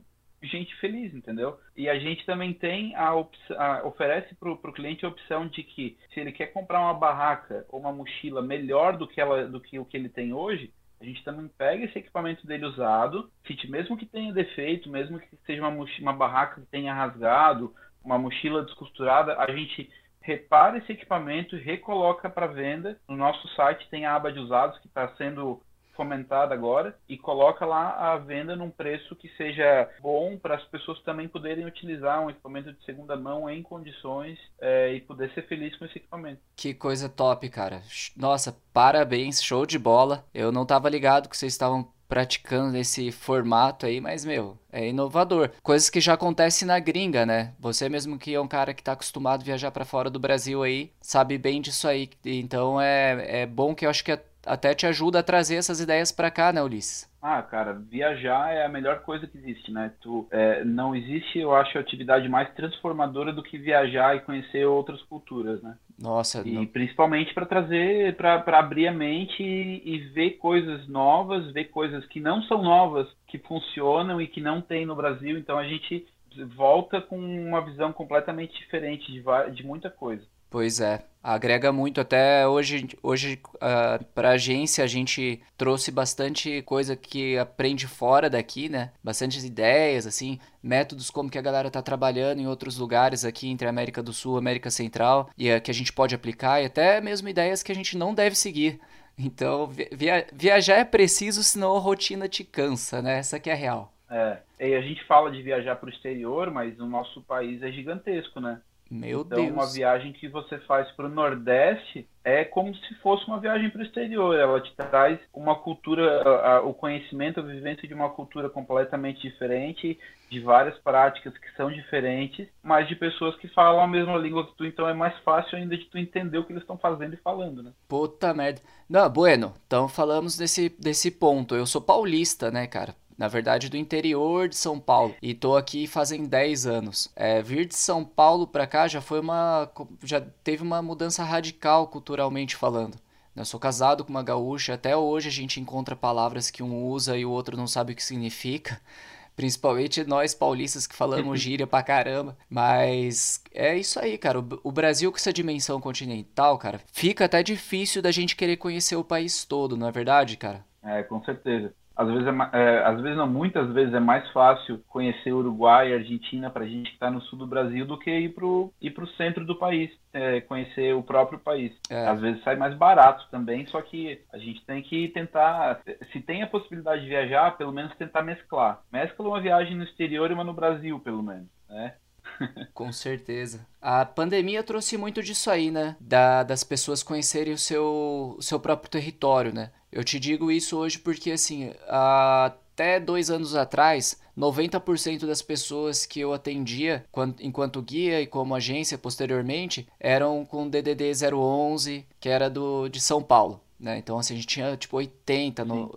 gente 0.47 0.75
feliz, 0.77 1.15
entendeu? 1.15 1.59
E 1.77 1.89
a 1.89 1.99
gente 1.99 2.25
também 2.25 2.53
tem 2.53 2.95
a, 2.95 3.15
opção, 3.15 3.57
oferece 3.87 4.35
para 4.35 4.51
o 4.51 4.73
cliente 4.73 5.05
a 5.05 5.09
opção 5.09 5.47
de 5.49 5.63
que 5.63 5.97
se 6.13 6.21
ele 6.21 6.33
quer 6.33 6.49
comprar 6.49 6.81
uma 6.81 6.95
barraca 6.95 7.65
ou 7.69 7.81
uma 7.81 7.93
mochila 7.93 8.43
melhor 8.43 8.97
do 8.97 9.07
que 9.07 9.21
ela 9.21 9.47
do 9.47 9.61
que 9.61 9.79
o 9.79 9.85
que 9.85 9.97
ele 9.97 10.09
tem 10.09 10.33
hoje, 10.33 10.73
a 11.01 11.05
gente 11.05 11.23
também 11.25 11.49
pega 11.49 11.85
esse 11.85 11.99
equipamento 11.99 12.47
dele 12.47 12.65
usado, 12.65 13.31
mesmo 13.69 13.97
que 13.97 14.07
tenha 14.07 14.33
defeito, 14.33 14.89
mesmo 14.89 15.21
que 15.21 15.37
seja 15.45 15.67
uma, 15.67 15.87
uma 16.01 16.13
barraca 16.13 16.61
que 16.61 16.67
tenha 16.69 16.95
rasgado, 16.95 17.75
uma 18.03 18.19
mochila 18.19 18.63
descosturada, 18.63 19.37
a 19.39 19.51
gente 19.51 19.91
repara 20.21 20.79
esse 20.79 20.93
equipamento 20.93 21.57
e 21.57 21.61
recoloca 21.61 22.31
para 22.31 22.47
venda. 22.47 22.99
No 23.07 23.17
nosso 23.17 23.47
site 23.49 23.89
tem 23.91 24.07
a 24.07 24.15
aba 24.15 24.33
de 24.33 24.39
usados 24.39 24.79
que 24.79 24.87
está 24.87 25.09
sendo 25.17 25.63
fomentada 25.97 26.55
agora 26.55 26.97
e 27.09 27.17
coloca 27.17 27.65
lá 27.65 28.13
a 28.13 28.19
venda 28.19 28.55
num 28.57 28.71
preço 28.71 29.17
que 29.17 29.29
seja 29.37 29.89
bom 30.01 30.37
para 30.39 30.57
as 30.57 30.65
pessoas 30.65 31.01
também 31.03 31.29
poderem 31.29 31.67
utilizar 31.67 32.21
um 32.23 32.31
equipamento 32.31 32.73
de 32.73 32.85
segunda 32.85 33.17
mão 33.17 33.49
em 33.49 33.63
condições 33.63 34.39
é, 34.61 34.93
e 34.93 35.01
poder 35.01 35.31
ser 35.33 35.47
feliz 35.47 35.77
com 35.77 35.85
esse 35.85 35.99
equipamento. 35.99 36.41
Que 36.57 36.75
coisa 36.75 37.09
top, 37.09 37.49
cara. 37.49 37.83
Nossa, 38.17 38.57
parabéns, 38.73 39.43
show 39.43 39.67
de 39.67 39.79
bola. 39.79 40.25
Eu 40.33 40.53
não 40.53 40.63
estava 40.63 40.89
ligado 40.89 41.29
que 41.29 41.37
vocês 41.37 41.53
estavam 41.53 41.93
praticando 42.09 42.77
esse 42.77 43.11
formato 43.11 43.87
aí, 43.87 44.01
mas, 44.01 44.25
meu, 44.25 44.59
é 44.71 44.89
inovador. 44.89 45.51
Coisas 45.63 45.91
que 45.91 46.01
já 46.01 46.15
acontecem 46.15 46.67
na 46.67 46.79
gringa, 46.79 47.25
né? 47.27 47.55
Você 47.59 47.89
mesmo 47.89 48.19
que 48.19 48.35
é 48.35 48.41
um 48.41 48.49
cara 48.49 48.75
que 48.75 48.83
está 48.83 48.93
acostumado 48.93 49.41
a 49.41 49.45
viajar 49.45 49.71
para 49.71 49.85
fora 49.85 50.11
do 50.11 50.21
Brasil 50.21 50.63
aí, 50.63 50.93
sabe 51.01 51.39
bem 51.39 51.61
disso 51.61 51.89
aí. 51.89 52.09
Então 52.25 52.81
é, 52.81 53.43
é 53.43 53.47
bom 53.47 53.75
que 53.75 53.87
eu 53.87 53.91
acho 53.91 54.05
que 54.05 54.13
é 54.13 54.23
até 54.47 54.75
te 54.75 54.87
ajuda 54.87 55.21
a 55.21 55.23
trazer 55.23 55.57
essas 55.57 55.81
ideias 55.81 56.13
para 56.13 56.31
cá, 56.31 56.53
né, 56.53 56.63
Ulisses? 56.63 57.13
Ah, 57.21 57.41
cara, 57.43 57.73
viajar 57.73 58.53
é 58.53 58.67
a 58.67 58.69
melhor 58.69 59.01
coisa 59.01 59.27
que 59.27 59.39
existe, 59.39 59.73
né? 59.73 59.93
Tu, 60.01 60.29
é, 60.31 60.63
não 60.63 60.95
existe, 60.95 61.39
eu 61.39 61.55
acho, 61.55 61.79
atividade 61.79 62.29
mais 62.29 62.53
transformadora 62.55 63.33
do 63.33 63.43
que 63.43 63.57
viajar 63.57 64.15
e 64.15 64.21
conhecer 64.21 64.67
outras 64.67 65.01
culturas, 65.05 65.63
né? 65.63 65.77
Nossa. 65.99 66.43
E 66.47 66.53
não... 66.53 66.67
principalmente 66.67 67.33
para 67.33 67.47
trazer, 67.47 68.15
para 68.17 68.59
abrir 68.59 68.89
a 68.89 68.93
mente 68.93 69.43
e, 69.43 69.83
e, 69.85 69.99
ver 70.09 70.33
coisas 70.33 70.87
novas, 70.87 71.51
ver 71.53 71.65
coisas 71.67 72.05
que 72.07 72.21
não 72.21 72.43
são 72.43 72.63
novas, 72.63 73.09
que 73.27 73.39
funcionam 73.39 74.21
e 74.21 74.27
que 74.27 74.41
não 74.41 74.61
tem 74.61 74.85
no 74.85 74.95
Brasil. 74.95 75.39
Então 75.39 75.57
a 75.57 75.65
gente 75.65 76.07
volta 76.55 77.01
com 77.01 77.17
uma 77.17 77.61
visão 77.61 77.93
completamente 77.93 78.55
diferente 78.59 79.11
de, 79.11 79.23
de 79.53 79.65
muita 79.65 79.89
coisa. 79.89 80.25
Pois 80.55 80.79
é, 80.79 81.05
agrega 81.21 81.73
muito. 81.73 82.01
Até 82.01 82.47
hoje, 82.47 82.87
hoje 83.03 83.41
uh, 83.57 83.59
ah, 83.61 84.01
para 84.15 84.31
agência, 84.31 84.85
a 84.85 84.87
gente 84.87 85.43
trouxe 85.59 85.91
bastante 85.91 86.63
coisa 86.63 86.95
que 86.95 87.37
aprende 87.37 87.89
fora 87.89 88.31
daqui, 88.31 88.69
né? 88.69 88.93
Bastantes 89.03 89.43
ideias, 89.43 90.07
assim, 90.07 90.39
métodos 90.63 91.11
como 91.11 91.29
que 91.29 91.39
a 91.39 91.43
galera 91.43 91.73
tá 91.73 91.83
trabalhando 91.83 92.39
em 92.39 92.47
outros 92.47 92.79
lugares 92.79 93.25
aqui 93.25 93.49
entre 93.49 93.67
América 93.67 94.01
do 94.01 94.13
Sul 94.13 94.39
América 94.39 94.71
Central 94.71 95.29
e 95.37 95.53
uh, 95.53 95.61
que 95.61 95.73
a 95.73 95.75
gente 95.75 95.93
pode 95.93 96.15
aplicar 96.15 96.63
e 96.63 96.67
até 96.67 97.01
mesmo 97.01 97.29
ideias 97.29 97.65
que 97.65 97.73
a 97.73 97.75
gente 97.75 97.99
não 97.99 98.15
deve 98.15 98.37
seguir. 98.37 98.79
Então, 99.19 99.67
via 99.67 100.25
viajar 100.33 100.77
é 100.77 100.85
preciso, 100.85 101.43
senão 101.43 101.77
a 101.77 101.81
rotina 101.81 102.29
te 102.29 102.45
cansa, 102.45 103.03
né? 103.03 103.19
Essa 103.19 103.41
que 103.41 103.51
é 103.51 103.55
a 103.55 103.57
real. 103.57 103.93
É, 104.09 104.39
e 104.61 104.77
a 104.77 104.81
gente 104.81 105.05
fala 105.07 105.33
de 105.33 105.43
viajar 105.43 105.75
para 105.75 105.89
o 105.89 105.93
exterior, 105.93 106.49
mas 106.53 106.79
o 106.79 106.87
nosso 106.87 107.21
país 107.23 107.61
é 107.61 107.73
gigantesco, 107.73 108.39
né? 108.39 108.61
Meu 108.91 109.23
então, 109.23 109.39
Deus. 109.39 109.51
uma 109.51 109.67
viagem 109.67 110.13
que 110.13 110.29
você 110.29 110.59
faz 110.59 110.91
para 110.93 111.07
o 111.07 111.09
Nordeste 111.09 112.07
é 112.23 112.45
como 112.45 112.75
se 112.75 112.95
fosse 112.97 113.27
uma 113.27 113.41
viagem 113.41 113.71
para 113.71 113.81
o 113.81 113.85
exterior. 113.85 114.35
Ela 114.39 114.61
te 114.61 114.75
traz 114.75 115.19
uma 115.33 115.55
cultura, 115.57 116.23
a, 116.23 116.57
a, 116.57 116.61
o 116.63 116.73
conhecimento, 116.73 117.41
a 117.41 117.43
vivência 117.43 117.87
de 117.89 117.95
uma 117.95 118.11
cultura 118.11 118.49
completamente 118.49 119.21
diferente, 119.23 119.99
de 120.31 120.41
várias 120.41 120.77
práticas 120.79 121.37
que 121.37 121.55
são 121.57 121.71
diferentes, 121.71 122.49
mas 122.63 122.89
de 122.89 122.97
pessoas 122.97 123.37
que 123.37 123.49
falam 123.49 123.81
a 123.81 123.87
mesma 123.87 124.17
língua 124.17 124.47
que 124.47 124.57
tu. 124.57 124.65
Então 124.65 124.89
é 124.89 124.95
mais 124.95 125.17
fácil 125.21 125.59
ainda 125.59 125.77
de 125.77 125.85
tu 125.87 125.99
entender 125.99 126.39
o 126.39 126.45
que 126.45 126.53
eles 126.53 126.63
estão 126.63 126.79
fazendo 126.79 127.15
e 127.15 127.19
falando, 127.19 127.63
né? 127.63 127.73
Puta 127.89 128.33
merda. 128.33 128.61
Não, 128.89 129.09
bueno, 129.09 129.55
então 129.67 129.89
falamos 129.89 130.37
desse, 130.37 130.69
desse 130.79 131.11
ponto. 131.11 131.55
Eu 131.55 131.67
sou 131.67 131.81
paulista, 131.81 132.51
né, 132.51 132.67
cara? 132.67 132.95
Na 133.17 133.29
verdade 133.29 133.69
do 133.69 133.77
interior 133.77 134.49
de 134.49 134.57
São 134.57 134.79
Paulo 134.79 135.15
e 135.23 135.35
tô 135.35 135.57
aqui 135.57 135.87
fazem 135.87 136.27
10 136.27 136.67
anos. 136.67 137.11
É, 137.15 137.43
vir 137.43 137.67
de 137.67 137.75
São 137.75 138.05
Paulo 138.05 138.47
para 138.47 138.67
cá 138.67 138.89
já 138.89 139.01
foi 139.01 139.21
uma 139.21 139.71
já 140.03 140.21
teve 140.43 140.63
uma 140.63 140.83
mudança 140.83 141.23
radical 141.25 141.87
culturalmente 141.89 142.57
falando. 142.57 142.99
Eu 143.37 143.45
sou 143.45 143.59
casado 143.59 144.05
com 144.05 144.11
uma 144.11 144.23
gaúcha, 144.23 144.75
até 144.75 144.97
hoje 144.97 145.29
a 145.29 145.33
gente 145.33 145.61
encontra 145.61 145.97
palavras 145.97 146.51
que 146.51 146.63
um 146.63 146.85
usa 146.85 147.17
e 147.17 147.25
o 147.25 147.31
outro 147.31 147.57
não 147.57 147.67
sabe 147.67 147.93
o 147.93 147.97
que 147.97 148.03
significa. 148.03 148.81
Principalmente 149.35 150.05
nós 150.05 150.33
paulistas 150.33 150.87
que 150.87 150.95
falamos 150.95 151.41
gíria 151.43 151.67
pra 151.67 151.83
caramba. 151.83 152.37
Mas 152.49 153.43
é 153.53 153.77
isso 153.77 153.99
aí, 153.99 154.17
cara. 154.17 154.39
O 154.39 154.71
Brasil 154.71 155.11
com 155.11 155.19
essa 155.19 155.33
dimensão 155.33 155.81
continental, 155.81 156.57
cara, 156.57 156.81
fica 156.93 157.25
até 157.25 157.43
difícil 157.43 158.01
da 158.01 158.13
gente 158.13 158.37
querer 158.37 158.57
conhecer 158.57 158.95
o 158.95 159.03
país 159.03 159.45
todo, 159.45 159.77
não 159.77 159.89
é 159.89 159.91
verdade, 159.91 160.37
cara? 160.37 160.65
É, 160.81 161.03
com 161.03 161.21
certeza 161.25 161.75
às 161.97 162.09
vezes, 162.09 162.27
é, 162.27 162.59
é, 162.59 162.85
às 162.85 163.01
vezes 163.01 163.17
não, 163.17 163.27
muitas 163.27 163.73
vezes 163.73 163.95
é 163.95 164.01
mais 164.01 164.29
fácil 164.33 164.83
conhecer 164.89 165.33
Uruguai 165.33 165.91
e 165.91 165.95
Argentina 165.95 166.51
para 166.51 166.65
a 166.65 166.69
gente 166.69 166.89
que 166.89 166.95
está 166.95 167.11
no 167.11 167.21
sul 167.23 167.39
do 167.39 167.47
Brasil 167.47 167.87
do 167.87 167.99
que 167.99 168.11
ir 168.11 168.35
para 168.35 168.45
ir 168.81 168.95
o 168.99 169.07
centro 169.17 169.45
do 169.45 169.57
país, 169.57 169.91
é, 170.13 170.41
conhecer 170.41 170.95
o 170.95 171.03
próprio 171.03 171.39
país. 171.39 171.73
É. 171.89 172.07
Às 172.09 172.21
vezes 172.21 172.43
sai 172.43 172.57
mais 172.57 172.75
barato 172.75 173.27
também, 173.31 173.67
só 173.67 173.81
que 173.81 174.21
a 174.33 174.39
gente 174.39 174.65
tem 174.65 174.83
que 174.83 175.09
tentar, 175.09 175.81
se 176.13 176.21
tem 176.21 176.43
a 176.43 176.49
possibilidade 176.49 177.03
de 177.03 177.09
viajar, 177.09 177.57
pelo 177.57 177.73
menos 177.73 177.95
tentar 177.97 178.23
mesclar. 178.23 178.81
Mescla 178.93 179.29
uma 179.29 179.41
viagem 179.41 179.77
no 179.77 179.85
exterior 179.85 180.31
e 180.31 180.35
uma 180.35 180.45
no 180.45 180.53
Brasil, 180.53 180.99
pelo 180.99 181.23
menos, 181.23 181.49
né? 181.69 181.95
Com 182.73 182.91
certeza. 182.91 183.67
A 183.81 184.05
pandemia 184.05 184.63
trouxe 184.63 184.97
muito 184.97 185.23
disso 185.23 185.51
aí, 185.51 185.71
né? 185.71 185.97
Da, 186.01 186.43
das 186.43 186.65
pessoas 186.65 187.03
conhecerem 187.03 187.53
o 187.53 187.59
seu, 187.59 188.35
o 188.39 188.43
seu 188.43 188.59
próprio 188.59 188.91
território, 188.91 189.55
né? 189.55 189.71
Eu 189.95 190.03
te 190.03 190.19
digo 190.19 190.51
isso 190.51 190.77
hoje 190.77 190.99
porque, 190.99 191.31
assim, 191.31 191.73
até 191.87 192.99
dois 192.99 193.31
anos 193.31 193.55
atrás, 193.55 194.19
90% 194.37 195.25
das 195.25 195.41
pessoas 195.41 196.05
que 196.05 196.19
eu 196.19 196.33
atendia 196.33 197.07
enquanto 197.39 197.81
guia 197.81 198.21
e 198.21 198.27
como 198.27 198.57
agência 198.57 198.99
posteriormente 198.99 199.87
eram 200.01 200.45
com 200.45 200.69
DDD 200.69 201.13
011, 201.33 202.05
que 202.19 202.29
era 202.29 202.51
do, 202.51 202.89
de 202.89 203.01
São 203.01 203.23
Paulo. 203.23 203.61
Né? 203.79 203.97
Então, 203.97 204.19
assim, 204.19 204.35
a 204.35 204.37
gente 204.37 204.49
tinha 204.49 204.77
tipo 204.77 204.97
80, 204.97 205.65
no, 205.65 205.97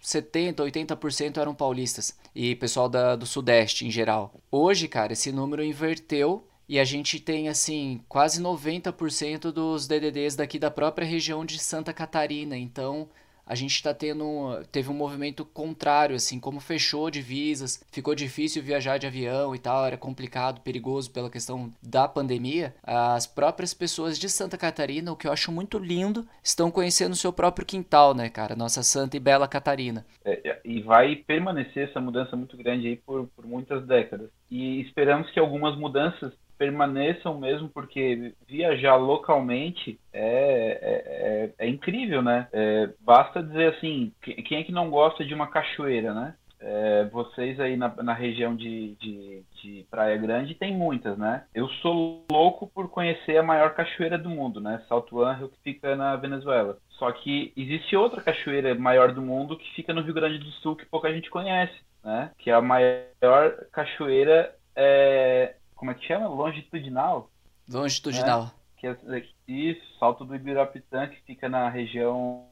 70, 0.00 0.62
80% 0.62 1.38
eram 1.38 1.56
paulistas 1.56 2.16
e 2.32 2.54
pessoal 2.54 2.88
da, 2.88 3.16
do 3.16 3.26
Sudeste 3.26 3.84
em 3.84 3.90
geral. 3.90 4.32
Hoje, 4.48 4.86
cara, 4.86 5.12
esse 5.12 5.32
número 5.32 5.64
inverteu 5.64 6.44
e 6.68 6.78
a 6.78 6.84
gente 6.84 7.18
tem, 7.18 7.48
assim, 7.48 8.00
quase 8.08 8.42
90% 8.42 9.50
dos 9.50 9.86
DDDs 9.88 10.36
daqui 10.36 10.58
da 10.58 10.70
própria 10.70 11.06
região 11.06 11.44
de 11.44 11.58
Santa 11.58 11.92
Catarina. 11.92 12.56
Então, 12.56 13.08
a 13.48 13.54
gente 13.54 13.72
está 13.72 13.94
tendo 13.94 14.62
teve 14.70 14.90
um 14.90 14.94
movimento 14.94 15.42
contrário 15.42 16.14
assim 16.14 16.38
como 16.38 16.60
fechou 16.60 17.10
divisas 17.10 17.82
ficou 17.90 18.14
difícil 18.14 18.62
viajar 18.62 18.98
de 18.98 19.06
avião 19.06 19.54
e 19.54 19.58
tal 19.58 19.86
era 19.86 19.96
complicado 19.96 20.60
perigoso 20.60 21.10
pela 21.10 21.30
questão 21.30 21.72
da 21.82 22.06
pandemia. 22.06 22.74
As 22.82 23.26
próprias 23.26 23.72
pessoas 23.72 24.18
de 24.18 24.28
Santa 24.28 24.58
Catarina 24.58 25.10
o 25.10 25.16
que 25.16 25.26
eu 25.26 25.32
acho 25.32 25.50
muito 25.50 25.78
lindo 25.78 26.26
estão 26.42 26.70
conhecendo 26.70 27.12
o 27.12 27.16
seu 27.16 27.32
próprio 27.32 27.64
quintal 27.64 28.14
né 28.14 28.28
cara? 28.28 28.54
Nossa 28.54 28.82
santa 28.82 29.16
e 29.16 29.20
bela 29.20 29.48
Catarina. 29.48 30.04
É, 30.22 30.50
é 30.50 30.60
e 30.62 30.82
vai 30.82 31.16
permanecer 31.16 31.88
essa 31.88 32.00
mudança 32.00 32.36
muito 32.36 32.54
grande 32.54 32.88
aí 32.88 32.96
por, 32.96 33.26
por 33.28 33.46
muitas 33.46 33.86
décadas. 33.86 34.28
E 34.50 34.82
esperamos 34.82 35.30
que 35.30 35.40
algumas 35.40 35.78
mudanças 35.78 36.34
permaneçam 36.58 37.38
mesmo, 37.38 37.68
porque 37.68 38.34
viajar 38.46 38.96
localmente 38.96 39.98
é, 40.12 40.78
é, 40.82 41.54
é, 41.60 41.66
é 41.66 41.68
incrível, 41.68 42.20
né? 42.20 42.48
É, 42.52 42.90
basta 43.00 43.42
dizer 43.42 43.74
assim, 43.74 44.12
quem 44.20 44.58
é 44.58 44.64
que 44.64 44.72
não 44.72 44.90
gosta 44.90 45.24
de 45.24 45.32
uma 45.32 45.46
cachoeira, 45.46 46.12
né? 46.12 46.34
É, 46.60 47.04
vocês 47.12 47.60
aí 47.60 47.76
na, 47.76 47.88
na 48.02 48.12
região 48.12 48.56
de, 48.56 48.96
de, 48.96 49.42
de, 49.62 49.86
Praia 49.88 50.16
Grande 50.16 50.56
tem 50.56 50.76
muitas, 50.76 51.16
né? 51.16 51.44
Eu 51.54 51.68
sou 51.68 52.24
louco 52.30 52.66
por 52.66 52.88
conhecer 52.90 53.36
a 53.36 53.44
maior 53.44 53.74
cachoeira 53.74 54.18
do 54.18 54.28
mundo, 54.28 54.60
né? 54.60 54.82
Salto 54.88 55.22
Ángel, 55.22 55.48
que 55.50 55.58
fica 55.62 55.94
na 55.94 56.16
Venezuela. 56.16 56.76
Só 56.90 57.12
que 57.12 57.52
existe 57.56 57.94
outra 57.94 58.20
cachoeira 58.20 58.74
maior 58.74 59.12
do 59.12 59.22
mundo 59.22 59.56
que 59.56 59.72
fica 59.74 59.94
no 59.94 60.02
Rio 60.02 60.14
Grande 60.14 60.38
do 60.38 60.50
Sul 60.50 60.74
que 60.74 60.84
pouca 60.84 61.12
gente 61.12 61.30
conhece, 61.30 61.78
né? 62.02 62.32
Que 62.38 62.50
é 62.50 62.54
a 62.54 62.60
maior 62.60 63.52
cachoeira 63.70 64.52
é, 64.74 65.54
como 65.78 65.92
é 65.92 65.94
que 65.94 66.06
chama? 66.06 66.28
Longitudinal? 66.28 67.30
Longitudinal. 67.70 68.44
Né? 68.44 68.50
Que 68.76 68.86
é, 68.88 69.24
isso, 69.46 69.80
Salto 69.98 70.24
do 70.24 70.34
Ibirapitã, 70.34 71.06
que 71.06 71.20
fica 71.22 71.48
na 71.48 71.68
região 71.68 72.46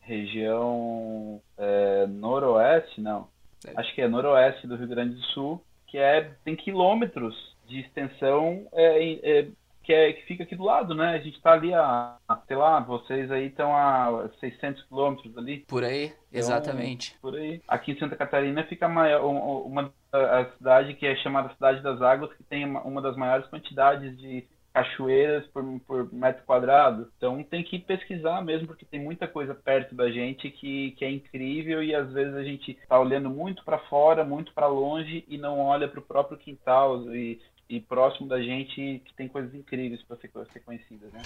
região 0.00 1.40
é, 1.56 2.06
noroeste, 2.06 3.00
não. 3.00 3.28
É. 3.66 3.72
Acho 3.76 3.94
que 3.94 4.02
é 4.02 4.08
noroeste 4.08 4.66
do 4.66 4.76
Rio 4.76 4.88
Grande 4.88 5.14
do 5.14 5.22
Sul, 5.26 5.62
que 5.86 5.98
é 5.98 6.32
tem 6.44 6.54
quilômetros 6.54 7.34
de 7.66 7.80
extensão 7.80 8.66
é, 8.72 9.12
é, 9.14 9.48
que, 9.86 9.92
é, 9.92 10.12
que 10.12 10.26
fica 10.26 10.42
aqui 10.42 10.56
do 10.56 10.64
lado, 10.64 10.96
né? 10.96 11.14
A 11.14 11.18
gente 11.18 11.36
está 11.36 11.52
ali 11.52 11.72
a, 11.72 12.16
a, 12.28 12.36
sei 12.48 12.56
lá, 12.56 12.80
vocês 12.80 13.30
aí 13.30 13.46
estão 13.46 13.74
a 13.74 14.28
600 14.40 14.82
quilômetros 14.82 15.38
ali. 15.38 15.58
Por 15.68 15.84
aí, 15.84 16.06
então, 16.06 16.40
exatamente. 16.40 17.16
Por 17.22 17.36
aí. 17.36 17.62
Aqui 17.68 17.92
em 17.92 17.98
Santa 17.98 18.16
Catarina 18.16 18.64
fica 18.64 18.88
maior, 18.88 19.24
uma 19.24 19.94
a 20.12 20.46
cidade 20.56 20.94
que 20.94 21.06
é 21.06 21.14
chamada 21.16 21.54
Cidade 21.54 21.82
das 21.82 22.02
Águas, 22.02 22.32
que 22.34 22.42
tem 22.42 22.64
uma, 22.64 22.80
uma 22.82 23.00
das 23.00 23.16
maiores 23.16 23.46
quantidades 23.48 24.18
de 24.18 24.44
cachoeiras 24.74 25.46
por, 25.48 25.62
por, 25.86 26.12
metro 26.12 26.44
quadrado. 26.44 27.08
Então 27.16 27.42
tem 27.44 27.62
que 27.62 27.78
pesquisar 27.78 28.42
mesmo, 28.44 28.66
porque 28.66 28.84
tem 28.84 29.00
muita 29.00 29.28
coisa 29.28 29.54
perto 29.54 29.94
da 29.94 30.10
gente 30.10 30.50
que, 30.50 30.90
que 30.92 31.04
é 31.04 31.10
incrível 31.10 31.82
e 31.82 31.94
às 31.94 32.12
vezes 32.12 32.34
a 32.34 32.42
gente 32.42 32.72
está 32.72 32.98
olhando 32.98 33.30
muito 33.30 33.64
para 33.64 33.78
fora, 33.78 34.24
muito 34.24 34.52
para 34.52 34.66
longe 34.66 35.24
e 35.28 35.38
não 35.38 35.60
olha 35.60 35.86
para 35.86 36.00
o 36.00 36.02
próprio 36.02 36.36
quintal 36.36 37.14
e 37.14 37.40
e 37.68 37.80
próximo 37.80 38.28
da 38.28 38.40
gente 38.40 39.02
que 39.04 39.14
tem 39.14 39.28
coisas 39.28 39.54
incríveis 39.54 40.02
para 40.02 40.16
ser, 40.16 40.30
ser 40.52 40.60
conhecidas, 40.60 41.12
né? 41.12 41.22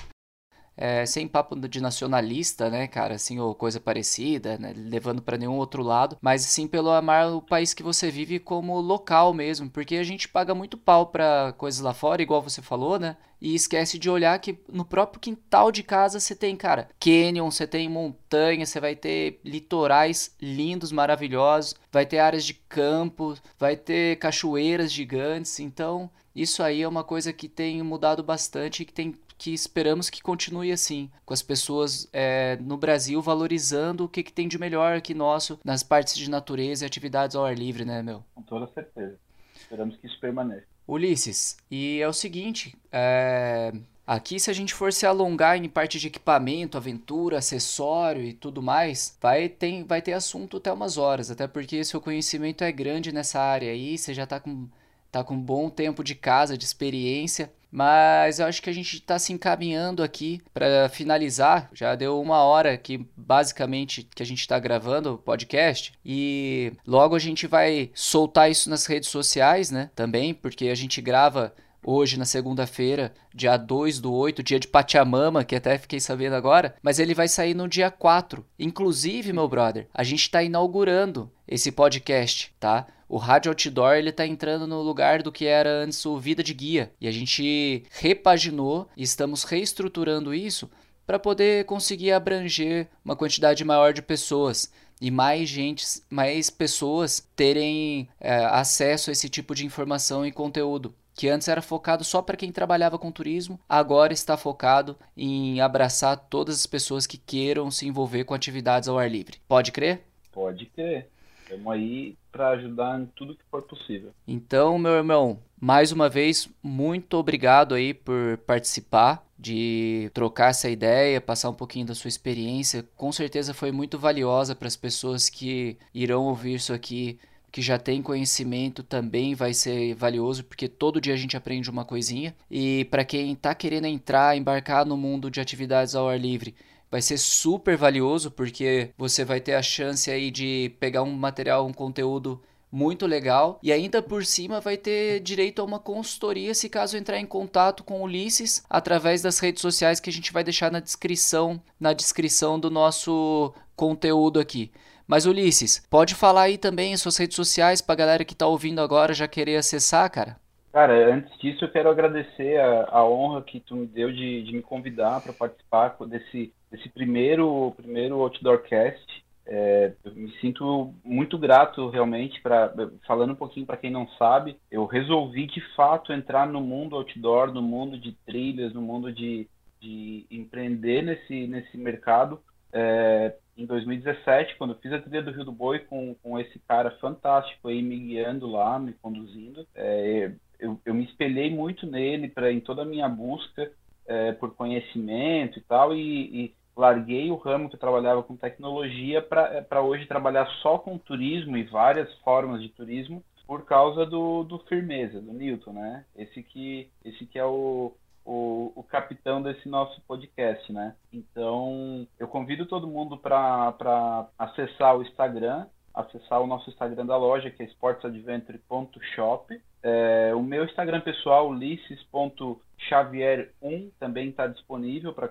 É, 0.76 1.05
sem 1.05 1.28
papo 1.28 1.55
de 1.68 1.80
nacionalista, 1.80 2.70
né, 2.70 2.86
cara, 2.86 3.14
assim, 3.16 3.38
ou 3.38 3.55
coisa 3.55 3.78
parecida, 3.78 4.57
né, 4.57 4.72
levando 4.74 5.20
para 5.20 5.36
nenhum 5.36 5.57
outro 5.57 5.82
lado, 5.82 6.16
mas 6.22 6.43
sim 6.43 6.66
pelo 6.66 6.91
amar 6.91 7.30
o 7.34 7.43
país 7.43 7.74
que 7.74 7.82
você 7.82 8.11
vive 8.11 8.38
como 8.38 8.80
local 8.80 9.34
mesmo, 9.34 9.68
porque 9.68 9.97
a 9.97 10.03
gente 10.03 10.26
paga 10.26 10.55
muito 10.55 10.78
pau 10.78 11.07
para 11.09 11.53
coisas 11.59 11.82
lá 11.82 11.93
fora, 11.93 12.22
igual 12.22 12.41
você 12.41 12.62
falou, 12.62 12.99
né, 12.99 13.16
e 13.41 13.55
esquece 13.55 13.99
de 13.99 14.09
olhar 14.09 14.38
que 14.38 14.59
no 14.72 14.84
próprio 14.84 15.20
quintal 15.20 15.70
de 15.70 15.82
casa 15.82 16.18
você 16.18 16.34
tem, 16.34 16.57
cara, 16.57 16.88
canyon, 16.99 17.51
você 17.51 17.66
tem 17.66 17.88
montanha, 17.88 18.64
você 18.64 18.80
vai 18.80 18.95
ter 18.95 19.41
litorais 19.45 20.34
lindos, 20.41 20.93
maravilhosos, 20.93 21.74
vai 21.93 22.07
ter 22.07 22.20
áreas 22.20 22.45
de 22.45 22.55
campo, 22.55 23.34
vai 23.59 23.76
ter 23.76 24.16
cachoeiras 24.18 24.93
gigantes, 24.93 25.59
então 25.61 26.11
isso 26.35 26.62
aí 26.62 26.83
é 26.83 26.89
uma 26.89 27.05
coisa 27.05 27.33
que 27.33 27.49
tem 27.49 27.83
mudado 27.83 28.22
bastante 28.22 28.83
e 28.83 28.85
que, 28.85 28.93
tem, 28.93 29.14
que 29.37 29.53
esperamos 29.53 30.09
que 30.09 30.22
continue 30.22 30.70
assim, 30.72 31.11
com 31.24 31.35
as 31.35 31.43
pessoas 31.43 32.09
é, 32.12 32.57
no 32.61 32.76
Brasil 32.76 33.20
valorizando 33.20 34.05
o 34.05 34.09
que, 34.09 34.22
que 34.22 34.33
tem 34.33 34.47
de 34.47 34.59
melhor 34.59 34.97
aqui 34.97 35.14
nosso 35.14 35.59
nas 35.64 35.83
partes 35.83 36.16
de 36.16 36.31
natureza 36.31 36.85
e 36.85 36.87
atividades 36.87 37.37
ao 37.37 37.45
ar 37.45 37.57
livre, 37.57 37.85
né, 37.85 38.03
meu? 38.03 38.24
Com 38.35 38.43
toda 38.43 38.66
certeza. 38.68 39.18
Esperamos 39.57 39.97
que 39.97 40.07
isso 40.07 40.18
permaneça. 40.20 40.66
Ulisses, 40.87 41.57
e 41.70 42.01
é 42.01 42.09
o 42.09 42.12
seguinte, 42.12 42.76
é... 42.91 43.72
Aqui, 44.07 44.41
se 44.41 44.51
a 44.51 44.53
gente 44.53 44.74
for 44.74 44.93
se 44.93 45.07
alongar 45.07 45.57
em 45.57 45.68
parte 45.68 46.01
de 46.01 46.09
equipamento, 46.09 46.76
aventura, 46.76 47.39
acessório 47.39 48.24
e 48.24 48.33
tudo 48.33 48.61
mais, 48.61 49.16
vai 49.22 49.49
ter, 49.49 49.85
vai 49.85 50.03
ter 50.03 50.14
assunto 50.14 50.57
até 50.57 50.72
umas 50.72 50.99
horas, 50.99 51.31
até 51.31 51.47
porque 51.47 51.85
seu 51.85 52.01
conhecimento 52.01 52.64
é 52.64 52.72
grande 52.72 53.12
nessa 53.12 53.39
área 53.39 53.70
aí, 53.70 53.97
você 53.97 54.12
já 54.12 54.24
está 54.24 54.41
com 54.41 54.68
tá 55.11 55.24
com 55.24 55.34
um 55.34 55.40
bom 55.40 55.68
tempo 55.68 56.04
de 56.04 56.14
casa, 56.14 56.56
de 56.56 56.64
experiência. 56.64 57.50
Mas 57.72 58.40
eu 58.40 58.46
acho 58.46 58.61
que 58.61 58.68
a 58.68 58.72
gente 58.72 58.96
está 58.96 59.18
se 59.18 59.32
encaminhando 59.32 60.02
aqui 60.02 60.40
para 60.52 60.88
finalizar. 60.88 61.70
Já 61.72 61.94
deu 61.94 62.20
uma 62.20 62.38
hora 62.42 62.76
que 62.76 63.06
basicamente 63.16 64.08
que 64.14 64.22
a 64.22 64.26
gente 64.26 64.40
está 64.40 64.58
gravando 64.58 65.14
o 65.14 65.18
podcast 65.18 65.92
e 66.04 66.72
logo 66.84 67.14
a 67.14 67.18
gente 67.18 67.46
vai 67.46 67.90
soltar 67.94 68.50
isso 68.50 68.68
nas 68.68 68.86
redes 68.86 69.08
sociais, 69.08 69.70
né? 69.70 69.90
Também 69.94 70.34
porque 70.34 70.68
a 70.68 70.74
gente 70.74 71.00
grava 71.00 71.54
hoje 71.82 72.18
na 72.18 72.24
segunda-feira, 72.24 73.12
dia 73.34 73.56
2 73.56 74.00
do 74.00 74.12
8, 74.12 74.42
dia 74.42 74.61
de 74.61 74.68
Pachamama, 74.68 75.44
que 75.44 75.56
até 75.56 75.78
fiquei 75.78 76.00
sabendo 76.00 76.34
agora, 76.34 76.74
mas 76.82 76.98
ele 76.98 77.14
vai 77.14 77.28
sair 77.28 77.54
no 77.54 77.68
dia 77.68 77.90
4. 77.90 78.44
Inclusive, 78.58 79.32
meu 79.32 79.48
brother, 79.48 79.88
a 79.94 80.02
gente 80.02 80.22
está 80.22 80.42
inaugurando 80.42 81.30
esse 81.48 81.72
podcast, 81.72 82.54
tá? 82.61 82.86
O 83.11 83.16
Rádio 83.16 83.50
Outdoor 83.50 83.96
ele 83.96 84.12
tá 84.12 84.24
entrando 84.24 84.68
no 84.68 84.82
lugar 84.82 85.20
do 85.20 85.32
que 85.32 85.44
era 85.44 85.82
antes 85.82 86.06
o 86.06 86.16
Vida 86.16 86.44
de 86.44 86.54
Guia. 86.54 86.92
E 87.00 87.08
a 87.08 87.11
gente 87.11 87.82
repaginou 87.90 88.88
e 88.96 89.02
estamos 89.02 89.42
reestruturando 89.42 90.32
isso 90.32 90.70
para 91.04 91.18
poder 91.18 91.64
conseguir 91.64 92.12
abranger 92.12 92.86
uma 93.04 93.16
quantidade 93.16 93.64
maior 93.64 93.92
de 93.92 94.00
pessoas 94.00 94.72
e 95.00 95.11
mais 95.11 95.48
gente, 95.48 95.84
mais 96.08 96.50
pessoas 96.50 97.28
terem 97.34 98.08
é, 98.20 98.44
acesso 98.44 99.11
a 99.11 99.12
esse 99.12 99.28
tipo 99.28 99.56
de 99.56 99.66
informação 99.66 100.24
e 100.24 100.30
conteúdo 100.30 100.94
que 101.12 101.28
antes 101.28 101.48
era 101.48 101.61
focado 101.61 102.04
só 102.04 102.22
para 102.22 102.36
quem 102.36 102.52
trabalhava 102.52 102.96
com 102.96 103.11
turismo, 103.11 103.58
agora 103.68 104.12
está 104.12 104.36
focado 104.36 104.96
em 105.16 105.61
abraçar 105.61 106.16
todas 106.16 106.54
as 106.54 106.66
pessoas 106.66 107.08
que 107.08 107.18
queiram 107.18 107.72
se 107.72 107.88
envolver 107.88 108.22
com 108.22 108.34
atividades 108.34 108.88
ao 108.88 109.00
ar 109.00 109.11
livre. 109.11 109.38
Pode 109.48 109.72
crer? 109.72 110.02
Pode 110.30 110.66
crer. 110.66 111.11
Estamos 111.51 111.72
aí 111.72 112.16
para 112.30 112.51
ajudar 112.51 113.01
em 113.01 113.07
tudo 113.07 113.34
que 113.34 113.42
for 113.51 113.62
possível. 113.62 114.12
Então, 114.26 114.78
meu 114.78 114.92
irmão, 114.92 115.40
mais 115.61 115.90
uma 115.90 116.09
vez, 116.09 116.48
muito 116.62 117.14
obrigado 117.14 117.74
aí 117.74 117.92
por 117.92 118.38
participar, 118.46 119.26
de 119.36 120.09
trocar 120.14 120.51
essa 120.51 120.70
ideia, 120.70 121.20
passar 121.20 121.51
um 121.51 121.55
pouquinho 121.55 121.86
da 121.86 121.94
sua 121.94 122.09
experiência. 122.09 122.86
Com 122.96 123.11
certeza 123.11 123.53
foi 123.53 123.72
muito 123.72 123.98
valiosa 123.98 124.55
para 124.55 124.68
as 124.68 124.76
pessoas 124.76 125.28
que 125.28 125.76
irão 125.92 126.26
ouvir 126.26 126.55
isso 126.55 126.72
aqui, 126.72 127.18
que 127.51 127.61
já 127.61 127.78
tem 127.78 128.01
conhecimento 128.01 128.84
também 128.84 129.34
vai 129.34 129.53
ser 129.53 129.94
valioso, 129.94 130.44
porque 130.44 130.68
todo 130.68 131.01
dia 131.01 131.14
a 131.14 131.16
gente 131.16 131.36
aprende 131.36 131.68
uma 131.68 131.84
coisinha. 131.84 132.32
E 132.48 132.84
para 132.92 133.05
quem 133.05 133.32
está 133.32 133.57
querendo 133.57 133.86
entrar, 133.86 134.36
embarcar 134.36 134.86
no 134.86 134.96
mundo 134.96 135.28
de 135.28 135.40
atividades 135.40 135.96
ao 135.96 136.09
ar 136.09 136.20
livre, 136.20 136.55
vai 136.91 137.01
ser 137.01 137.18
super 137.18 137.76
valioso 137.76 138.30
porque 138.30 138.91
você 138.99 139.24
vai 139.24 139.41
ter 139.41 139.55
a 139.55 139.62
chance 139.62 140.11
aí 140.11 140.30
de 140.30 140.74
pegar 140.80 141.03
um 141.03 141.12
material, 141.12 141.66
um 141.66 141.72
conteúdo 141.72 142.43
muito 142.72 143.07
legal 143.07 143.59
e 143.62 143.72
ainda 143.72 144.01
por 144.01 144.24
cima 144.24 144.61
vai 144.61 144.76
ter 144.76 145.20
direito 145.20 145.61
a 145.61 145.64
uma 145.64 145.78
consultoria 145.78 146.55
se 146.55 146.68
caso 146.68 146.97
entrar 146.97 147.18
em 147.18 147.26
contato 147.26 147.82
com 147.82 148.03
Ulisses 148.03 148.64
através 148.70 149.22
das 149.22 149.38
redes 149.41 149.61
sociais 149.61 149.99
que 149.99 150.11
a 150.11 150.12
gente 150.12 150.32
vai 150.32 150.45
deixar 150.45 150.70
na 150.70 150.80
descrição, 150.80 151.61
na 151.78 151.93
descrição 151.93 152.59
do 152.59 152.70
nosso 152.70 153.53
conteúdo 153.74 154.38
aqui. 154.38 154.70
Mas 155.07 155.26
Ulisses, 155.26 155.84
pode 155.91 156.14
falar 156.14 156.43
aí 156.43 156.57
também 156.57 156.93
em 156.93 156.97
suas 156.97 157.16
redes 157.16 157.34
sociais 157.34 157.80
pra 157.80 157.97
galera 157.97 158.24
que 158.24 158.34
tá 158.34 158.47
ouvindo 158.47 158.80
agora 158.80 159.12
já 159.12 159.26
querer 159.26 159.57
acessar, 159.57 160.09
cara? 160.09 160.36
Cara, 160.72 161.12
antes 161.12 161.36
disso 161.41 161.64
eu 161.64 161.72
quero 161.72 161.91
agradecer 161.91 162.61
a, 162.61 162.88
a 162.93 163.05
honra 163.05 163.43
que 163.43 163.59
tu 163.59 163.74
me 163.74 163.86
deu 163.88 164.12
de, 164.12 164.45
de 164.45 164.53
me 164.53 164.62
convidar 164.62 165.20
para 165.20 165.32
participar 165.32 165.97
desse, 166.07 166.53
desse 166.70 166.88
primeiro, 166.88 167.72
primeiro 167.76 168.20
Outdoorcast. 168.20 169.24
É, 169.46 169.92
eu 170.04 170.14
me 170.14 170.30
sinto 170.40 170.94
muito 171.04 171.36
grato 171.36 171.88
realmente 171.88 172.40
para 172.40 172.72
falando 173.06 173.32
um 173.32 173.36
pouquinho 173.36 173.66
para 173.66 173.76
quem 173.76 173.90
não 173.90 174.06
sabe, 174.10 174.56
eu 174.70 174.84
resolvi 174.84 175.46
de 175.46 175.60
fato 175.74 176.12
entrar 176.12 176.46
no 176.46 176.60
mundo 176.60 176.94
outdoor, 176.94 177.52
no 177.52 177.60
mundo 177.60 177.98
de 177.98 178.12
trilhas, 178.24 178.72
no 178.72 178.80
mundo 178.80 179.12
de, 179.12 179.48
de 179.80 180.24
empreender 180.30 181.02
nesse 181.02 181.48
nesse 181.48 181.76
mercado 181.76 182.40
é, 182.72 183.34
em 183.56 183.66
2017, 183.66 184.56
quando 184.56 184.72
eu 184.72 184.78
fiz 184.78 184.92
a 184.92 185.00
trilha 185.00 185.22
do 185.22 185.32
Rio 185.32 185.44
do 185.44 185.52
Boi 185.52 185.80
com, 185.80 186.14
com 186.22 186.38
esse 186.38 186.58
cara 186.60 186.90
fantástico 186.92 187.68
aí 187.68 187.82
me 187.82 187.98
guiando 187.98 188.46
lá, 188.46 188.78
me 188.78 188.92
conduzindo. 188.94 189.66
É, 189.74 190.32
eu, 190.58 190.80
eu 190.84 190.94
me 190.94 191.04
espelhei 191.04 191.50
muito 191.50 191.86
nele 191.86 192.28
para 192.28 192.52
em 192.52 192.60
toda 192.60 192.82
a 192.82 192.86
minha 192.86 193.08
busca 193.08 193.70
é, 194.06 194.32
por 194.32 194.54
conhecimento 194.54 195.58
e 195.58 195.62
tal, 195.62 195.94
e, 195.94 196.00
e, 196.00 196.54
larguei 196.76 197.30
o 197.30 197.36
ramo 197.36 197.68
que 197.68 197.76
eu 197.76 197.80
trabalhava 197.80 198.22
com 198.22 198.36
tecnologia 198.36 199.20
para 199.20 199.66
é, 199.70 199.80
hoje 199.80 200.06
trabalhar 200.06 200.46
só 200.62 200.78
com 200.78 200.98
turismo 200.98 201.56
e 201.56 201.64
várias 201.64 202.12
formas 202.18 202.62
de 202.62 202.68
turismo 202.68 203.22
por 203.46 203.64
causa 203.64 204.06
do, 204.06 204.44
do 204.44 204.58
firmeza, 204.60 205.20
do 205.20 205.32
Newton, 205.32 205.72
né? 205.72 206.04
Esse 206.16 206.42
que, 206.42 206.88
esse 207.04 207.26
que 207.26 207.38
é 207.38 207.44
o, 207.44 207.92
o, 208.24 208.72
o 208.76 208.82
capitão 208.84 209.42
desse 209.42 209.68
nosso 209.68 210.00
podcast, 210.02 210.72
né? 210.72 210.94
Então, 211.12 212.06
eu 212.18 212.28
convido 212.28 212.64
todo 212.66 212.86
mundo 212.86 213.18
para 213.18 214.28
acessar 214.38 214.96
o 214.96 215.02
Instagram, 215.02 215.66
acessar 215.92 216.40
o 216.40 216.46
nosso 216.46 216.70
Instagram 216.70 217.06
da 217.06 217.16
loja, 217.16 217.50
que 217.50 217.60
é 217.62 217.66
sportsadventure.shop. 217.66 219.60
É, 219.82 220.32
o 220.34 220.42
meu 220.42 220.64
Instagram 220.64 221.00
pessoal, 221.00 221.48
ulisses.xavier1, 221.48 223.90
também 223.98 224.28
está 224.28 224.46
disponível 224.46 225.12
para 225.12 225.28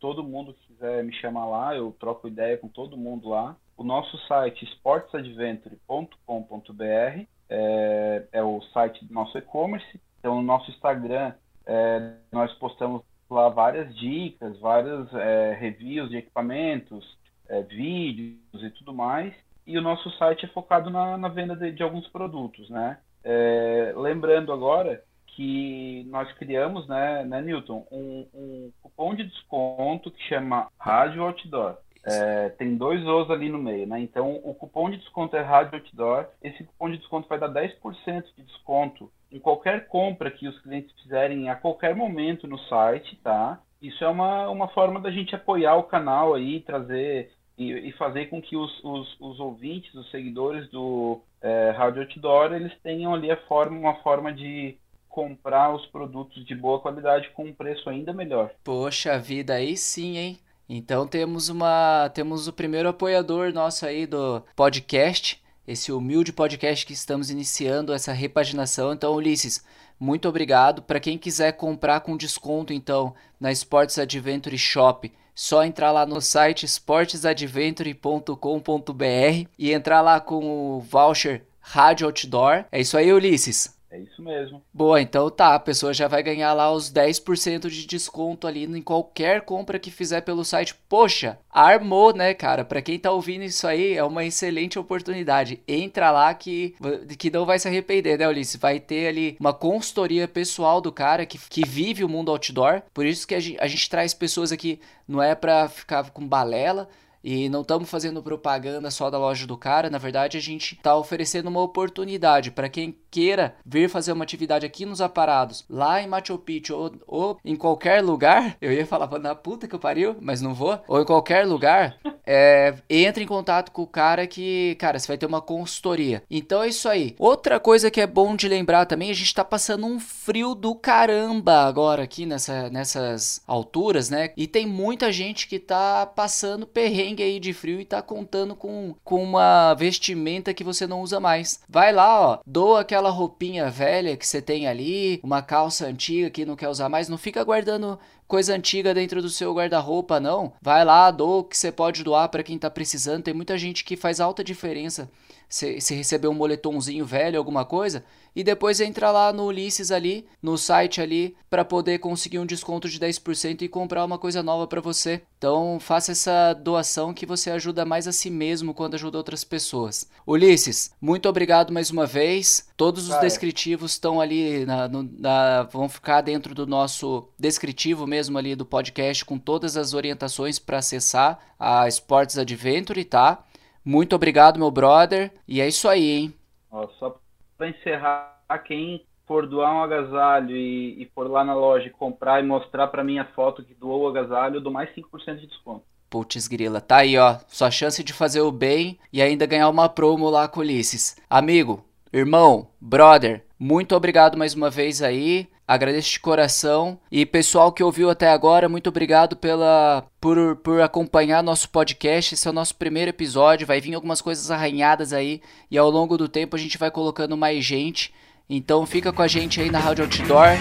todo 0.00 0.24
mundo 0.24 0.54
que 0.54 0.66
quiser 0.68 1.04
me 1.04 1.12
chamar 1.14 1.46
lá, 1.46 1.76
eu 1.76 1.94
troco 1.98 2.26
ideia 2.26 2.56
com 2.56 2.68
todo 2.68 2.96
mundo 2.96 3.28
lá. 3.28 3.54
O 3.76 3.84
nosso 3.84 4.16
site, 4.26 4.64
sportsadventure.com.br, 4.76 7.26
é, 7.48 8.26
é 8.32 8.42
o 8.42 8.60
site 8.72 9.04
do 9.04 9.12
nosso 9.12 9.36
e-commerce. 9.38 10.00
Então, 10.18 10.38
o 10.38 10.42
nosso 10.42 10.70
Instagram, 10.70 11.34
é, 11.66 12.14
nós 12.32 12.52
postamos 12.54 13.02
lá 13.30 13.48
várias 13.48 13.94
dicas, 13.96 14.58
várias 14.58 15.12
é, 15.14 15.54
reviews 15.54 16.10
de 16.10 16.16
equipamentos, 16.16 17.16
é, 17.48 17.62
vídeos 17.62 18.62
e 18.62 18.70
tudo 18.70 18.92
mais 18.92 19.32
e 19.70 19.78
o 19.78 19.82
nosso 19.82 20.10
site 20.18 20.46
é 20.46 20.48
focado 20.48 20.90
na, 20.90 21.16
na 21.16 21.28
venda 21.28 21.54
de, 21.54 21.70
de, 21.70 21.82
alguns 21.82 22.08
produtos, 22.08 22.68
né? 22.70 22.98
É, 23.22 23.92
lembrando 23.96 24.52
agora 24.52 25.04
que 25.34 26.04
nós 26.08 26.30
criamos, 26.34 26.86
né, 26.88 27.24
né 27.24 27.40
Newton, 27.40 27.86
um, 27.90 28.26
um, 28.34 28.72
cupom 28.82 29.14
de 29.14 29.24
desconto 29.24 30.10
que 30.10 30.22
chama 30.24 30.68
Rádio 30.78 31.22
Outdoor. 31.22 31.76
É, 32.04 32.48
tem 32.50 32.76
dois 32.76 33.06
O's 33.06 33.30
ali 33.30 33.50
no 33.50 33.58
meio, 33.58 33.86
né? 33.86 34.00
Então, 34.00 34.40
o 34.42 34.54
cupom 34.54 34.88
de 34.88 34.96
desconto 34.96 35.36
é 35.36 35.42
Rádio 35.42 35.78
Outdoor. 35.78 36.26
Esse 36.42 36.64
cupom 36.64 36.90
de 36.90 36.96
desconto 36.96 37.28
vai 37.28 37.38
dar 37.38 37.48
10% 37.48 38.24
de 38.36 38.42
desconto 38.42 39.10
em 39.30 39.38
qualquer 39.38 39.86
compra 39.86 40.30
que 40.30 40.48
os 40.48 40.58
clientes 40.62 40.92
fizerem 41.02 41.50
a 41.50 41.54
qualquer 41.54 41.94
momento 41.94 42.46
no 42.46 42.58
site, 42.58 43.16
tá? 43.22 43.60
Isso 43.80 44.02
é 44.02 44.08
uma, 44.08 44.48
uma 44.48 44.68
forma 44.68 45.00
da 45.00 45.10
gente 45.10 45.34
apoiar 45.34 45.76
o 45.76 45.84
canal 45.84 46.34
aí, 46.34 46.60
trazer 46.60 47.30
e, 47.56 47.88
e 47.88 47.92
fazer 47.92 48.26
com 48.26 48.40
que 48.40 48.56
os, 48.56 48.84
os, 48.84 49.20
os, 49.20 49.38
ouvintes, 49.38 49.92
os 49.94 50.10
seguidores 50.10 50.68
do 50.70 51.20
é, 51.42 51.70
Rádio 51.70 52.02
Outdoor, 52.02 52.52
eles 52.52 52.72
tenham 52.82 53.14
ali 53.14 53.30
a 53.30 53.36
forma, 53.46 53.78
uma 53.78 53.94
forma 53.96 54.32
de 54.32 54.78
comprar 55.10 55.74
os 55.74 55.84
produtos 55.86 56.46
de 56.46 56.54
boa 56.54 56.80
qualidade 56.80 57.28
com 57.34 57.44
um 57.44 57.52
preço 57.52 57.90
ainda 57.90 58.14
melhor. 58.14 58.50
Poxa 58.64 59.18
vida, 59.18 59.54
aí 59.54 59.76
sim, 59.76 60.16
hein? 60.16 60.38
Então 60.68 61.04
temos 61.06 61.48
uma 61.48 62.08
temos 62.14 62.46
o 62.46 62.52
primeiro 62.52 62.88
apoiador 62.88 63.52
nosso 63.52 63.84
aí 63.84 64.06
do 64.06 64.40
podcast, 64.54 65.42
esse 65.66 65.92
humilde 65.92 66.32
podcast 66.32 66.86
que 66.86 66.92
estamos 66.92 67.28
iniciando 67.28 67.92
essa 67.92 68.12
repaginação. 68.12 68.92
Então, 68.92 69.14
Ulisses, 69.14 69.64
muito 69.98 70.28
obrigado. 70.28 70.80
Para 70.80 71.00
quem 71.00 71.18
quiser 71.18 71.52
comprar 71.52 72.00
com 72.00 72.16
desconto, 72.16 72.72
então, 72.72 73.14
na 73.38 73.52
Sports 73.52 73.98
Adventure 73.98 74.56
Shop, 74.56 75.12
só 75.34 75.64
entrar 75.64 75.90
lá 75.90 76.06
no 76.06 76.20
site 76.20 76.64
esportesadventure.com.br 76.64 79.48
e 79.58 79.72
entrar 79.72 80.00
lá 80.00 80.20
com 80.20 80.76
o 80.76 80.80
voucher 80.80 81.44
Rádio 81.60 82.06
Outdoor. 82.06 82.64
É 82.70 82.80
isso 82.80 82.96
aí, 82.96 83.12
Ulisses. 83.12 83.79
É 83.90 83.98
isso 83.98 84.22
mesmo. 84.22 84.62
Boa, 84.72 85.00
então 85.00 85.28
tá, 85.28 85.54
a 85.54 85.58
pessoa 85.58 85.92
já 85.92 86.06
vai 86.06 86.22
ganhar 86.22 86.52
lá 86.52 86.72
os 86.72 86.92
10% 86.92 87.68
de 87.68 87.86
desconto 87.86 88.46
ali 88.46 88.64
em 88.64 88.80
qualquer 88.80 89.40
compra 89.40 89.80
que 89.80 89.90
fizer 89.90 90.20
pelo 90.20 90.44
site. 90.44 90.76
Poxa, 90.88 91.38
armou, 91.50 92.14
né, 92.14 92.32
cara? 92.32 92.64
Para 92.64 92.80
quem 92.80 93.00
tá 93.00 93.10
ouvindo 93.10 93.42
isso 93.42 93.66
aí, 93.66 93.94
é 93.94 94.04
uma 94.04 94.24
excelente 94.24 94.78
oportunidade. 94.78 95.60
Entra 95.66 96.12
lá 96.12 96.32
que, 96.32 96.76
que 97.18 97.30
não 97.30 97.44
vai 97.44 97.58
se 97.58 97.66
arrepender, 97.66 98.16
né, 98.16 98.28
Ulisses? 98.28 98.60
Vai 98.60 98.78
ter 98.78 99.08
ali 99.08 99.36
uma 99.40 99.52
consultoria 99.52 100.28
pessoal 100.28 100.80
do 100.80 100.92
cara 100.92 101.26
que, 101.26 101.38
que 101.48 101.66
vive 101.66 102.04
o 102.04 102.08
mundo 102.08 102.30
outdoor. 102.30 102.82
Por 102.94 103.04
isso 103.04 103.26
que 103.26 103.34
a 103.34 103.40
gente, 103.40 103.60
a 103.60 103.66
gente 103.66 103.90
traz 103.90 104.14
pessoas 104.14 104.52
aqui, 104.52 104.78
não 105.06 105.20
é 105.20 105.34
pra 105.34 105.68
ficar 105.68 106.10
com 106.10 106.26
balela, 106.26 106.88
e 107.22 107.48
não 107.48 107.60
estamos 107.60 107.90
fazendo 107.90 108.22
propaganda 108.22 108.90
só 108.90 109.10
da 109.10 109.18
loja 109.18 109.46
do 109.46 109.56
cara, 109.56 109.90
na 109.90 109.98
verdade 109.98 110.38
a 110.38 110.40
gente 110.40 110.74
está 110.74 110.96
oferecendo 110.96 111.48
uma 111.48 111.60
oportunidade 111.60 112.50
para 112.50 112.68
quem 112.68 112.96
queira 113.10 113.54
vir 113.64 113.88
fazer 113.88 114.12
uma 114.12 114.24
atividade 114.24 114.64
aqui 114.64 114.86
nos 114.86 115.00
aparados, 115.00 115.64
lá 115.68 116.00
em 116.00 116.06
Machu 116.06 116.38
Picchu 116.38 116.74
ou, 116.74 116.92
ou 117.06 117.38
em 117.44 117.56
qualquer 117.56 118.02
lugar. 118.02 118.56
Eu 118.60 118.72
ia 118.72 118.86
falar 118.86 119.18
na 119.18 119.34
puta 119.34 119.66
que 119.66 119.74
eu 119.74 119.78
pariu, 119.78 120.16
mas 120.20 120.40
não 120.40 120.54
vou. 120.54 120.78
Ou 120.86 121.00
em 121.00 121.04
qualquer 121.04 121.46
lugar, 121.46 121.98
é, 122.26 122.74
entre 122.88 123.24
em 123.24 123.26
contato 123.26 123.72
com 123.72 123.82
o 123.82 123.86
cara 123.86 124.26
que, 124.26 124.76
cara, 124.78 124.98
você 124.98 125.08
vai 125.08 125.18
ter 125.18 125.26
uma 125.26 125.40
consultoria. 125.40 126.22
Então 126.30 126.62
é 126.62 126.68
isso 126.68 126.88
aí. 126.88 127.14
Outra 127.18 127.58
coisa 127.58 127.90
que 127.90 128.00
é 128.00 128.06
bom 128.06 128.36
de 128.36 128.48
lembrar 128.48 128.86
também, 128.86 129.10
a 129.10 129.14
gente 129.14 129.26
está 129.26 129.44
passando 129.44 129.86
um 129.86 129.98
frio 129.98 130.54
do 130.54 130.74
caramba 130.74 131.62
agora 131.66 132.02
aqui 132.02 132.24
nessa, 132.24 132.70
nessas 132.70 133.42
alturas, 133.46 134.10
né? 134.10 134.30
E 134.36 134.46
tem 134.46 134.66
muita 134.66 135.10
gente 135.10 135.48
que 135.48 135.58
tá 135.58 136.06
passando 136.06 136.66
perrengue 136.66 137.00
perrengue 137.00 137.22
aí 137.22 137.40
de 137.40 137.52
frio 137.52 137.80
e 137.80 137.84
tá 137.84 138.02
contando 138.02 138.54
com, 138.54 138.94
com 139.02 139.22
uma 139.22 139.74
vestimenta 139.74 140.52
que 140.52 140.62
você 140.62 140.86
não 140.86 141.00
usa 141.00 141.18
mais. 141.18 141.60
Vai 141.68 141.92
lá, 141.92 142.20
ó, 142.20 142.38
doa 142.46 142.80
aquela 142.80 142.99
roupinha 143.08 143.70
velha 143.70 144.16
que 144.16 144.26
você 144.26 144.42
tem 144.42 144.66
ali, 144.66 145.18
uma 145.22 145.40
calça 145.40 145.86
antiga 145.86 146.28
que 146.28 146.44
não 146.44 146.56
quer 146.56 146.68
usar 146.68 146.90
mais, 146.90 147.08
não 147.08 147.16
fica 147.16 147.42
guardando 147.42 147.98
coisa 148.28 148.54
antiga 148.54 148.92
dentro 148.92 149.22
do 149.22 149.30
seu 149.30 149.54
guarda-roupa, 149.54 150.20
não. 150.20 150.52
Vai 150.60 150.84
lá, 150.84 151.10
doa 151.10 151.38
o 151.38 151.44
que 151.44 151.56
você 151.56 151.72
pode 151.72 152.04
doar 152.04 152.28
para 152.28 152.42
quem 152.42 152.58
tá 152.58 152.70
precisando. 152.70 153.22
Tem 153.22 153.32
muita 153.32 153.56
gente 153.56 153.84
que 153.84 153.96
faz 153.96 154.20
alta 154.20 154.44
diferença 154.44 155.10
se, 155.50 155.80
se 155.80 155.94
receber 155.96 156.28
um 156.28 156.34
moletomzinho 156.34 157.04
velho, 157.04 157.36
alguma 157.36 157.64
coisa, 157.64 158.04
e 158.34 158.44
depois 158.44 158.80
entra 158.80 159.10
lá 159.10 159.32
no 159.32 159.46
Ulisses 159.46 159.90
ali, 159.90 160.24
no 160.40 160.56
site 160.56 161.00
ali, 161.00 161.36
para 161.50 161.64
poder 161.64 161.98
conseguir 161.98 162.38
um 162.38 162.46
desconto 162.46 162.88
de 162.88 163.00
10% 163.00 163.62
e 163.62 163.68
comprar 163.68 164.04
uma 164.04 164.16
coisa 164.16 164.44
nova 164.44 164.68
para 164.68 164.80
você. 164.80 165.20
Então 165.36 165.78
faça 165.80 166.12
essa 166.12 166.52
doação 166.52 167.12
que 167.12 167.26
você 167.26 167.50
ajuda 167.50 167.84
mais 167.84 168.06
a 168.06 168.12
si 168.12 168.30
mesmo 168.30 168.72
quando 168.72 168.94
ajuda 168.94 169.18
outras 169.18 169.42
pessoas. 169.42 170.08
Ulisses, 170.24 170.92
muito 171.00 171.28
obrigado 171.28 171.72
mais 171.72 171.90
uma 171.90 172.06
vez. 172.06 172.68
Todos 172.76 173.08
os 173.08 173.18
descritivos 173.18 173.92
estão 173.92 174.20
ali, 174.20 174.64
na, 174.64 174.86
no, 174.86 175.02
na, 175.02 175.64
vão 175.64 175.88
ficar 175.88 176.20
dentro 176.20 176.54
do 176.54 176.66
nosso 176.66 177.28
descritivo 177.36 178.06
mesmo 178.06 178.38
ali 178.38 178.54
do 178.54 178.64
podcast 178.64 179.24
com 179.24 179.36
todas 179.36 179.76
as 179.76 179.94
orientações 179.94 180.60
para 180.60 180.78
acessar 180.78 181.40
a 181.58 181.88
Sports 181.88 182.38
Adventure, 182.38 183.04
tá? 183.04 183.44
Muito 183.84 184.14
obrigado, 184.14 184.58
meu 184.58 184.70
brother. 184.70 185.32
E 185.46 185.60
é 185.60 185.68
isso 185.68 185.88
aí, 185.88 186.10
hein? 186.10 186.34
Ó, 186.70 186.88
só 186.98 187.18
para 187.56 187.68
encerrar, 187.68 188.38
quem 188.66 189.04
for 189.26 189.46
doar 189.46 189.74
um 189.74 189.82
agasalho 189.82 190.56
e, 190.56 191.02
e, 191.02 191.10
for 191.14 191.30
lá 191.30 191.44
na 191.44 191.54
loja 191.54 191.88
comprar 191.90 192.42
e 192.42 192.46
mostrar 192.46 192.88
para 192.88 193.04
mim 193.04 193.18
a 193.18 193.24
foto 193.26 193.62
que 193.62 193.74
doou 193.74 194.02
o 194.02 194.08
agasalho, 194.08 194.56
eu 194.56 194.60
dou 194.60 194.72
mais 194.72 194.90
5% 194.94 195.38
de 195.38 195.46
desconto. 195.46 195.84
Putz 196.08 196.48
grila, 196.48 196.80
tá 196.80 196.96
aí 196.96 197.16
ó, 197.16 197.36
sua 197.46 197.70
chance 197.70 198.02
de 198.02 198.12
fazer 198.12 198.40
o 198.40 198.50
bem 198.50 198.98
e 199.12 199.22
ainda 199.22 199.46
ganhar 199.46 199.68
uma 199.68 199.88
promo 199.88 200.28
lá 200.28 200.48
com 200.48 200.58
Ulisses. 200.58 201.16
Amigo, 201.30 201.84
irmão, 202.12 202.68
brother, 202.80 203.44
muito 203.58 203.94
obrigado 203.94 204.38
mais 204.38 204.54
uma 204.54 204.70
vez 204.70 205.02
aí. 205.02 205.48
Agradeço 205.70 206.10
de 206.10 206.18
coração. 206.18 206.98
E 207.12 207.24
pessoal 207.24 207.70
que 207.70 207.82
ouviu 207.82 208.10
até 208.10 208.28
agora, 208.28 208.68
muito 208.68 208.88
obrigado 208.88 209.36
pela 209.36 210.04
por, 210.20 210.56
por 210.56 210.80
acompanhar 210.80 211.44
nosso 211.44 211.68
podcast. 211.68 212.34
Esse 212.34 212.48
é 212.48 212.50
o 212.50 212.54
nosso 212.54 212.74
primeiro 212.74 213.10
episódio. 213.10 213.66
Vai 213.66 213.80
vir 213.80 213.94
algumas 213.94 214.20
coisas 214.20 214.50
arranhadas 214.50 215.12
aí. 215.12 215.40
E 215.70 215.78
ao 215.78 215.88
longo 215.88 216.18
do 216.18 216.26
tempo 216.28 216.56
a 216.56 216.58
gente 216.58 216.76
vai 216.76 216.90
colocando 216.90 217.36
mais 217.36 217.64
gente. 217.64 218.12
Então 218.48 218.84
fica 218.84 219.12
com 219.12 219.22
a 219.22 219.28
gente 219.28 219.60
aí 219.60 219.70
na 219.70 219.78
Rádio 219.78 220.04
Outdoor. 220.04 220.56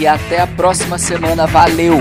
E 0.00 0.06
até 0.06 0.40
a 0.40 0.46
próxima 0.46 0.96
semana. 0.96 1.46
Valeu! 1.46 1.96